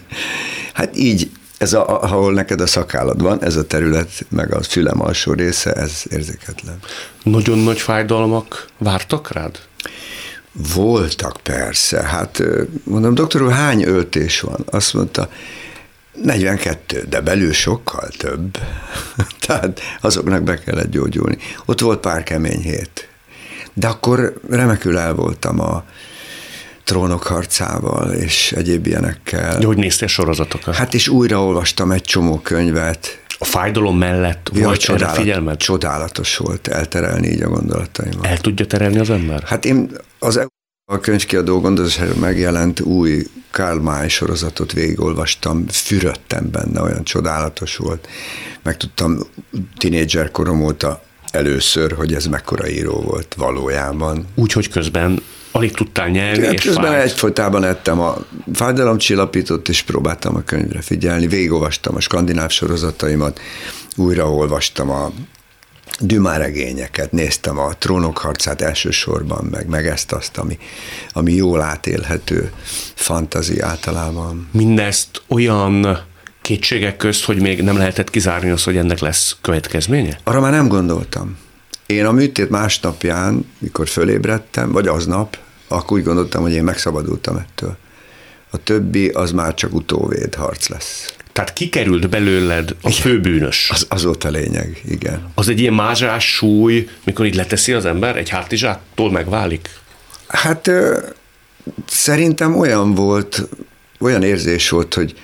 Hát 0.73 0.97
így, 0.97 1.31
ez 1.59 1.73
a, 1.73 2.03
ahol 2.03 2.33
neked 2.33 2.61
a 2.61 2.67
szakállad 2.67 3.23
van, 3.23 3.45
ez 3.45 3.57
a 3.57 3.67
terület, 3.67 4.27
meg 4.29 4.55
a 4.55 4.63
fülem 4.63 5.03
alsó 5.03 5.33
része, 5.33 5.73
ez 5.73 6.03
érzéketlen. 6.11 6.79
Nagyon 7.23 7.59
nagy 7.59 7.81
fájdalmak 7.81 8.67
vártak 8.79 9.33
rád? 9.33 9.59
Voltak 10.75 11.37
persze. 11.43 12.03
Hát 12.03 12.43
mondom, 12.85 13.15
doktor 13.15 13.43
úr, 13.43 13.53
hány 13.53 13.83
öltés 13.83 14.41
van? 14.41 14.65
Azt 14.71 14.95
mondta, 14.95 15.29
42, 16.23 17.05
de 17.09 17.21
belül 17.21 17.53
sokkal 17.53 18.09
több. 18.09 18.59
Tehát 19.47 19.81
azoknak 20.01 20.43
be 20.43 20.59
kellett 20.59 20.91
gyógyulni. 20.91 21.39
Ott 21.65 21.81
volt 21.81 22.01
pár 22.01 22.23
kemény 22.23 22.61
hét. 22.61 23.09
De 23.73 23.87
akkor 23.87 24.41
remekül 24.49 24.99
el 24.99 25.15
voltam 25.15 25.61
a 25.61 25.85
trónok 26.85 27.23
harcával 27.23 28.13
és 28.13 28.53
egyéb 28.53 28.87
ilyenekkel. 28.87 29.59
De 29.59 29.67
hogy 29.67 29.77
néztél 29.77 30.09
sorozatokat? 30.09 30.75
Hát 30.75 30.95
és 30.95 31.09
újraolvastam 31.09 31.91
egy 31.91 32.03
csomó 32.03 32.39
könyvet. 32.39 33.23
A 33.39 33.45
fájdalom 33.45 33.99
mellett 33.99 34.51
ja, 34.53 34.65
volt 34.65 34.81
csodálat, 34.81 35.15
erre 35.15 35.23
figyelmed? 35.23 35.57
Csodálatos 35.57 36.37
volt 36.37 36.69
elterelni 36.69 37.29
így 37.29 37.43
a 37.43 37.49
gondolataimat. 37.49 38.27
El 38.27 38.39
tudja 38.39 38.67
terelni 38.67 38.99
az 38.99 39.11
ember? 39.11 39.43
Hát 39.43 39.65
én 39.65 39.91
az 40.19 40.49
a 40.87 41.01
könyvkiadó 41.01 41.61
gondozására 41.61 42.15
megjelent 42.15 42.81
új 42.81 43.27
Karl 43.51 43.79
May 43.79 44.09
sorozatot 44.09 44.73
végigolvastam, 44.73 45.69
fürödtem 45.69 46.51
benne, 46.51 46.81
olyan 46.81 47.05
csodálatos 47.05 47.77
volt. 47.77 48.09
Megtudtam 48.63 49.19
tinédzser 49.77 50.31
korom 50.31 50.63
óta 50.63 51.03
először, 51.31 51.93
hogy 51.93 52.15
ez 52.15 52.27
mekkora 52.27 52.69
író 52.69 53.01
volt 53.01 53.35
valójában. 53.35 54.27
Úgy, 54.35 54.53
hogy 54.53 54.69
közben 54.69 55.23
alig 55.53 55.73
tudtál 55.73 56.09
nyelni, 56.09 56.45
hát 56.45 56.53
és 56.53 56.63
közben 56.63 56.91
fájt. 56.91 57.03
egyfolytában 57.03 57.65
ettem 57.65 58.01
a 58.01 58.17
fájdalomcsillapítót, 58.53 59.69
és 59.69 59.83
próbáltam 59.83 60.37
a 60.37 60.43
könyvre 60.43 60.81
figyelni. 60.81 61.27
Végigolvastam 61.27 61.95
a 61.95 62.01
skandináv 62.01 62.51
sorozataimat, 62.51 63.41
újraolvastam 63.97 64.91
a 64.91 65.13
dümáregényeket, 66.01 67.13
néztem 67.13 67.59
a 67.59 67.75
trónok 67.79 68.19
harcát 68.19 68.61
elsősorban, 68.61 69.45
meg, 69.45 69.69
meg 69.69 69.87
ezt 69.87 70.13
azt, 70.13 70.39
ami, 70.39 70.59
ami 71.13 71.33
jól 71.33 71.61
átélhető 71.61 72.53
fantazi 72.95 73.61
általában. 73.61 74.49
Mindezt 74.53 75.23
olyan 75.29 75.99
kétségek 76.43 76.97
közt, 76.97 77.25
hogy 77.25 77.41
még 77.41 77.63
nem 77.63 77.77
lehetett 77.77 78.11
kizárni 78.11 78.51
azt, 78.51 78.65
hogy 78.65 78.77
ennek 78.77 78.99
lesz 78.99 79.37
következménye? 79.41 80.19
Arra 80.25 80.41
már 80.41 80.53
nem 80.53 80.69
gondoltam. 80.69 81.37
Én 81.87 82.07
a 82.07 82.13
műtét 82.13 82.51
másnapján, 82.51 83.51
mikor 83.59 83.89
fölébredtem, 83.89 84.73
vagy 84.73 84.87
aznap, 84.87 85.39
akkor 85.69 85.99
úgy 85.99 86.05
gondoltam, 86.05 86.43
hogy 86.43 86.53
én 86.53 86.65
megszabadultam 86.65 87.37
ettől. 87.37 87.77
A 88.51 88.57
többi 88.57 89.09
az 89.09 89.33
már 89.33 89.55
csak 89.55 89.75
utóvéd 89.75 90.35
harc 90.35 90.69
lesz. 90.69 91.15
Tehát 91.35 91.53
kikerült 91.53 92.09
belőled 92.09 92.77
a 92.83 92.91
főbűnös. 92.91 93.71
Az, 93.73 93.87
az 93.89 94.05
volt 94.05 94.25
a 94.25 94.29
lényeg, 94.29 94.83
igen. 94.89 95.31
Az 95.35 95.49
egy 95.49 95.61
ilyen 95.61 95.75
mázsás 95.75 96.35
súly, 96.35 96.89
mikor 97.05 97.27
így 97.27 97.35
leteszi 97.35 97.73
az 97.73 97.85
ember, 97.85 98.17
egy 98.17 98.29
hátizsáktól 98.29 99.11
megválik? 99.11 99.71
Hát 100.27 100.71
szerintem 101.87 102.57
olyan 102.57 102.95
volt, 102.95 103.49
olyan 104.01 104.23
érzés 104.23 104.69
volt, 104.69 104.95
hogy, 104.95 105.15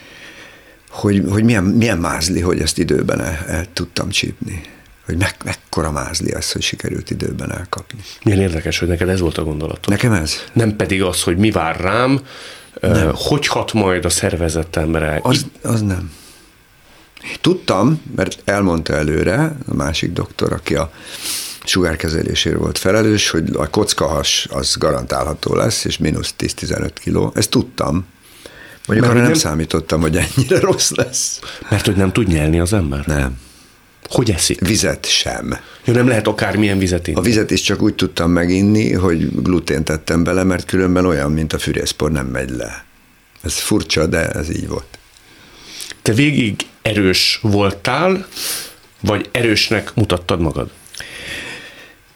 hogy, 0.89 1.23
hogy 1.29 1.45
milyen, 1.45 1.65
milyen 1.65 1.99
mázli, 1.99 2.41
hogy 2.41 2.61
ezt 2.61 2.79
időben 2.79 3.21
el, 3.21 3.45
el 3.47 3.67
tudtam 3.73 4.09
csípni. 4.09 4.63
Hogy 5.07 5.17
meg, 5.17 5.35
mekkora 5.45 5.91
mázli 5.91 6.31
az, 6.31 6.53
hogy 6.53 6.63
sikerült 6.63 7.11
időben 7.11 7.53
elkapni. 7.53 8.01
Milyen 8.25 8.41
érdekes, 8.41 8.79
hogy 8.79 8.89
neked 8.89 9.09
ez 9.09 9.21
volt 9.21 9.39
a 9.39 9.45
gondolatod. 9.45 9.89
Nekem 9.89 10.13
ez? 10.13 10.35
Nem 10.53 10.77
pedig 10.77 11.03
az, 11.03 11.23
hogy 11.23 11.37
mi 11.37 11.51
vár 11.51 11.81
rám, 11.81 12.21
nem. 12.81 13.11
Hogy 13.15 13.47
hat 13.47 13.73
majd 13.73 14.05
a 14.05 14.09
szervezetemre? 14.09 15.21
Az, 15.23 15.47
az 15.63 15.81
nem. 15.83 16.13
Tudtam, 17.41 18.03
mert 18.17 18.43
elmondta 18.45 18.95
előre 18.95 19.57
a 19.69 19.75
másik 19.75 20.13
doktor, 20.13 20.53
aki 20.53 20.75
a 20.75 20.93
sugárkezelésért 21.65 22.57
volt 22.57 22.79
felelős, 22.79 23.31
hogy 23.31 23.51
a 23.57 23.71
kockahas 23.71 24.49
az 24.51 24.77
garantálható 24.79 25.55
lesz, 25.55 25.85
és 25.85 25.99
mínusz 25.99 26.35
10-15 26.39 26.91
kiló. 26.95 27.33
Ezt 27.35 27.51
tudtam. 27.51 28.07
Mondjuk 28.87 29.11
arra 29.11 29.19
nem, 29.19 29.31
nem 29.31 29.39
számítottam, 29.39 30.01
hogy 30.01 30.17
ennyire 30.17 30.61
rossz 30.61 30.91
lesz. 30.91 31.41
Mert 31.69 31.87
hogy 31.87 31.97
nem 31.97 32.13
tud 32.13 32.27
nyelni 32.27 32.61
az 32.61 32.73
ember? 32.73 33.07
Nem. 33.07 33.39
Hogy 34.11 34.31
eszik? 34.31 34.61
Vizet 34.61 35.07
sem. 35.07 35.59
Jó, 35.85 35.93
nem 35.95 36.09
lehet 36.09 36.27
akármilyen 36.27 36.79
vizet 36.79 37.07
inni. 37.07 37.19
A 37.19 37.23
vizet 37.23 37.51
is 37.51 37.61
csak 37.61 37.83
úgy 37.83 37.95
tudtam 37.95 38.31
meginni, 38.31 38.93
hogy 38.93 39.43
glutén 39.43 39.85
tettem 39.85 40.25
bele, 40.25 40.43
mert 40.43 40.65
különben 40.65 41.07
olyan, 41.07 41.33
mint 41.33 41.53
a 41.53 41.59
fűrészpor, 41.59 42.11
nem 42.11 42.27
megy 42.27 42.51
le. 42.51 42.85
Ez 43.43 43.55
furcsa, 43.55 44.07
de 44.07 44.29
ez 44.29 44.51
így 44.51 44.69
volt. 44.69 44.99
Te 46.03 46.13
végig 46.13 46.67
erős 46.83 47.39
voltál, 47.43 48.27
vagy 49.01 49.29
erősnek 49.33 49.95
mutattad 49.95 50.41
magad? 50.41 50.71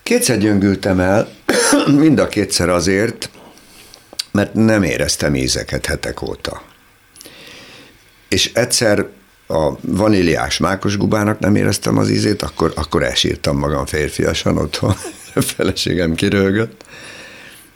Kétszer 0.03 0.39
gyöngültem 0.39 1.01
el, 1.01 1.29
mind 2.03 2.19
a 2.19 2.29
kétszer 2.29 2.69
azért, 2.69 3.31
mert 4.33 4.55
nem 4.55 4.83
éreztem 4.83 5.35
ízeket 5.35 5.87
hetek 5.87 6.23
óta. 6.23 6.63
És 8.29 8.51
egyszer 8.55 9.07
a 9.55 9.79
vaníliás 9.81 10.59
mákos 10.59 10.97
gubának 10.97 11.39
nem 11.39 11.57
éreztem 11.57 11.99
az 11.99 12.11
ízét, 12.11 12.43
akkor, 12.43 12.73
akkor 12.77 13.03
elsírtam 13.03 13.59
magam 13.59 13.87
férfiasan 13.87 14.57
otthon, 14.57 14.95
a 15.35 15.41
feleségem 15.41 16.15
kirölgött. 16.15 16.85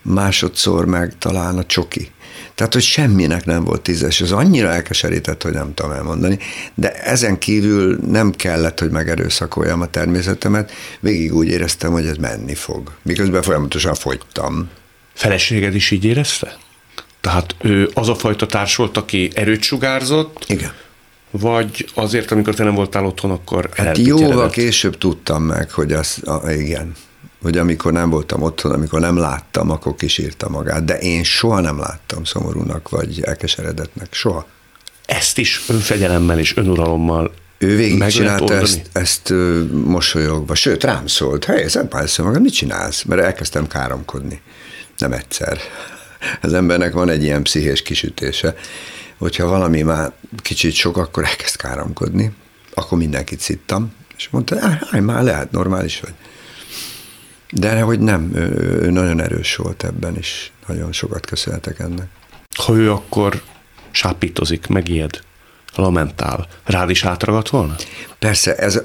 Másodszor 0.02 0.86
meg 0.86 1.18
talán 1.18 1.58
a 1.58 1.66
csoki. 1.66 2.10
Tehát, 2.54 2.72
hogy 2.72 2.82
semminek 2.82 3.44
nem 3.44 3.64
volt 3.64 3.80
tízes. 3.80 4.20
Ez 4.20 4.30
annyira 4.30 4.68
elkeserített, 4.68 5.42
hogy 5.42 5.52
nem 5.52 5.74
tudom 5.74 5.92
elmondani. 5.92 6.38
De 6.74 6.92
ezen 6.92 7.38
kívül 7.38 7.98
nem 8.06 8.30
kellett, 8.30 8.78
hogy 8.78 8.90
megerőszakoljam 8.90 9.80
a 9.80 9.86
természetemet. 9.86 10.72
Végig 11.00 11.34
úgy 11.34 11.48
éreztem, 11.48 11.92
hogy 11.92 12.06
ez 12.06 12.16
menni 12.16 12.54
fog. 12.54 12.92
Miközben 13.02 13.42
folyamatosan 13.42 13.94
fogytam. 13.94 14.70
Feleséged 15.14 15.74
is 15.74 15.90
így 15.90 16.04
érezte? 16.04 16.56
Tehát 17.20 17.54
ő 17.60 17.90
az 17.94 18.08
a 18.08 18.14
fajta 18.14 18.46
társ 18.46 18.76
volt, 18.76 18.96
aki 18.96 19.30
erőt 19.34 19.62
sugárzott? 19.62 20.44
Igen 20.46 20.72
vagy 21.30 21.90
azért, 21.94 22.30
amikor 22.30 22.54
te 22.54 22.64
nem 22.64 22.74
voltál 22.74 23.04
otthon, 23.04 23.30
akkor 23.30 23.68
Hát 23.76 23.98
jóval 23.98 24.50
később 24.50 24.98
tudtam 24.98 25.42
meg, 25.42 25.70
hogy 25.70 25.92
az, 25.92 26.18
a, 26.24 26.50
igen, 26.50 26.94
hogy 27.42 27.58
amikor 27.58 27.92
nem 27.92 28.10
voltam 28.10 28.42
otthon, 28.42 28.72
amikor 28.72 29.00
nem 29.00 29.16
láttam, 29.16 29.70
akkor 29.70 29.94
kísírta 29.94 30.48
magát, 30.48 30.84
de 30.84 30.98
én 30.98 31.24
soha 31.24 31.60
nem 31.60 31.78
láttam 31.78 32.24
szomorúnak, 32.24 32.88
vagy 32.88 33.22
elkeseredetnek, 33.22 34.14
soha. 34.14 34.46
Ezt 35.06 35.38
is 35.38 35.64
önfegyelemmel 35.68 36.38
és 36.38 36.56
önuralommal 36.56 37.32
ő 37.58 37.76
végig 37.76 38.06
csinálta 38.06 38.54
ezt, 38.54 38.80
ezt 38.92 39.32
mosolyogva, 39.84 40.54
sőt 40.54 40.84
rám 40.84 41.06
szólt, 41.06 41.44
hely, 41.44 41.68
Szentpálszor 41.68 42.24
magad, 42.24 42.42
mit 42.42 42.52
csinálsz? 42.52 43.02
Mert 43.02 43.22
elkezdtem 43.22 43.66
káromkodni. 43.66 44.40
Nem 44.98 45.12
egyszer. 45.12 45.58
Az 46.42 46.52
embernek 46.52 46.92
van 46.92 47.08
egy 47.08 47.22
ilyen 47.22 47.42
pszichés 47.42 47.82
kisütése 47.82 48.54
hogyha 49.18 49.46
valami 49.46 49.82
már 49.82 50.12
kicsit 50.36 50.72
sok, 50.72 50.96
akkor 50.96 51.24
elkezd 51.24 51.56
káromkodni. 51.56 52.32
Akkor 52.74 52.98
mindenkit 52.98 53.40
szittam, 53.40 53.92
és 54.16 54.28
mondta, 54.30 54.78
hogy 54.90 55.02
már 55.02 55.22
lehet, 55.22 55.50
normális 55.50 56.00
vagy. 56.00 56.14
De 57.50 57.80
hogy 57.80 58.00
nem, 58.00 58.30
ő, 58.34 58.80
ő 58.82 58.90
nagyon 58.90 59.20
erős 59.20 59.56
volt 59.56 59.84
ebben, 59.84 60.16
és 60.16 60.50
nagyon 60.66 60.92
sokat 60.92 61.26
köszönhetek 61.26 61.78
ennek. 61.78 62.06
Ha 62.56 62.74
ő 62.74 62.90
akkor 62.92 63.42
sápítozik, 63.90 64.66
megijed, 64.66 65.20
lamentál, 65.74 66.48
rád 66.64 66.90
is 66.90 67.04
átragadt 67.04 67.48
volna? 67.48 67.74
Persze, 68.18 68.56
ez 68.56 68.80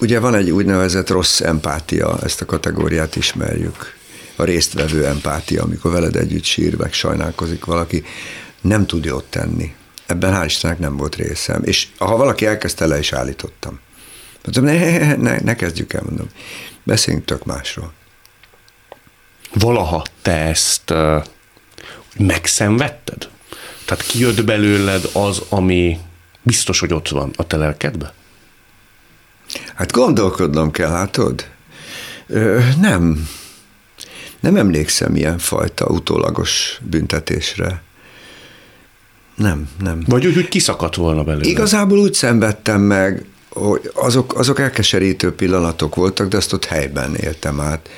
ugye 0.00 0.18
van 0.18 0.34
egy 0.34 0.50
úgynevezett 0.50 1.08
rossz 1.08 1.40
empátia, 1.40 2.18
ezt 2.22 2.40
a 2.40 2.44
kategóriát 2.44 3.16
ismerjük. 3.16 3.96
a 4.36 4.44
résztvevő 4.44 5.06
empátia, 5.06 5.62
amikor 5.62 5.90
veled 5.90 6.16
együtt 6.16 6.44
sír, 6.44 6.76
meg 6.76 6.92
sajnálkozik 6.92 7.64
valaki, 7.64 8.04
nem 8.64 8.86
tud 8.86 9.04
jót 9.04 9.24
tenni. 9.24 9.74
Ebben 10.06 10.34
hál' 10.34 10.44
Istennek 10.46 10.78
nem 10.78 10.96
volt 10.96 11.16
részem. 11.16 11.62
És 11.64 11.88
ha 11.98 12.16
valaki 12.16 12.46
elkezdte, 12.46 12.86
le 12.86 12.98
is 12.98 13.12
állítottam. 13.12 13.80
Mondtam, 14.44 14.64
ne, 14.64 15.16
ne, 15.16 15.40
ne 15.40 15.54
kezdjük 15.54 15.92
el, 15.92 16.02
mondom. 16.04 16.28
Beszéljünk 16.82 17.26
tök 17.26 17.44
másról. 17.44 17.92
Valaha 19.52 20.04
te 20.22 20.32
ezt 20.32 20.90
uh, 20.90 21.24
megszenvedted? 22.18 23.28
Tehát 23.84 24.06
kijött 24.06 24.44
belőled 24.44 25.08
az, 25.12 25.42
ami 25.48 25.98
biztos, 26.42 26.80
hogy 26.80 26.92
ott 26.92 27.08
van 27.08 27.30
a 27.36 27.46
te 27.46 27.56
lelkedbe? 27.56 28.12
Hát 29.74 29.92
gondolkodnom 29.92 30.70
kell, 30.70 30.90
látod? 30.90 31.48
Ö, 32.26 32.60
nem. 32.80 33.28
Nem 34.40 34.56
emlékszem 34.56 35.16
ilyen 35.16 35.38
fajta 35.38 35.86
utólagos 35.86 36.78
büntetésre. 36.82 37.82
Nem, 39.36 39.68
nem. 39.82 40.02
Vagy 40.06 40.26
úgy, 40.26 40.34
hogy 40.34 40.48
kiszakadt 40.48 40.94
volna 40.94 41.24
belőle? 41.24 41.48
Igazából 41.48 41.98
úgy 41.98 42.14
szenvedtem 42.14 42.80
meg, 42.80 43.24
hogy 43.48 43.90
azok, 43.94 44.38
azok 44.38 44.60
elkeserítő 44.60 45.34
pillanatok 45.34 45.94
voltak, 45.94 46.28
de 46.28 46.36
azt 46.36 46.52
ott 46.52 46.64
helyben 46.64 47.14
éltem 47.14 47.60
át, 47.60 47.88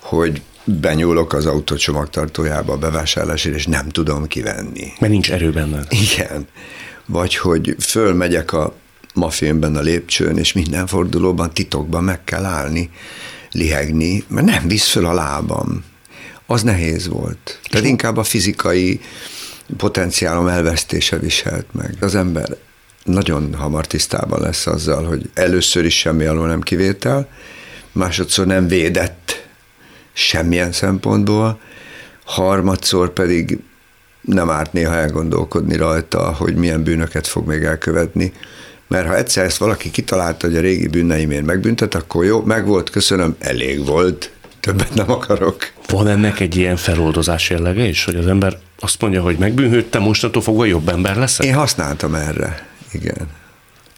hogy 0.00 0.42
benyúlok 0.64 1.32
az 1.32 1.46
autó 1.46 1.76
csomagtartójába 1.76 2.72
a 2.72 2.76
bevásárlásért, 2.76 3.54
és 3.54 3.66
nem 3.66 3.88
tudom 3.88 4.26
kivenni. 4.26 4.92
Mert 4.98 5.12
nincs 5.12 5.30
erő 5.30 5.50
benne. 5.50 5.80
Igen. 5.88 6.46
Vagy 7.06 7.36
hogy 7.36 7.76
fölmegyek 7.80 8.52
a 8.52 8.74
mafénben 9.14 9.76
a 9.76 9.80
lépcsőn, 9.80 10.38
és 10.38 10.52
minden 10.52 10.86
fordulóban 10.86 11.52
titokban 11.52 12.04
meg 12.04 12.24
kell 12.24 12.44
állni, 12.44 12.90
lihegni, 13.50 14.24
mert 14.28 14.46
nem 14.46 14.68
visz 14.68 14.88
föl 14.88 15.06
a 15.06 15.12
lábam. 15.12 15.84
Az 16.46 16.62
nehéz 16.62 17.08
volt. 17.08 17.60
Tehát 17.70 17.86
inkább 17.86 18.16
a 18.16 18.22
fizikai 18.22 19.00
potenciálom 19.76 20.46
elvesztése 20.46 21.18
viselt 21.18 21.66
meg. 21.72 21.96
Az 22.00 22.14
ember 22.14 22.56
nagyon 23.04 23.54
hamar 23.54 23.86
tisztában 23.86 24.40
lesz 24.40 24.66
azzal, 24.66 25.04
hogy 25.04 25.30
először 25.34 25.84
is 25.84 25.98
semmi 25.98 26.24
alól 26.24 26.46
nem 26.46 26.60
kivétel, 26.60 27.28
másodszor 27.92 28.46
nem 28.46 28.66
védett 28.68 29.46
semmilyen 30.12 30.72
szempontból, 30.72 31.60
harmadszor 32.24 33.12
pedig 33.12 33.58
nem 34.20 34.50
árt 34.50 34.72
néha 34.72 34.94
elgondolkodni 34.94 35.76
rajta, 35.76 36.32
hogy 36.32 36.54
milyen 36.54 36.82
bűnöket 36.82 37.26
fog 37.26 37.46
még 37.46 37.62
elkövetni, 37.62 38.32
mert 38.88 39.06
ha 39.06 39.16
egyszer 39.16 39.44
ezt 39.44 39.56
valaki 39.56 39.90
kitalálta, 39.90 40.46
hogy 40.46 40.56
a 40.56 40.60
régi 40.60 40.88
bűneimért 40.88 41.44
megbüntet, 41.44 41.94
akkor 41.94 42.24
jó, 42.24 42.42
meg 42.42 42.66
volt, 42.66 42.90
köszönöm, 42.90 43.36
elég 43.38 43.86
volt, 43.86 44.30
többet 44.64 44.94
nem 44.94 45.10
akarok. 45.10 45.72
Van 45.88 46.06
ennek 46.06 46.40
egy 46.40 46.56
ilyen 46.56 46.76
feloldozás 46.76 47.50
jellege 47.50 47.84
is, 47.84 48.04
hogy 48.04 48.16
az 48.16 48.26
ember 48.26 48.58
azt 48.78 49.00
mondja, 49.00 49.22
hogy 49.22 49.36
megbűnhődtem, 49.36 50.02
mostantól 50.02 50.42
fogva 50.42 50.64
jobb 50.64 50.88
ember 50.88 51.16
leszek? 51.16 51.46
Én 51.46 51.54
használtam 51.54 52.14
erre, 52.14 52.68
igen. 52.92 53.28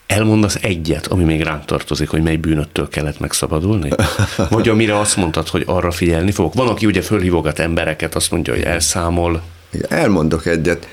Elmondasz 0.06 0.58
egyet, 0.60 1.06
ami 1.06 1.24
még 1.24 1.42
ránk 1.42 1.64
tartozik, 1.64 2.08
hogy 2.08 2.22
mely 2.22 2.36
bűnöttől 2.36 2.88
kellett 2.88 3.20
megszabadulni? 3.20 3.90
Vagy 4.50 4.68
amire 4.68 4.98
azt 4.98 5.16
mondtad, 5.16 5.48
hogy 5.48 5.62
arra 5.66 5.90
figyelni 5.90 6.30
fogok? 6.30 6.54
Van, 6.54 6.68
aki 6.68 6.86
ugye 6.86 7.02
fölhívogat 7.02 7.58
embereket, 7.58 8.14
azt 8.14 8.30
mondja, 8.30 8.52
hogy 8.52 8.62
elszámol. 8.62 9.42
Igen, 9.70 9.90
elmondok 9.90 10.46
egyet. 10.46 10.88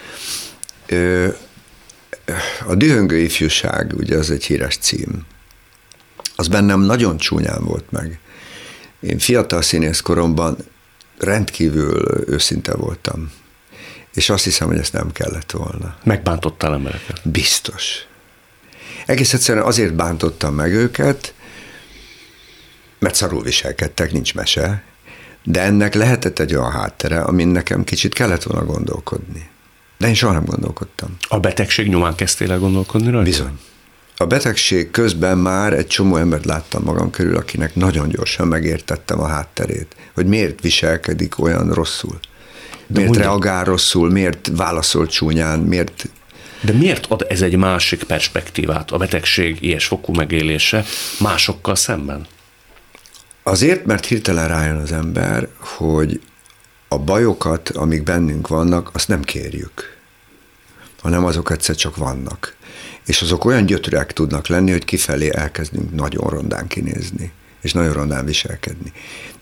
A 2.68 2.76
Dühöngő 2.76 3.18
ifjúság, 3.18 3.94
ugye 3.98 4.18
az 4.18 4.32
egy 4.32 4.44
híres 4.44 4.78
cím. 4.78 5.26
Az 6.36 6.48
bennem 6.48 6.82
nagyon 6.82 7.18
csúnyán 7.18 7.64
volt 7.64 7.86
meg. 7.90 8.20
Én 9.04 9.20
fiatal 9.20 9.62
színész 9.62 10.00
koromban 10.00 10.58
rendkívül 11.18 12.24
őszinte 12.28 12.76
voltam. 12.76 13.32
És 14.14 14.30
azt 14.30 14.44
hiszem, 14.44 14.68
hogy 14.68 14.78
ezt 14.78 14.94
nem 14.94 15.12
kellett 15.12 15.52
volna. 15.52 15.96
Megbántottál 16.04 16.74
embereket? 16.74 17.22
Biztos. 17.24 18.06
Egész 19.06 19.34
egyszerűen 19.34 19.66
azért 19.66 19.94
bántottam 19.94 20.56
meg 20.56 20.74
őket, 20.74 21.34
mert 23.00 23.16
szarul 23.16 23.44
viselkedtek, 23.44 24.12
nincs 24.12 24.34
mese, 24.34 24.84
de 25.44 25.62
ennek 25.62 25.94
lehetett 25.94 26.40
egy 26.40 26.56
olyan 26.56 26.72
háttere, 26.72 27.22
amin 27.22 27.48
nekem 27.48 27.84
kicsit 27.84 28.14
kellett 28.14 28.44
volna 28.44 28.66
gondolkodni. 28.66 29.50
De 29.98 30.08
én 30.08 30.14
soha 30.14 30.34
nem 30.34 30.46
gondolkodtam. 30.46 31.18
A 31.28 31.40
betegség 31.40 31.88
nyomán 31.88 32.16
kezdtél 32.16 32.52
el 32.52 32.60
gondolkodni 32.60 33.12
rajta? 33.12 33.30
Bizony. 33.30 33.60
A 34.18 34.26
betegség 34.26 34.92
közben 34.92 35.38
már 35.38 35.74
egy 35.74 35.88
csomó 35.88 36.16
embert 36.16 36.46
láttam 36.46 36.84
magam 36.84 37.10
körül, 37.10 37.36
akinek 37.36 37.76
nagyon 37.76 38.10
gyorsan 38.10 38.48
megértettem 38.48 39.20
a 39.20 39.28
hátterét, 39.28 39.96
hogy 40.14 40.26
miért 40.26 40.62
viselkedik 40.62 41.40
olyan 41.40 41.72
rosszul. 41.72 42.20
De 42.88 43.00
miért 43.00 43.08
mondja, 43.08 43.26
reagál 43.26 43.64
rosszul, 43.64 44.10
miért 44.10 44.52
válaszol 44.56 45.08
csúnyán, 45.08 45.60
miért... 45.60 46.10
De 46.62 46.74
miért 46.74 47.06
ad 47.06 47.26
ez 47.30 47.42
egy 47.42 47.56
másik 47.56 48.04
perspektívát, 48.04 48.92
a 48.92 48.98
betegség 48.98 49.58
ilyes 49.62 49.86
fokú 49.86 50.14
megélése 50.14 50.84
másokkal 51.20 51.76
szemben? 51.76 52.26
Azért, 53.44 53.86
mert 53.86 54.06
hirtelen 54.06 54.48
rájön 54.48 54.78
az 54.78 54.92
ember, 54.92 55.48
hogy 55.60 56.22
a 56.88 56.98
bajokat, 56.98 57.70
amik 57.70 58.04
bennünk 58.04 58.48
vannak, 58.48 58.90
azt 58.94 59.08
nem 59.08 59.22
kérjük, 59.22 59.98
hanem 61.02 61.26
azok 61.26 61.52
egyszer 61.52 61.76
csak 61.76 61.96
vannak. 61.96 62.56
És 63.06 63.22
azok 63.22 63.46
olyan 63.46 63.66
gyötrek 63.66 64.14
tudnak 64.14 64.48
lenni, 64.48 64.72
hogy 64.72 64.86
kifelé 64.86 65.30
elkezdünk 65.34 65.96
nagyon 65.96 66.30
rondán 66.30 66.68
kinézni, 66.68 67.32
és 67.62 67.74
nagyon 67.74 67.94
rondán 67.94 68.26
viselkedni. 68.26 68.92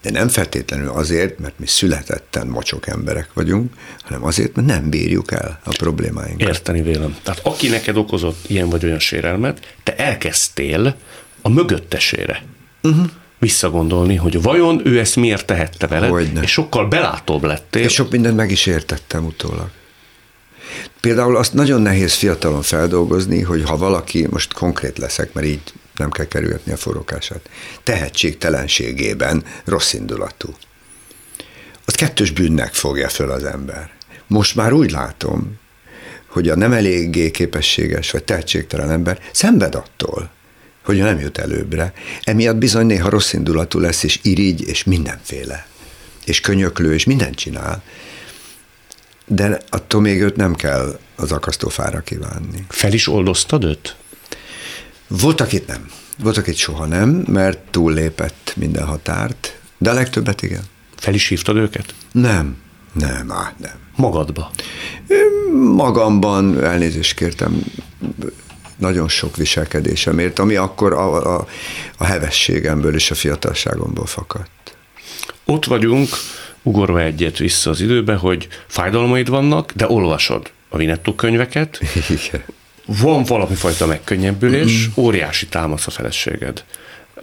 De 0.01 0.11
nem 0.11 0.27
feltétlenül 0.27 0.89
azért, 0.89 1.39
mert 1.39 1.59
mi 1.59 1.67
születetten 1.67 2.47
mocsok 2.47 2.87
emberek 2.87 3.29
vagyunk, 3.33 3.73
hanem 4.01 4.23
azért, 4.23 4.55
mert 4.55 4.67
nem 4.67 4.89
bírjuk 4.89 5.31
el 5.31 5.59
a 5.63 5.75
problémáinkat. 5.77 6.47
Érteni 6.47 6.81
vélem. 6.81 7.17
Tehát 7.23 7.39
aki 7.43 7.67
neked 7.67 7.97
okozott 7.97 8.45
ilyen 8.47 8.69
vagy 8.69 8.85
olyan 8.85 8.99
sérelmet, 8.99 9.75
te 9.83 9.95
elkezdtél 9.95 10.95
a 11.41 11.49
mögöttesére. 11.49 12.43
Uh-huh 12.83 13.05
visszagondolni, 13.41 14.15
hogy 14.15 14.41
vajon 14.41 14.81
ő 14.83 14.99
ezt 14.99 15.15
miért 15.15 15.45
tehette 15.45 15.87
vele, 15.87 16.07
Hogyne. 16.07 16.41
és 16.41 16.51
sokkal 16.51 16.87
belátóbb 16.87 17.43
lettél. 17.43 17.83
És 17.83 17.93
sok 17.93 18.11
mindent 18.11 18.35
meg 18.35 18.51
is 18.51 18.65
értettem 18.65 19.25
utólag. 19.25 19.69
Például 20.99 21.37
azt 21.37 21.53
nagyon 21.53 21.81
nehéz 21.81 22.13
fiatalon 22.13 22.61
feldolgozni, 22.61 23.41
hogy 23.41 23.63
ha 23.63 23.77
valaki, 23.77 24.27
most 24.29 24.53
konkrét 24.53 24.97
leszek, 24.97 25.33
mert 25.33 25.47
így 25.47 25.61
nem 25.95 26.11
kell 26.11 26.25
kerülgetni 26.25 26.71
a 26.71 26.77
forrókását, 26.77 27.49
tehetségtelenségében 27.83 29.43
rossz 29.65 29.93
indulatú. 29.93 30.55
Az 31.85 31.93
kettős 31.93 32.31
bűnnek 32.31 32.73
fogja 32.73 33.09
föl 33.09 33.31
az 33.31 33.43
ember. 33.43 33.91
Most 34.27 34.55
már 34.55 34.73
úgy 34.73 34.91
látom, 34.91 35.59
hogy 36.27 36.49
a 36.49 36.55
nem 36.55 36.71
eléggé 36.73 37.31
képességes 37.31 38.11
vagy 38.11 38.23
tehetségtelen 38.23 38.91
ember 38.91 39.19
szenved 39.31 39.75
attól, 39.75 40.31
hogy 40.83 40.97
nem 40.97 41.19
jut 41.19 41.37
előbbre. 41.37 41.93
Emiatt 42.23 42.55
bizony 42.55 42.85
néha 42.85 43.09
rossz 43.09 43.33
indulatú 43.33 43.79
lesz, 43.79 44.03
és 44.03 44.19
irigy, 44.21 44.67
és 44.67 44.83
mindenféle. 44.83 45.67
És 46.25 46.41
könyöklő, 46.41 46.93
és 46.93 47.03
mindent 47.03 47.35
csinál. 47.35 47.83
De 49.33 49.61
attól 49.69 50.01
még 50.01 50.21
őt 50.21 50.35
nem 50.35 50.55
kell 50.55 50.99
az 51.15 51.31
akasztófára 51.31 51.99
kívánni. 51.99 52.65
Fel 52.69 52.93
is 52.93 53.07
oldoztad 53.07 53.63
őt? 53.63 53.95
Voltak 55.07 55.53
itt 55.53 55.67
nem. 55.67 55.89
Voltak 56.17 56.47
itt 56.47 56.55
soha 56.55 56.85
nem, 56.85 57.09
mert 57.09 57.57
túllépett 57.57 58.53
minden 58.55 58.85
határt, 58.85 59.59
de 59.77 59.89
a 59.89 59.93
legtöbbet 59.93 60.41
igen. 60.41 60.63
Fel 60.95 61.13
is 61.13 61.27
hívtad 61.27 61.55
őket? 61.55 61.93
Nem, 62.11 62.57
nem, 62.93 63.31
á, 63.31 63.53
nem. 63.57 63.75
Magadba? 63.95 64.51
Magamban 65.75 66.63
elnézést 66.63 67.13
kértem 67.13 67.63
nagyon 68.77 69.07
sok 69.07 69.35
viselkedésemért, 69.35 70.39
ami 70.39 70.55
akkor 70.55 70.93
a, 70.93 71.35
a, 71.35 71.47
a 71.97 72.05
hevességemből 72.05 72.95
és 72.95 73.11
a 73.11 73.15
fiatalságomból 73.15 74.05
fakadt. 74.05 74.75
Ott 75.45 75.65
vagyunk, 75.65 76.09
ugorva 76.63 77.01
egyet 77.01 77.37
vissza 77.37 77.69
az 77.69 77.81
időbe, 77.81 78.15
hogy 78.15 78.47
fájdalmaid 78.67 79.29
vannak, 79.29 79.71
de 79.71 79.89
olvasod 79.89 80.51
a 80.69 80.77
Vinetto 80.77 81.15
könyveket, 81.15 81.79
Igen. 82.09 82.43
van 82.85 83.23
valami 83.23 83.55
fajta 83.55 83.85
megkönnyebbülés, 83.85 84.87
mm. 84.87 84.91
óriási 85.03 85.47
támasz 85.47 85.87
a 85.87 85.91
feleséged. 85.91 86.63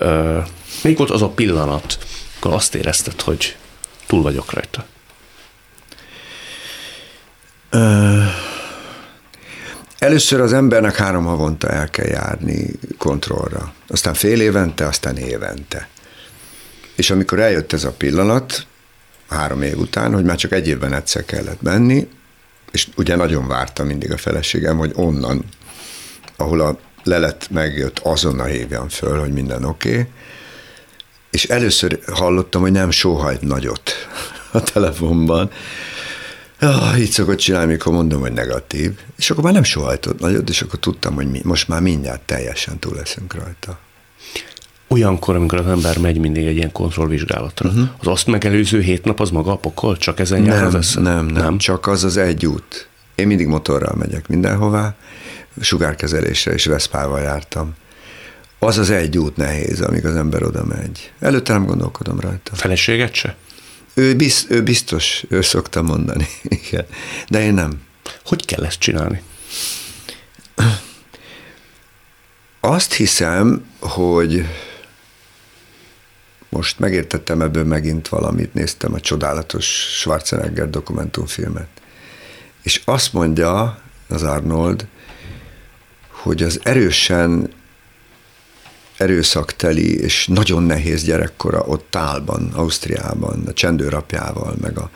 Uh, 0.01 0.47
még 0.83 0.97
volt 0.97 1.11
az 1.11 1.23
a 1.23 1.29
pillanat, 1.29 1.99
akkor 2.39 2.53
azt 2.53 2.75
érezted, 2.75 3.21
hogy 3.21 3.57
túl 4.07 4.23
vagyok 4.23 4.53
rajta? 4.53 4.87
Először 9.99 10.41
az 10.41 10.53
embernek 10.53 10.97
három 10.97 11.25
havonta 11.25 11.69
el 11.69 11.91
kell 11.91 12.07
járni 12.07 12.71
kontrollra, 12.99 13.73
aztán 13.89 14.15
fél 14.15 14.41
évente, 14.41 14.87
aztán 14.87 15.17
évente. 15.17 15.89
És 16.95 17.11
amikor 17.11 17.41
eljött 17.41 17.73
ez 17.73 17.85
a 17.85 17.93
pillanat, 17.93 18.67
három 19.29 19.63
év 19.63 19.79
után, 19.79 20.15
hogy 20.15 20.25
már 20.25 20.37
csak 20.37 20.53
egy 20.53 20.69
évben 20.69 20.93
egyszer 20.93 21.25
kellett 21.25 21.63
menni, 21.63 22.09
és 22.71 22.89
ugye 22.97 23.17
nagyon 23.17 23.47
várta 23.47 23.85
mindig 23.85 24.13
a 24.13 24.17
feleségem, 24.17 24.77
hogy 24.77 24.93
onnan, 24.95 25.45
ahol 26.37 26.61
a 26.61 26.79
lelet 27.05 27.49
megjött, 27.51 27.99
azonnal 27.99 28.47
hívjam 28.47 28.89
föl, 28.89 29.21
hogy 29.21 29.33
minden 29.33 29.65
oké, 29.65 29.91
okay. 29.91 30.07
és 31.31 31.45
először 31.45 31.99
hallottam, 32.07 32.61
hogy 32.61 32.73
nem 32.73 32.91
sóhajt 32.91 33.41
nagyot. 33.41 33.93
a 34.53 34.63
telefonban. 34.63 35.51
Ah, 36.61 37.01
így 37.01 37.11
szokott 37.11 37.39
csinálni, 37.39 37.73
mikor 37.73 37.93
mondom, 37.93 38.21
hogy 38.21 38.33
negatív. 38.33 38.93
És 39.17 39.31
akkor 39.31 39.45
már 39.45 39.53
nem 39.53 39.63
sohajtott 39.63 40.19
nagyot, 40.19 40.49
és 40.49 40.63
akkor 40.63 40.79
tudtam, 40.79 41.15
hogy 41.15 41.31
mi, 41.31 41.41
most 41.45 41.69
már 41.69 41.81
mindjárt 41.81 42.21
teljesen 42.21 42.79
túl 42.79 42.95
leszünk 42.95 43.35
rajta. 43.35 43.79
Olyankor, 44.89 45.37
amikor 45.37 45.59
az 45.59 45.67
ember 45.67 45.99
megy 45.99 46.19
mindig 46.19 46.47
egy 46.47 46.57
ilyen 46.57 46.73
kontrollvizsgálatra, 46.73 47.69
uh-huh. 47.69 47.89
az 47.99 48.07
azt 48.07 48.27
megelőző 48.27 48.81
hét 48.81 49.05
nap 49.05 49.21
az 49.21 49.31
maga 49.31 49.53
a 49.53 49.57
pokol? 49.57 49.97
Csak 49.97 50.21
ezen 50.21 50.43
nem, 50.43 50.53
jár 50.53 50.65
az 50.65 50.75
esze? 50.75 51.01
Nem, 51.01 51.27
nem, 51.27 51.43
nem, 51.45 51.59
csak 51.59 51.87
az 51.87 52.05
az 52.05 52.17
egy 52.17 52.47
út. 52.47 52.89
Én 53.15 53.27
mindig 53.27 53.47
motorral 53.47 53.95
megyek 53.95 54.29
mindenhová, 54.29 54.95
sugárkezelésre 55.61 56.53
és 56.53 56.65
Veszpával 56.67 57.21
jártam. 57.21 57.75
Az 58.59 58.79
az 58.79 58.91
egy 58.91 59.19
út 59.19 59.37
nehéz, 59.37 59.81
amíg 59.81 60.07
az 60.07 60.15
ember 60.17 60.43
oda 60.43 60.65
megy. 60.65 61.13
Előtte 61.21 61.53
nem 61.53 61.67
gondolkodom 61.67 62.21
rajta. 62.21 62.55
Feleséget 62.55 63.15
se? 63.15 63.37
Ő, 63.95 64.15
biz, 64.15 64.47
ő 64.49 64.63
biztos, 64.63 65.25
ő 65.29 65.41
szokta 65.41 65.83
mondani. 65.83 66.27
Igen. 66.65 66.87
De 67.29 67.43
én 67.43 67.55
nem. 67.55 67.81
Hogy 68.25 68.45
kell 68.45 68.65
ezt 68.65 68.79
csinálni? 68.79 69.23
Azt 72.61 72.93
hiszem, 72.93 73.65
hogy 73.79 74.45
most 76.49 76.79
megértettem 76.79 77.41
ebből 77.41 77.65
megint 77.65 78.09
valamit, 78.09 78.55
néztem 78.55 78.95
a 78.95 79.01
csodálatos 79.01 79.65
Schwarzenegger 79.99 80.71
dokumentumfilmet. 80.71 81.69
És 82.63 82.83
azt 82.85 83.13
mondja 83.13 83.79
az 84.09 84.23
Arnold, 84.23 84.87
hogy 86.09 86.43
az 86.43 86.61
erősen 86.63 87.51
erőszakteli 88.97 90.01
és 90.01 90.27
nagyon 90.27 90.63
nehéz 90.63 91.05
gyerekkora 91.05 91.61
ott 91.61 91.87
Tálban, 91.91 92.51
Ausztriában, 92.55 93.47
a 93.47 93.53
csendőrapjával, 93.53 94.55
meg 94.61 94.79
a 94.79 94.91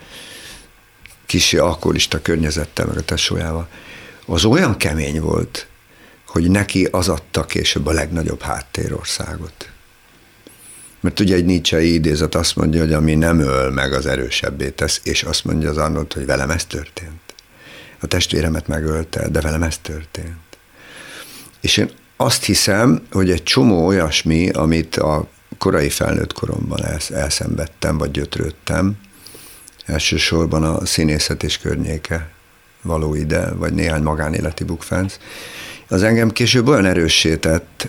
kisi 1.27 1.57
alkoholista 1.57 2.23
környezettel, 2.23 2.87
meg 2.87 2.97
a 2.97 3.03
tesójával, 3.03 3.69
az 4.27 4.45
olyan 4.45 4.77
kemény 4.77 5.21
volt, 5.21 5.67
hogy 6.27 6.51
neki 6.51 6.89
az 6.91 7.09
adta 7.09 7.45
később 7.45 7.87
a 7.87 7.93
legnagyobb 7.93 8.41
háttérországot. 8.41 9.72
Mert 11.03 11.21
ugye 11.21 11.35
egy 11.35 11.45
Nietzsche 11.45 11.83
idézet 11.83 12.35
azt 12.35 12.57
mondja, 12.57 12.81
hogy 12.81 12.93
ami 12.93 13.15
nem 13.15 13.41
öl 13.41 13.71
meg, 13.71 13.93
az 13.93 14.07
erősebbé 14.07 14.69
tesz, 14.69 15.01
és 15.05 15.23
azt 15.23 15.45
mondja 15.45 15.71
az 15.71 15.77
Arnold, 15.77 16.13
hogy 16.13 16.27
velem 16.27 16.51
ez 16.51 16.65
történt. 16.65 17.21
A 18.01 18.07
testvéremet 18.07 18.67
megölte, 18.67 19.29
de 19.29 19.41
velem 19.41 19.63
ez 19.63 19.79
történt. 19.79 20.59
És 21.61 21.77
én 21.77 21.91
azt 22.17 22.45
hiszem, 22.45 23.07
hogy 23.11 23.31
egy 23.31 23.43
csomó 23.43 23.87
olyasmi, 23.87 24.49
amit 24.49 24.97
a 24.97 25.29
korai 25.59 25.89
felnőtt 25.89 26.33
koromban 26.33 26.85
elszenvedtem, 27.11 27.99
vagy 27.99 28.11
gyötrődtem, 28.11 28.95
elsősorban 29.87 30.65
a 30.65 30.87
színészet 30.87 31.43
és 31.43 31.59
környéke 31.59 32.31
való 32.83 33.15
ide, 33.15 33.51
vagy 33.51 33.73
néhány 33.73 34.03
magánéleti 34.03 34.65
bukfánc, 34.65 35.19
az 35.89 36.03
engem 36.03 36.31
később 36.31 36.69
olyan 36.69 36.85
erőssé 36.85 37.37
tett, 37.37 37.89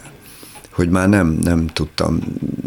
hogy 0.74 0.90
már 0.90 1.10
nem, 1.10 1.28
nem 1.44 1.68
tudtam 1.68 2.20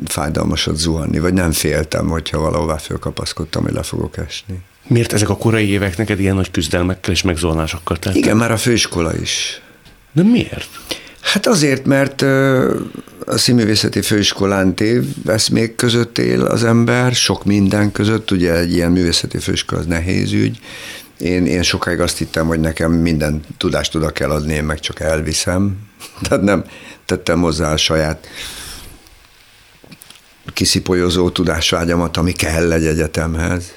fájdalmasat 0.05 0.77
zuhanni, 0.77 1.19
vagy 1.19 1.33
nem 1.33 1.53
féltem, 1.53 2.09
hogyha 2.09 2.41
valahová 2.41 2.77
fölkapaszkodtam, 2.77 3.63
hogy 3.63 3.73
le 3.73 3.83
fogok 3.83 4.17
esni. 4.17 4.59
Miért 4.87 5.13
ezek 5.13 5.29
a 5.29 5.37
korai 5.37 5.69
évek 5.69 5.97
neked 5.97 6.21
ilyen 6.21 6.35
nagy 6.35 6.51
küzdelmekkel 6.51 7.13
és 7.13 7.23
megzólásokkal 7.23 7.97
tettek? 7.97 8.17
Igen, 8.17 8.37
már 8.37 8.51
a 8.51 8.57
főiskola 8.57 9.17
is. 9.17 9.61
De 10.13 10.23
miért? 10.23 10.69
Hát 11.21 11.47
azért, 11.47 11.85
mert 11.85 12.23
a 13.27 13.37
színművészeti 13.39 14.01
főiskolán 14.01 14.75
még 15.53 15.75
között 15.75 16.19
él 16.19 16.43
az 16.43 16.65
ember, 16.65 17.15
sok 17.15 17.45
minden 17.45 17.93
között, 17.93 18.31
ugye 18.31 18.55
egy 18.55 18.73
ilyen 18.73 18.93
művészeti 18.93 19.39
főiskola 19.39 19.81
az 19.81 19.87
nehéz 19.87 20.33
ügy. 20.33 20.59
Én, 21.19 21.47
én 21.47 21.63
sokáig 21.63 22.01
azt 22.01 22.19
hittem, 22.19 22.47
hogy 22.47 22.61
nekem 22.61 22.93
minden 22.93 23.41
tudást 23.57 23.95
oda 23.95 24.11
kell 24.11 24.31
adni, 24.31 24.55
én 24.55 24.65
meg 24.65 24.81
csak 24.81 25.01
elviszem. 25.01 25.77
Tehát 26.23 26.45
nem 26.45 26.65
tettem 27.07 27.41
hozzá 27.41 27.73
a 27.73 27.77
saját 27.77 28.27
kiszipolyozó 30.53 31.31
tudásvágyamat, 31.31 32.17
ami 32.17 32.33
kell 32.33 32.73
egy 32.73 32.87
egyetemhez 32.87 33.73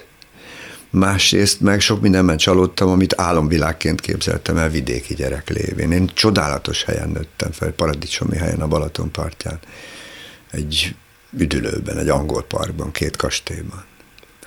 másrészt 0.89 1.61
meg 1.61 1.79
sok 1.79 2.01
mindenben 2.01 2.37
csalódtam, 2.37 2.89
amit 2.89 3.19
álomvilágként 3.19 4.01
képzeltem 4.01 4.57
el 4.57 4.69
vidéki 4.69 5.13
gyerek 5.13 5.49
lévén. 5.49 5.91
Én 5.91 6.11
csodálatos 6.13 6.83
helyen 6.83 7.09
nőttem 7.09 7.51
fel, 7.51 7.71
paradicsomi 7.71 8.37
helyen 8.37 8.61
a 8.61 8.67
Balaton 8.67 9.11
partján, 9.11 9.59
egy 10.51 10.95
üdülőben, 11.37 11.97
egy 11.97 12.09
angol 12.09 12.43
parkban, 12.43 12.91
két 12.91 13.15
kastélyban. 13.15 13.83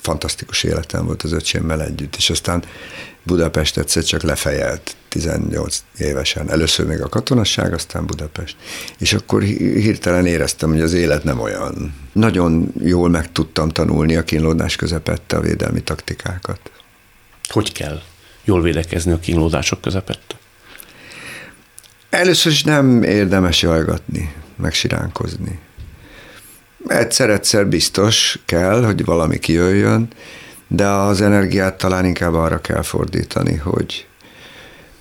Fantasztikus 0.03 0.63
életem 0.63 1.05
volt 1.05 1.23
az 1.23 1.33
öcsémmel 1.33 1.83
együtt, 1.83 2.17
és 2.17 2.31
aztán 2.31 2.65
Budapest 3.23 3.79
egyszer 3.79 4.05
csak 4.05 4.23
lefejelt 4.23 4.97
18 5.09 5.85
évesen. 5.99 6.51
Először 6.51 6.87
még 6.87 7.01
a 7.01 7.09
katonasság, 7.09 7.73
aztán 7.73 8.07
Budapest. 8.07 8.57
És 8.99 9.13
akkor 9.13 9.43
hirtelen 9.43 10.27
éreztem, 10.27 10.71
hogy 10.71 10.81
az 10.81 10.93
élet 10.93 11.25
nem 11.25 11.41
olyan. 11.41 11.95
Nagyon 12.13 12.73
jól 12.81 13.09
meg 13.09 13.33
tudtam 13.33 13.69
tanulni 13.69 14.17
a 14.17 14.25
kínlódás 14.25 14.77
közepette 14.77 15.37
a 15.37 15.41
védelmi 15.41 15.83
taktikákat. 15.83 16.61
Hogy 17.49 17.73
kell 17.73 18.01
jól 18.45 18.63
védekezni 18.63 19.13
a 19.13 19.19
kínlódások 19.19 19.81
közepette? 19.81 20.37
Először 22.11 22.53
is 22.53 22.63
nem 22.63 23.03
érdemes 23.03 23.63
jajgatni, 23.63 24.35
megsiránkozni. 24.57 25.59
Egyszer-egyszer 26.87 27.67
biztos 27.67 28.39
kell, 28.45 28.85
hogy 28.85 29.05
valami 29.05 29.39
kijöjjön, 29.39 30.09
de 30.69 30.87
az 30.87 31.21
energiát 31.21 31.79
talán 31.79 32.05
inkább 32.05 32.35
arra 32.35 32.61
kell 32.61 32.83
fordítani, 32.83 33.57
hogy, 33.57 34.07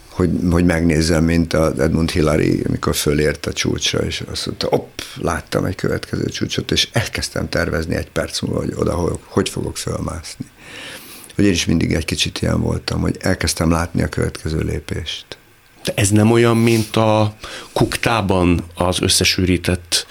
hogy, 0.10 0.30
hogy 0.52 0.66
megnézzem, 0.66 1.24
mint 1.24 1.54
az 1.54 1.80
Edmund 1.80 2.12
Hillary, 2.12 2.64
amikor 2.68 2.96
fölért 2.96 3.46
a 3.46 3.54
csúcsra, 3.54 4.00
és 4.00 4.24
azt 4.32 4.46
mondta, 4.46 4.68
hopp, 4.68 5.00
láttam 5.16 5.66
egy 5.66 5.76
következő 5.76 6.26
csúcsot, 6.26 6.72
és 6.72 6.90
elkezdtem 6.92 7.50
tervezni 7.50 7.96
egy 7.96 8.10
perc 8.10 8.40
múlva, 8.40 8.60
hogy 8.60 8.74
oda, 8.76 8.94
hogy, 8.94 9.20
hogy 9.26 9.50
fogok 9.50 9.78
fölmászni. 9.78 10.46
Hogy 11.36 11.46
én 11.46 11.52
is 11.52 11.66
mindig 11.66 11.94
egy 11.94 12.06
kicsit 12.06 12.42
ilyen 12.42 12.62
voltam, 12.62 13.02
hogy 13.02 13.18
elkezdtem 13.20 13.72
látni 13.72 14.04
a 14.04 14.08
következő 14.08 14.60
lépést. 14.60 15.26
De 15.84 15.94
ez 15.96 16.10
nem 16.10 16.32
olyan, 16.32 16.58
mint 16.58 16.96
a 16.96 17.36
kuktában 17.74 18.64
az 18.76 19.02
összesűrített 19.02 20.06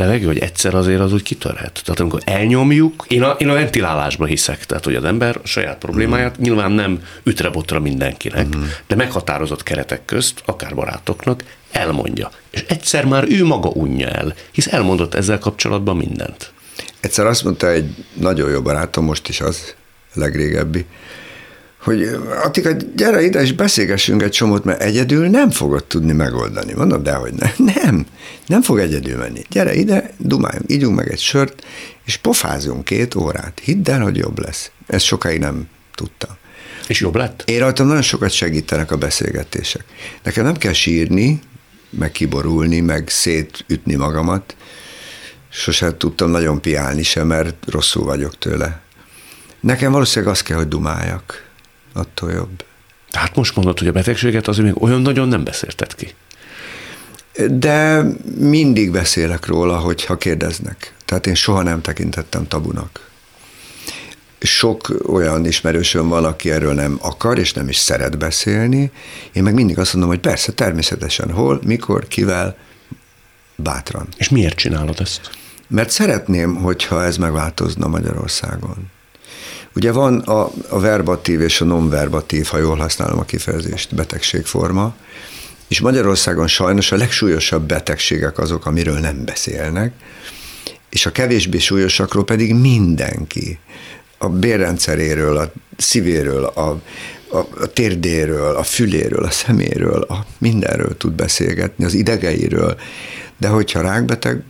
levegő, 0.00 0.26
hogy 0.26 0.38
egyszer 0.38 0.74
azért 0.74 1.00
az 1.00 1.12
úgy 1.12 1.22
kitörhet. 1.22 1.80
Tehát 1.84 2.00
amikor 2.00 2.20
elnyomjuk, 2.24 3.04
én 3.08 3.22
a, 3.22 3.30
én 3.30 3.48
a 3.48 3.52
ventilálásba 3.52 4.24
hiszek, 4.24 4.66
tehát 4.66 4.84
hogy 4.84 4.94
az 4.94 5.04
ember 5.04 5.40
a 5.42 5.46
saját 5.46 5.78
problémáját 5.78 6.38
mm. 6.38 6.42
nyilván 6.42 6.72
nem 6.72 7.02
ütre-botra 7.22 7.80
mindenkinek, 7.80 8.56
mm. 8.56 8.62
de 8.86 8.94
meghatározott 8.94 9.62
keretek 9.62 10.04
közt, 10.04 10.42
akár 10.44 10.74
barátoknak, 10.74 11.44
elmondja. 11.70 12.30
És 12.50 12.64
egyszer 12.68 13.04
már 13.04 13.24
ő 13.28 13.44
maga 13.44 13.68
unja 13.68 14.08
el, 14.08 14.34
hisz 14.50 14.66
elmondott 14.66 15.14
ezzel 15.14 15.38
kapcsolatban 15.38 15.96
mindent. 15.96 16.52
Egyszer 17.00 17.26
azt 17.26 17.44
mondta 17.44 17.70
egy 17.70 17.94
nagyon 18.12 18.50
jó 18.50 18.62
barátom, 18.62 19.04
most 19.04 19.28
is 19.28 19.40
az, 19.40 19.74
legrégebbi, 20.14 20.86
hogy 21.82 22.02
Attika, 22.42 22.72
gyere 22.96 23.22
ide 23.22 23.40
és 23.40 23.52
beszélgessünk 23.52 24.22
egy 24.22 24.30
csomót, 24.30 24.64
mert 24.64 24.82
egyedül 24.82 25.28
nem 25.28 25.50
fogod 25.50 25.84
tudni 25.84 26.12
megoldani. 26.12 26.72
Mondom, 26.72 27.02
de 27.02 27.12
hogy 27.12 27.32
nem. 27.32 27.52
Nem, 27.74 28.06
nem 28.46 28.62
fog 28.62 28.78
egyedül 28.78 29.16
menni. 29.16 29.42
Gyere 29.48 29.74
ide, 29.74 30.10
dumáljunk, 30.18 30.70
ígyunk 30.70 30.96
meg 30.96 31.10
egy 31.10 31.20
sört, 31.20 31.64
és 32.04 32.16
pofázunk 32.16 32.84
két 32.84 33.14
órát. 33.14 33.60
Hidd 33.62 33.90
el, 33.90 34.00
hogy 34.00 34.16
jobb 34.16 34.38
lesz. 34.38 34.70
Ezt 34.86 35.04
sokáig 35.04 35.38
nem 35.38 35.68
tudtam. 35.94 36.30
És 36.86 37.00
jobb 37.00 37.16
lett? 37.16 37.42
Én 37.46 37.58
rajtam 37.58 37.86
nagyon 37.86 38.02
sokat 38.02 38.30
segítenek 38.30 38.90
a 38.90 38.96
beszélgetések. 38.96 39.84
Nekem 40.22 40.44
nem 40.44 40.56
kell 40.56 40.72
sírni, 40.72 41.40
meg 41.90 42.12
kiborulni, 42.12 42.80
meg 42.80 43.08
szétütni 43.08 43.94
magamat. 43.94 44.56
Sosem 45.48 45.98
tudtam 45.98 46.30
nagyon 46.30 46.60
piálni 46.60 47.02
sem, 47.02 47.26
mert 47.26 47.54
rosszul 47.66 48.04
vagyok 48.04 48.38
tőle. 48.38 48.80
Nekem 49.60 49.92
valószínűleg 49.92 50.32
azt 50.32 50.42
kell, 50.42 50.56
hogy 50.56 50.68
dumáljak 50.68 51.49
attól 51.92 52.30
jobb. 52.30 52.64
Hát 53.10 53.36
most 53.36 53.56
mondod, 53.56 53.78
hogy 53.78 53.88
a 53.88 53.92
betegséget 53.92 54.48
azért 54.48 54.66
még 54.66 54.82
olyan 54.82 55.00
nagyon 55.00 55.28
nem 55.28 55.44
beszélted 55.44 55.94
ki. 55.94 56.14
De 57.50 58.02
mindig 58.38 58.90
beszélek 58.90 59.46
róla, 59.46 59.78
hogyha 59.78 60.16
kérdeznek. 60.16 60.94
Tehát 61.04 61.26
én 61.26 61.34
soha 61.34 61.62
nem 61.62 61.80
tekintettem 61.80 62.48
tabunak. 62.48 63.08
Sok 64.40 64.92
olyan 65.06 65.46
ismerősöm 65.46 66.08
van, 66.08 66.24
aki 66.24 66.50
erről 66.50 66.74
nem 66.74 66.98
akar, 67.00 67.38
és 67.38 67.52
nem 67.52 67.68
is 67.68 67.76
szeret 67.76 68.18
beszélni. 68.18 68.90
Én 69.32 69.42
meg 69.42 69.54
mindig 69.54 69.78
azt 69.78 69.92
mondom, 69.92 70.10
hogy 70.10 70.20
persze, 70.20 70.52
természetesen, 70.52 71.30
hol, 71.30 71.60
mikor, 71.64 72.08
kivel, 72.08 72.56
bátran. 73.56 74.08
És 74.16 74.28
miért 74.28 74.56
csinálod 74.56 75.00
ezt? 75.00 75.30
Mert 75.68 75.90
szeretném, 75.90 76.54
hogyha 76.54 77.04
ez 77.04 77.16
megváltozna 77.16 77.88
Magyarországon. 77.88 78.90
Ugye 79.74 79.92
van 79.92 80.18
a, 80.18 80.50
a 80.68 80.78
verbatív 80.78 81.40
és 81.40 81.60
a 81.60 81.64
non-verbatív, 81.64 82.46
ha 82.46 82.58
jól 82.58 82.76
használom 82.76 83.18
a 83.18 83.24
kifejezést, 83.24 83.94
betegségforma, 83.94 84.94
és 85.68 85.80
Magyarországon 85.80 86.46
sajnos 86.46 86.92
a 86.92 86.96
legsúlyosabb 86.96 87.62
betegségek 87.62 88.38
azok, 88.38 88.66
amiről 88.66 88.98
nem 88.98 89.24
beszélnek, 89.24 89.92
és 90.88 91.06
a 91.06 91.12
kevésbé 91.12 91.58
súlyosakról 91.58 92.24
pedig 92.24 92.54
mindenki 92.54 93.58
a 94.18 94.28
bérrendszeréről, 94.28 95.36
a 95.36 95.52
szívéről, 95.76 96.44
a, 96.44 96.80
a, 97.28 97.38
a 97.38 97.66
térdéről, 97.72 98.56
a 98.56 98.62
füléről, 98.62 99.24
a 99.24 99.30
szeméről, 99.30 100.02
a 100.02 100.26
mindenről 100.38 100.96
tud 100.96 101.12
beszélgetni, 101.12 101.84
az 101.84 101.94
idegeiről. 101.94 102.78
De 103.36 103.48
hogyha 103.48 103.80
rákbeteg, 103.80 104.42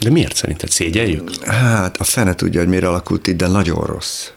de 0.00 0.10
miért 0.10 0.36
szerinted 0.36 0.70
szégyeljük? 0.70 1.44
Hát 1.44 1.96
a 1.96 2.04
fene 2.04 2.34
tudja, 2.34 2.60
hogy 2.60 2.68
miért 2.68 2.84
alakult 2.84 3.28
így, 3.28 3.36
de 3.36 3.46
nagyon 3.46 3.84
rossz. 3.84 4.28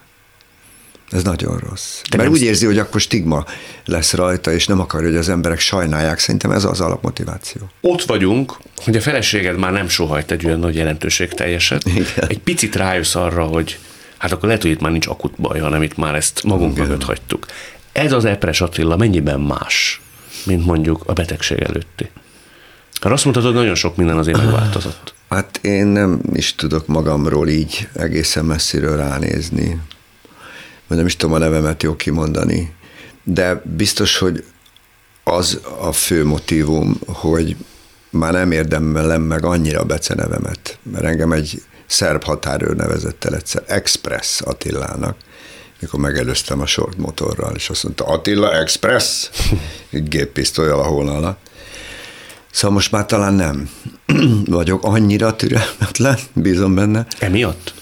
Ez 1.09 1.23
nagyon 1.23 1.57
rossz. 1.57 2.01
De 2.09 2.17
Mert 2.17 2.29
úgy 2.29 2.41
érzi, 2.41 2.65
hogy 2.65 2.77
akkor 2.77 3.01
stigma 3.01 3.45
lesz 3.85 4.13
rajta, 4.13 4.51
és 4.51 4.67
nem 4.67 4.79
akarja, 4.79 5.07
hogy 5.07 5.17
az 5.17 5.29
emberek 5.29 5.59
sajnálják. 5.59 6.19
Szerintem 6.19 6.51
ez 6.51 6.63
az 6.63 6.81
alapmotiváció. 6.81 7.69
Ott 7.81 8.03
vagyunk, 8.03 8.57
hogy 8.83 8.95
a 8.95 9.01
feleséged 9.01 9.57
már 9.57 9.71
nem 9.71 9.87
sohajt 9.87 10.31
egy 10.31 10.45
olyan 10.45 10.59
nagy 10.59 10.75
jelentőség 10.75 11.33
teljeset. 11.33 11.85
Igen. 11.85 12.27
Egy 12.27 12.39
picit 12.39 12.75
rájössz 12.75 13.15
arra, 13.15 13.43
hogy 13.43 13.79
hát 14.17 14.31
akkor 14.31 14.47
lehet, 14.47 14.61
hogy 14.61 14.71
itt 14.71 14.81
már 14.81 14.91
nincs 14.91 15.07
akut 15.07 15.33
baj, 15.37 15.59
hanem 15.59 15.81
itt 15.81 15.97
már 15.97 16.15
ezt 16.15 16.43
magunk 16.43 16.71
Igen. 16.71 16.87
mögött 16.87 17.03
hagytuk. 17.03 17.45
Ez 17.91 18.11
az 18.11 18.25
Epres 18.25 18.61
Attila 18.61 18.97
mennyiben 18.97 19.39
más, 19.39 20.01
mint 20.45 20.65
mondjuk 20.65 21.03
a 21.05 21.13
betegség 21.13 21.59
előtti? 21.59 22.09
Mert 23.01 23.15
azt 23.15 23.23
mondtad, 23.23 23.45
hogy 23.45 23.53
nagyon 23.53 23.75
sok 23.75 23.95
minden 23.95 24.17
azért 24.17 24.37
megváltozott. 24.37 25.13
Hát 25.29 25.59
én 25.61 25.85
nem 25.85 26.21
is 26.33 26.55
tudok 26.55 26.87
magamról 26.87 27.47
így 27.47 27.87
egészen 27.93 28.45
messziről 28.45 28.97
ránézni 28.97 29.79
vagy 30.89 30.97
nem 30.97 31.05
is 31.05 31.15
tudom 31.15 31.35
a 31.35 31.37
nevemet 31.37 31.83
jó 31.83 31.95
kimondani, 31.95 32.73
de 33.23 33.61
biztos, 33.65 34.17
hogy 34.17 34.43
az 35.23 35.59
a 35.79 35.91
fő 35.91 36.25
motivum, 36.25 36.99
hogy 37.07 37.55
már 38.09 38.33
nem 38.33 38.51
érdemelem 38.51 39.21
meg 39.21 39.45
annyira 39.45 39.83
becenevemet, 39.83 40.77
mert 40.91 41.05
engem 41.05 41.31
egy 41.31 41.61
szerb 41.87 42.23
határőr 42.23 42.75
nevezett 42.75 43.25
el 43.25 43.35
egyszer 43.35 43.63
Express 43.67 44.41
Attilának, 44.41 45.17
mikor 45.79 45.99
megelőztem 45.99 46.61
a 46.61 46.65
short 46.65 46.97
motorral, 46.97 47.55
és 47.55 47.69
azt 47.69 47.83
mondta, 47.83 48.05
Attila 48.05 48.59
Express, 48.59 49.29
géppisztolyal 49.91 50.79
a 50.79 50.83
hol 50.83 51.09
alatt. 51.09 51.39
Szóval 52.51 52.75
most 52.75 52.91
már 52.91 53.05
talán 53.05 53.33
nem 53.33 53.69
vagyok 54.45 54.83
annyira 54.83 55.35
türelmetlen, 55.35 56.17
bízom 56.33 56.75
benne. 56.75 57.05
Emiatt? 57.19 57.73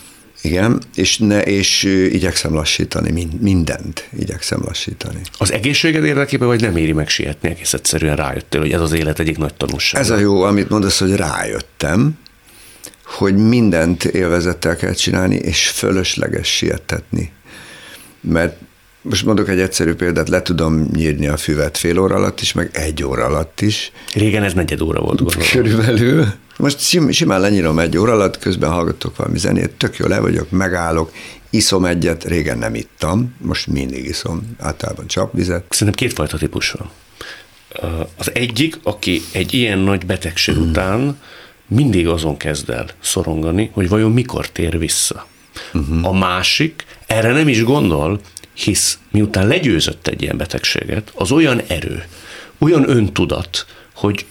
Igen, 0.42 0.82
és, 0.96 1.18
ne, 1.18 1.42
és 1.42 1.84
igyekszem 1.84 2.54
lassítani, 2.54 3.28
mindent 3.40 4.10
igyekszem 4.20 4.60
lassítani. 4.66 5.22
Az 5.38 5.52
egészséged 5.52 6.04
érdekében, 6.04 6.48
vagy 6.48 6.62
nem 6.62 6.78
éri 6.78 6.92
meg 6.92 7.10
sietni, 7.10 7.50
egész 7.50 7.74
egyszerűen 7.74 8.16
rájöttél, 8.16 8.62
hogy 8.62 8.72
ez 8.72 8.82
az 8.82 8.92
élet 8.92 9.20
egyik 9.20 9.38
nagy 9.38 9.54
tanulsága? 9.54 10.04
Ez 10.04 10.10
a 10.10 10.18
jó, 10.18 10.42
amit 10.42 10.70
mondasz, 10.70 11.00
hogy 11.00 11.16
rájöttem, 11.16 12.18
hogy 13.04 13.36
mindent 13.36 14.04
élvezettel 14.04 14.76
kell 14.76 14.94
csinálni, 14.94 15.36
és 15.36 15.68
fölösleges 15.68 16.48
sietetni. 16.48 17.32
Mert 18.22 18.58
most 19.10 19.26
mondok 19.26 19.50
egy 19.50 19.60
egyszerű 19.60 19.94
példát, 19.94 20.30
le 20.30 20.42
tudom 20.42 20.88
nyírni 20.94 21.28
a 21.28 21.38
füvet 21.38 21.78
fél 21.78 22.00
óra 22.00 22.16
alatt 22.16 22.42
is, 22.42 22.54
meg 22.54 22.70
egy 22.74 23.04
óra 23.04 23.26
alatt 23.26 23.62
is. 23.62 23.92
Régen 24.14 24.44
ez 24.44 24.54
negyed 24.54 24.82
óra 24.82 25.02
volt, 25.02 25.22
gondolom. 25.22 25.48
Körülbelül. 25.52 26.26
Most 26.58 26.80
sim, 26.80 27.12
simán 27.12 27.40
lenyírom 27.40 27.80
egy 27.80 27.98
óra 27.98 28.12
alatt, 28.12 28.40
közben 28.40 28.72
hallgatok 28.72 29.16
valami 29.16 29.38
zenét, 29.38 29.70
tök 29.70 29.98
jó 29.98 30.08
le 30.08 30.20
vagyok, 30.20 30.50
megállok, 30.50 31.12
iszom 31.50 31.86
egyet, 31.86 32.24
régen 32.24 32.58
nem 32.58 32.76
ittam, 32.76 33.36
most 33.42 33.68
mindig 33.68 34.06
iszom, 34.06 34.56
általában 34.60 35.08
csapvizet. 35.08 35.64
Szerintem 35.70 36.08
kétfajta 36.08 36.38
típus 36.38 36.72
van. 36.72 36.90
Az 38.18 38.32
egyik, 38.34 38.80
aki 38.84 39.22
egy 39.32 39.54
ilyen 39.54 39.80
nagy 39.80 40.06
betegség 40.06 40.56
hmm. 40.56 40.70
után 40.70 41.20
mindig 41.68 42.08
azon 42.08 42.38
kezd 42.38 42.70
el 42.70 42.86
szorongani, 43.00 43.70
hogy 43.74 43.90
vajon 43.90 44.12
mikor 44.12 44.50
tér 44.50 44.80
vissza. 44.80 45.28
Uh-huh. 45.74 46.08
A 46.08 46.14
másik 46.14 46.86
erre 47.06 47.32
nem 47.32 47.48
is 47.48 47.64
gondol, 47.64 48.20
hisz 48.58 49.00
miután 49.12 49.48
legyőzött 49.48 50.08
egy 50.08 50.22
ilyen 50.22 50.38
betegséget, 50.38 51.12
az 51.16 51.32
olyan 51.32 51.62
erő, 51.68 52.04
olyan 52.58 52.90
öntudat, 52.90 53.66
hogy 53.96 54.26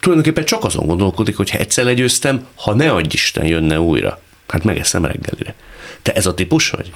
tulajdonképpen 0.00 0.44
csak 0.44 0.64
azon 0.64 0.86
gondolkodik, 0.86 1.36
hogy 1.36 1.50
ha 1.50 1.58
egyszer 1.58 1.84
legyőztem, 1.84 2.46
ha 2.54 2.74
ne 2.74 2.92
adj 2.92 3.08
Isten 3.14 3.46
jönne 3.46 3.80
újra, 3.80 4.20
hát 4.48 4.64
megeszem 4.64 5.04
reggelire. 5.04 5.54
Te 6.02 6.12
ez 6.12 6.26
a 6.26 6.34
típus 6.34 6.70
vagy? 6.70 6.92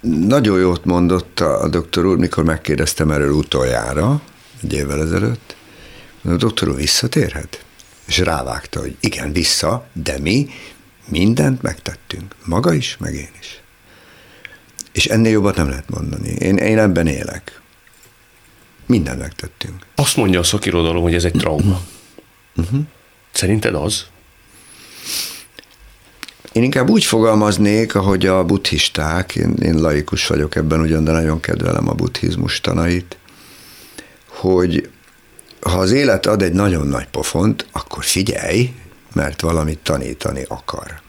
Nagyon 0.00 0.58
jót 0.58 0.84
mondott 0.84 1.40
a 1.40 1.68
doktor 1.68 2.06
úr, 2.06 2.16
mikor 2.16 2.44
megkérdeztem 2.44 3.10
erről 3.10 3.32
utoljára, 3.32 4.20
egy 4.62 4.72
évvel 4.72 5.02
ezelőtt. 5.02 5.56
A 6.24 6.36
doktor 6.36 6.68
úr 6.68 6.76
visszatérhet? 6.76 7.64
És 8.06 8.18
rávágta, 8.18 8.80
hogy 8.80 8.96
igen, 9.00 9.32
vissza, 9.32 9.86
de 9.92 10.18
mi 10.18 10.48
mindent 11.08 11.62
megtettünk. 11.62 12.34
Maga 12.44 12.72
is, 12.72 12.96
meg 13.00 13.14
én 13.14 13.30
is. 13.40 13.60
És 14.98 15.06
ennél 15.06 15.32
jobbat 15.32 15.56
nem 15.56 15.68
lehet 15.68 15.90
mondani. 15.90 16.28
Én, 16.28 16.56
én 16.56 16.78
ebben 16.78 17.06
élek. 17.06 17.60
Mindent 18.86 19.18
megtettünk. 19.18 19.86
Azt 19.94 20.16
mondja 20.16 20.40
a 20.40 20.42
szakirodalom, 20.42 21.02
hogy 21.02 21.14
ez 21.14 21.24
egy 21.24 21.32
trauma. 21.32 21.80
Uh-huh. 22.56 22.80
Szerinted 23.32 23.74
az? 23.74 24.06
Én 26.52 26.62
inkább 26.62 26.88
úgy 26.88 27.04
fogalmaznék, 27.04 27.94
ahogy 27.94 28.26
a 28.26 28.44
buddhisták, 28.44 29.36
én, 29.36 29.54
én 29.62 29.80
laikus 29.80 30.26
vagyok 30.26 30.54
ebben 30.54 30.80
ugyan, 30.80 31.04
de 31.04 31.12
nagyon 31.12 31.40
kedvelem 31.40 31.88
a 31.88 31.94
buddhizmus 31.94 32.60
tanait, 32.60 33.16
hogy 34.26 34.90
ha 35.60 35.78
az 35.78 35.90
élet 35.90 36.26
ad 36.26 36.42
egy 36.42 36.52
nagyon 36.52 36.86
nagy 36.86 37.08
pofont, 37.08 37.66
akkor 37.72 38.04
figyelj, 38.04 38.72
mert 39.12 39.40
valamit 39.40 39.78
tanítani 39.78 40.44
akar. 40.48 41.00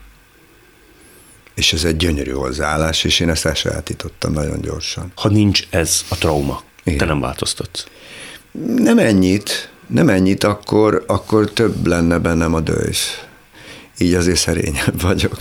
És 1.59 1.73
ez 1.73 1.83
egy 1.83 1.97
gyönyörű 1.97 2.31
hozzáállás, 2.31 3.03
és 3.03 3.19
én 3.19 3.29
ezt 3.29 3.45
elsajátítottam 3.45 4.33
nagyon 4.33 4.61
gyorsan. 4.61 5.11
Ha 5.15 5.29
nincs 5.29 5.67
ez 5.69 6.05
a 6.09 6.15
trauma, 6.15 6.61
Igen. 6.83 6.97
te 6.97 7.05
nem 7.05 7.19
változtatsz. 7.19 7.85
Nem 8.75 8.99
ennyit, 8.99 9.69
nem 9.87 10.09
ennyit, 10.09 10.43
akkor, 10.43 11.03
akkor 11.07 11.51
több 11.51 11.87
lenne 11.87 12.17
bennem 12.17 12.53
a 12.53 12.59
dős. 12.59 13.25
Így 13.97 14.13
azért 14.13 14.37
szerényebb 14.37 15.01
vagyok. 15.01 15.37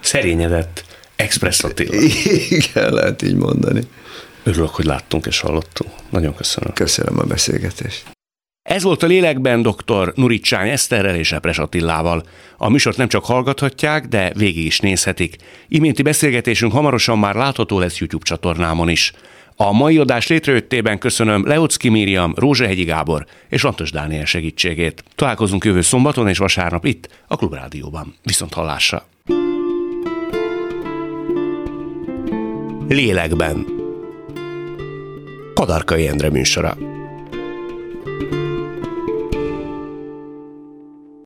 Szerényedett, 0.00 0.84
Express 1.16 1.60
Attila. 1.60 1.94
Igen, 2.60 2.92
lehet 2.92 3.22
így 3.22 3.36
mondani. 3.36 3.82
Örülök, 4.42 4.70
hogy 4.70 4.84
láttunk 4.84 5.26
és 5.26 5.40
hallottunk. 5.40 5.92
Nagyon 6.10 6.34
köszönöm. 6.34 6.72
Köszönöm 6.72 7.18
a 7.18 7.24
beszélgetést. 7.24 8.17
Ez 8.62 8.82
volt 8.82 9.02
a 9.02 9.06
Lélekben 9.06 9.62
dr. 9.62 10.12
Nuricsány 10.14 10.68
Eszterrel 10.68 11.14
és 11.16 11.32
Epres 11.32 11.58
Attilával. 11.58 12.22
A 12.56 12.68
műsort 12.68 12.96
nem 12.96 13.08
csak 13.08 13.24
hallgathatják, 13.24 14.06
de 14.06 14.32
végig 14.34 14.64
is 14.64 14.80
nézhetik. 14.80 15.36
Iménti 15.68 16.02
beszélgetésünk 16.02 16.72
hamarosan 16.72 17.18
már 17.18 17.34
látható 17.34 17.78
lesz 17.78 17.98
YouTube 17.98 18.24
csatornámon 18.24 18.88
is. 18.88 19.12
A 19.56 19.72
mai 19.72 19.98
adás 19.98 20.26
létrejöttében 20.26 20.98
köszönöm 20.98 21.46
Leocki 21.46 21.88
Miriam, 21.88 22.32
Rózsehegyi 22.36 22.84
Gábor 22.84 23.26
és 23.48 23.62
Lantos 23.62 23.90
Dániel 23.90 24.24
segítségét. 24.24 25.04
Találkozunk 25.14 25.64
jövő 25.64 25.80
szombaton 25.80 26.28
és 26.28 26.38
vasárnap 26.38 26.84
itt, 26.84 27.08
a 27.26 27.36
Klubrádióban. 27.36 28.14
Viszont 28.22 28.54
hallásra! 28.54 29.06
Lélekben 32.88 33.66
Kadarkai 35.54 36.06
Endre 36.06 36.30
műsora. 36.30 36.87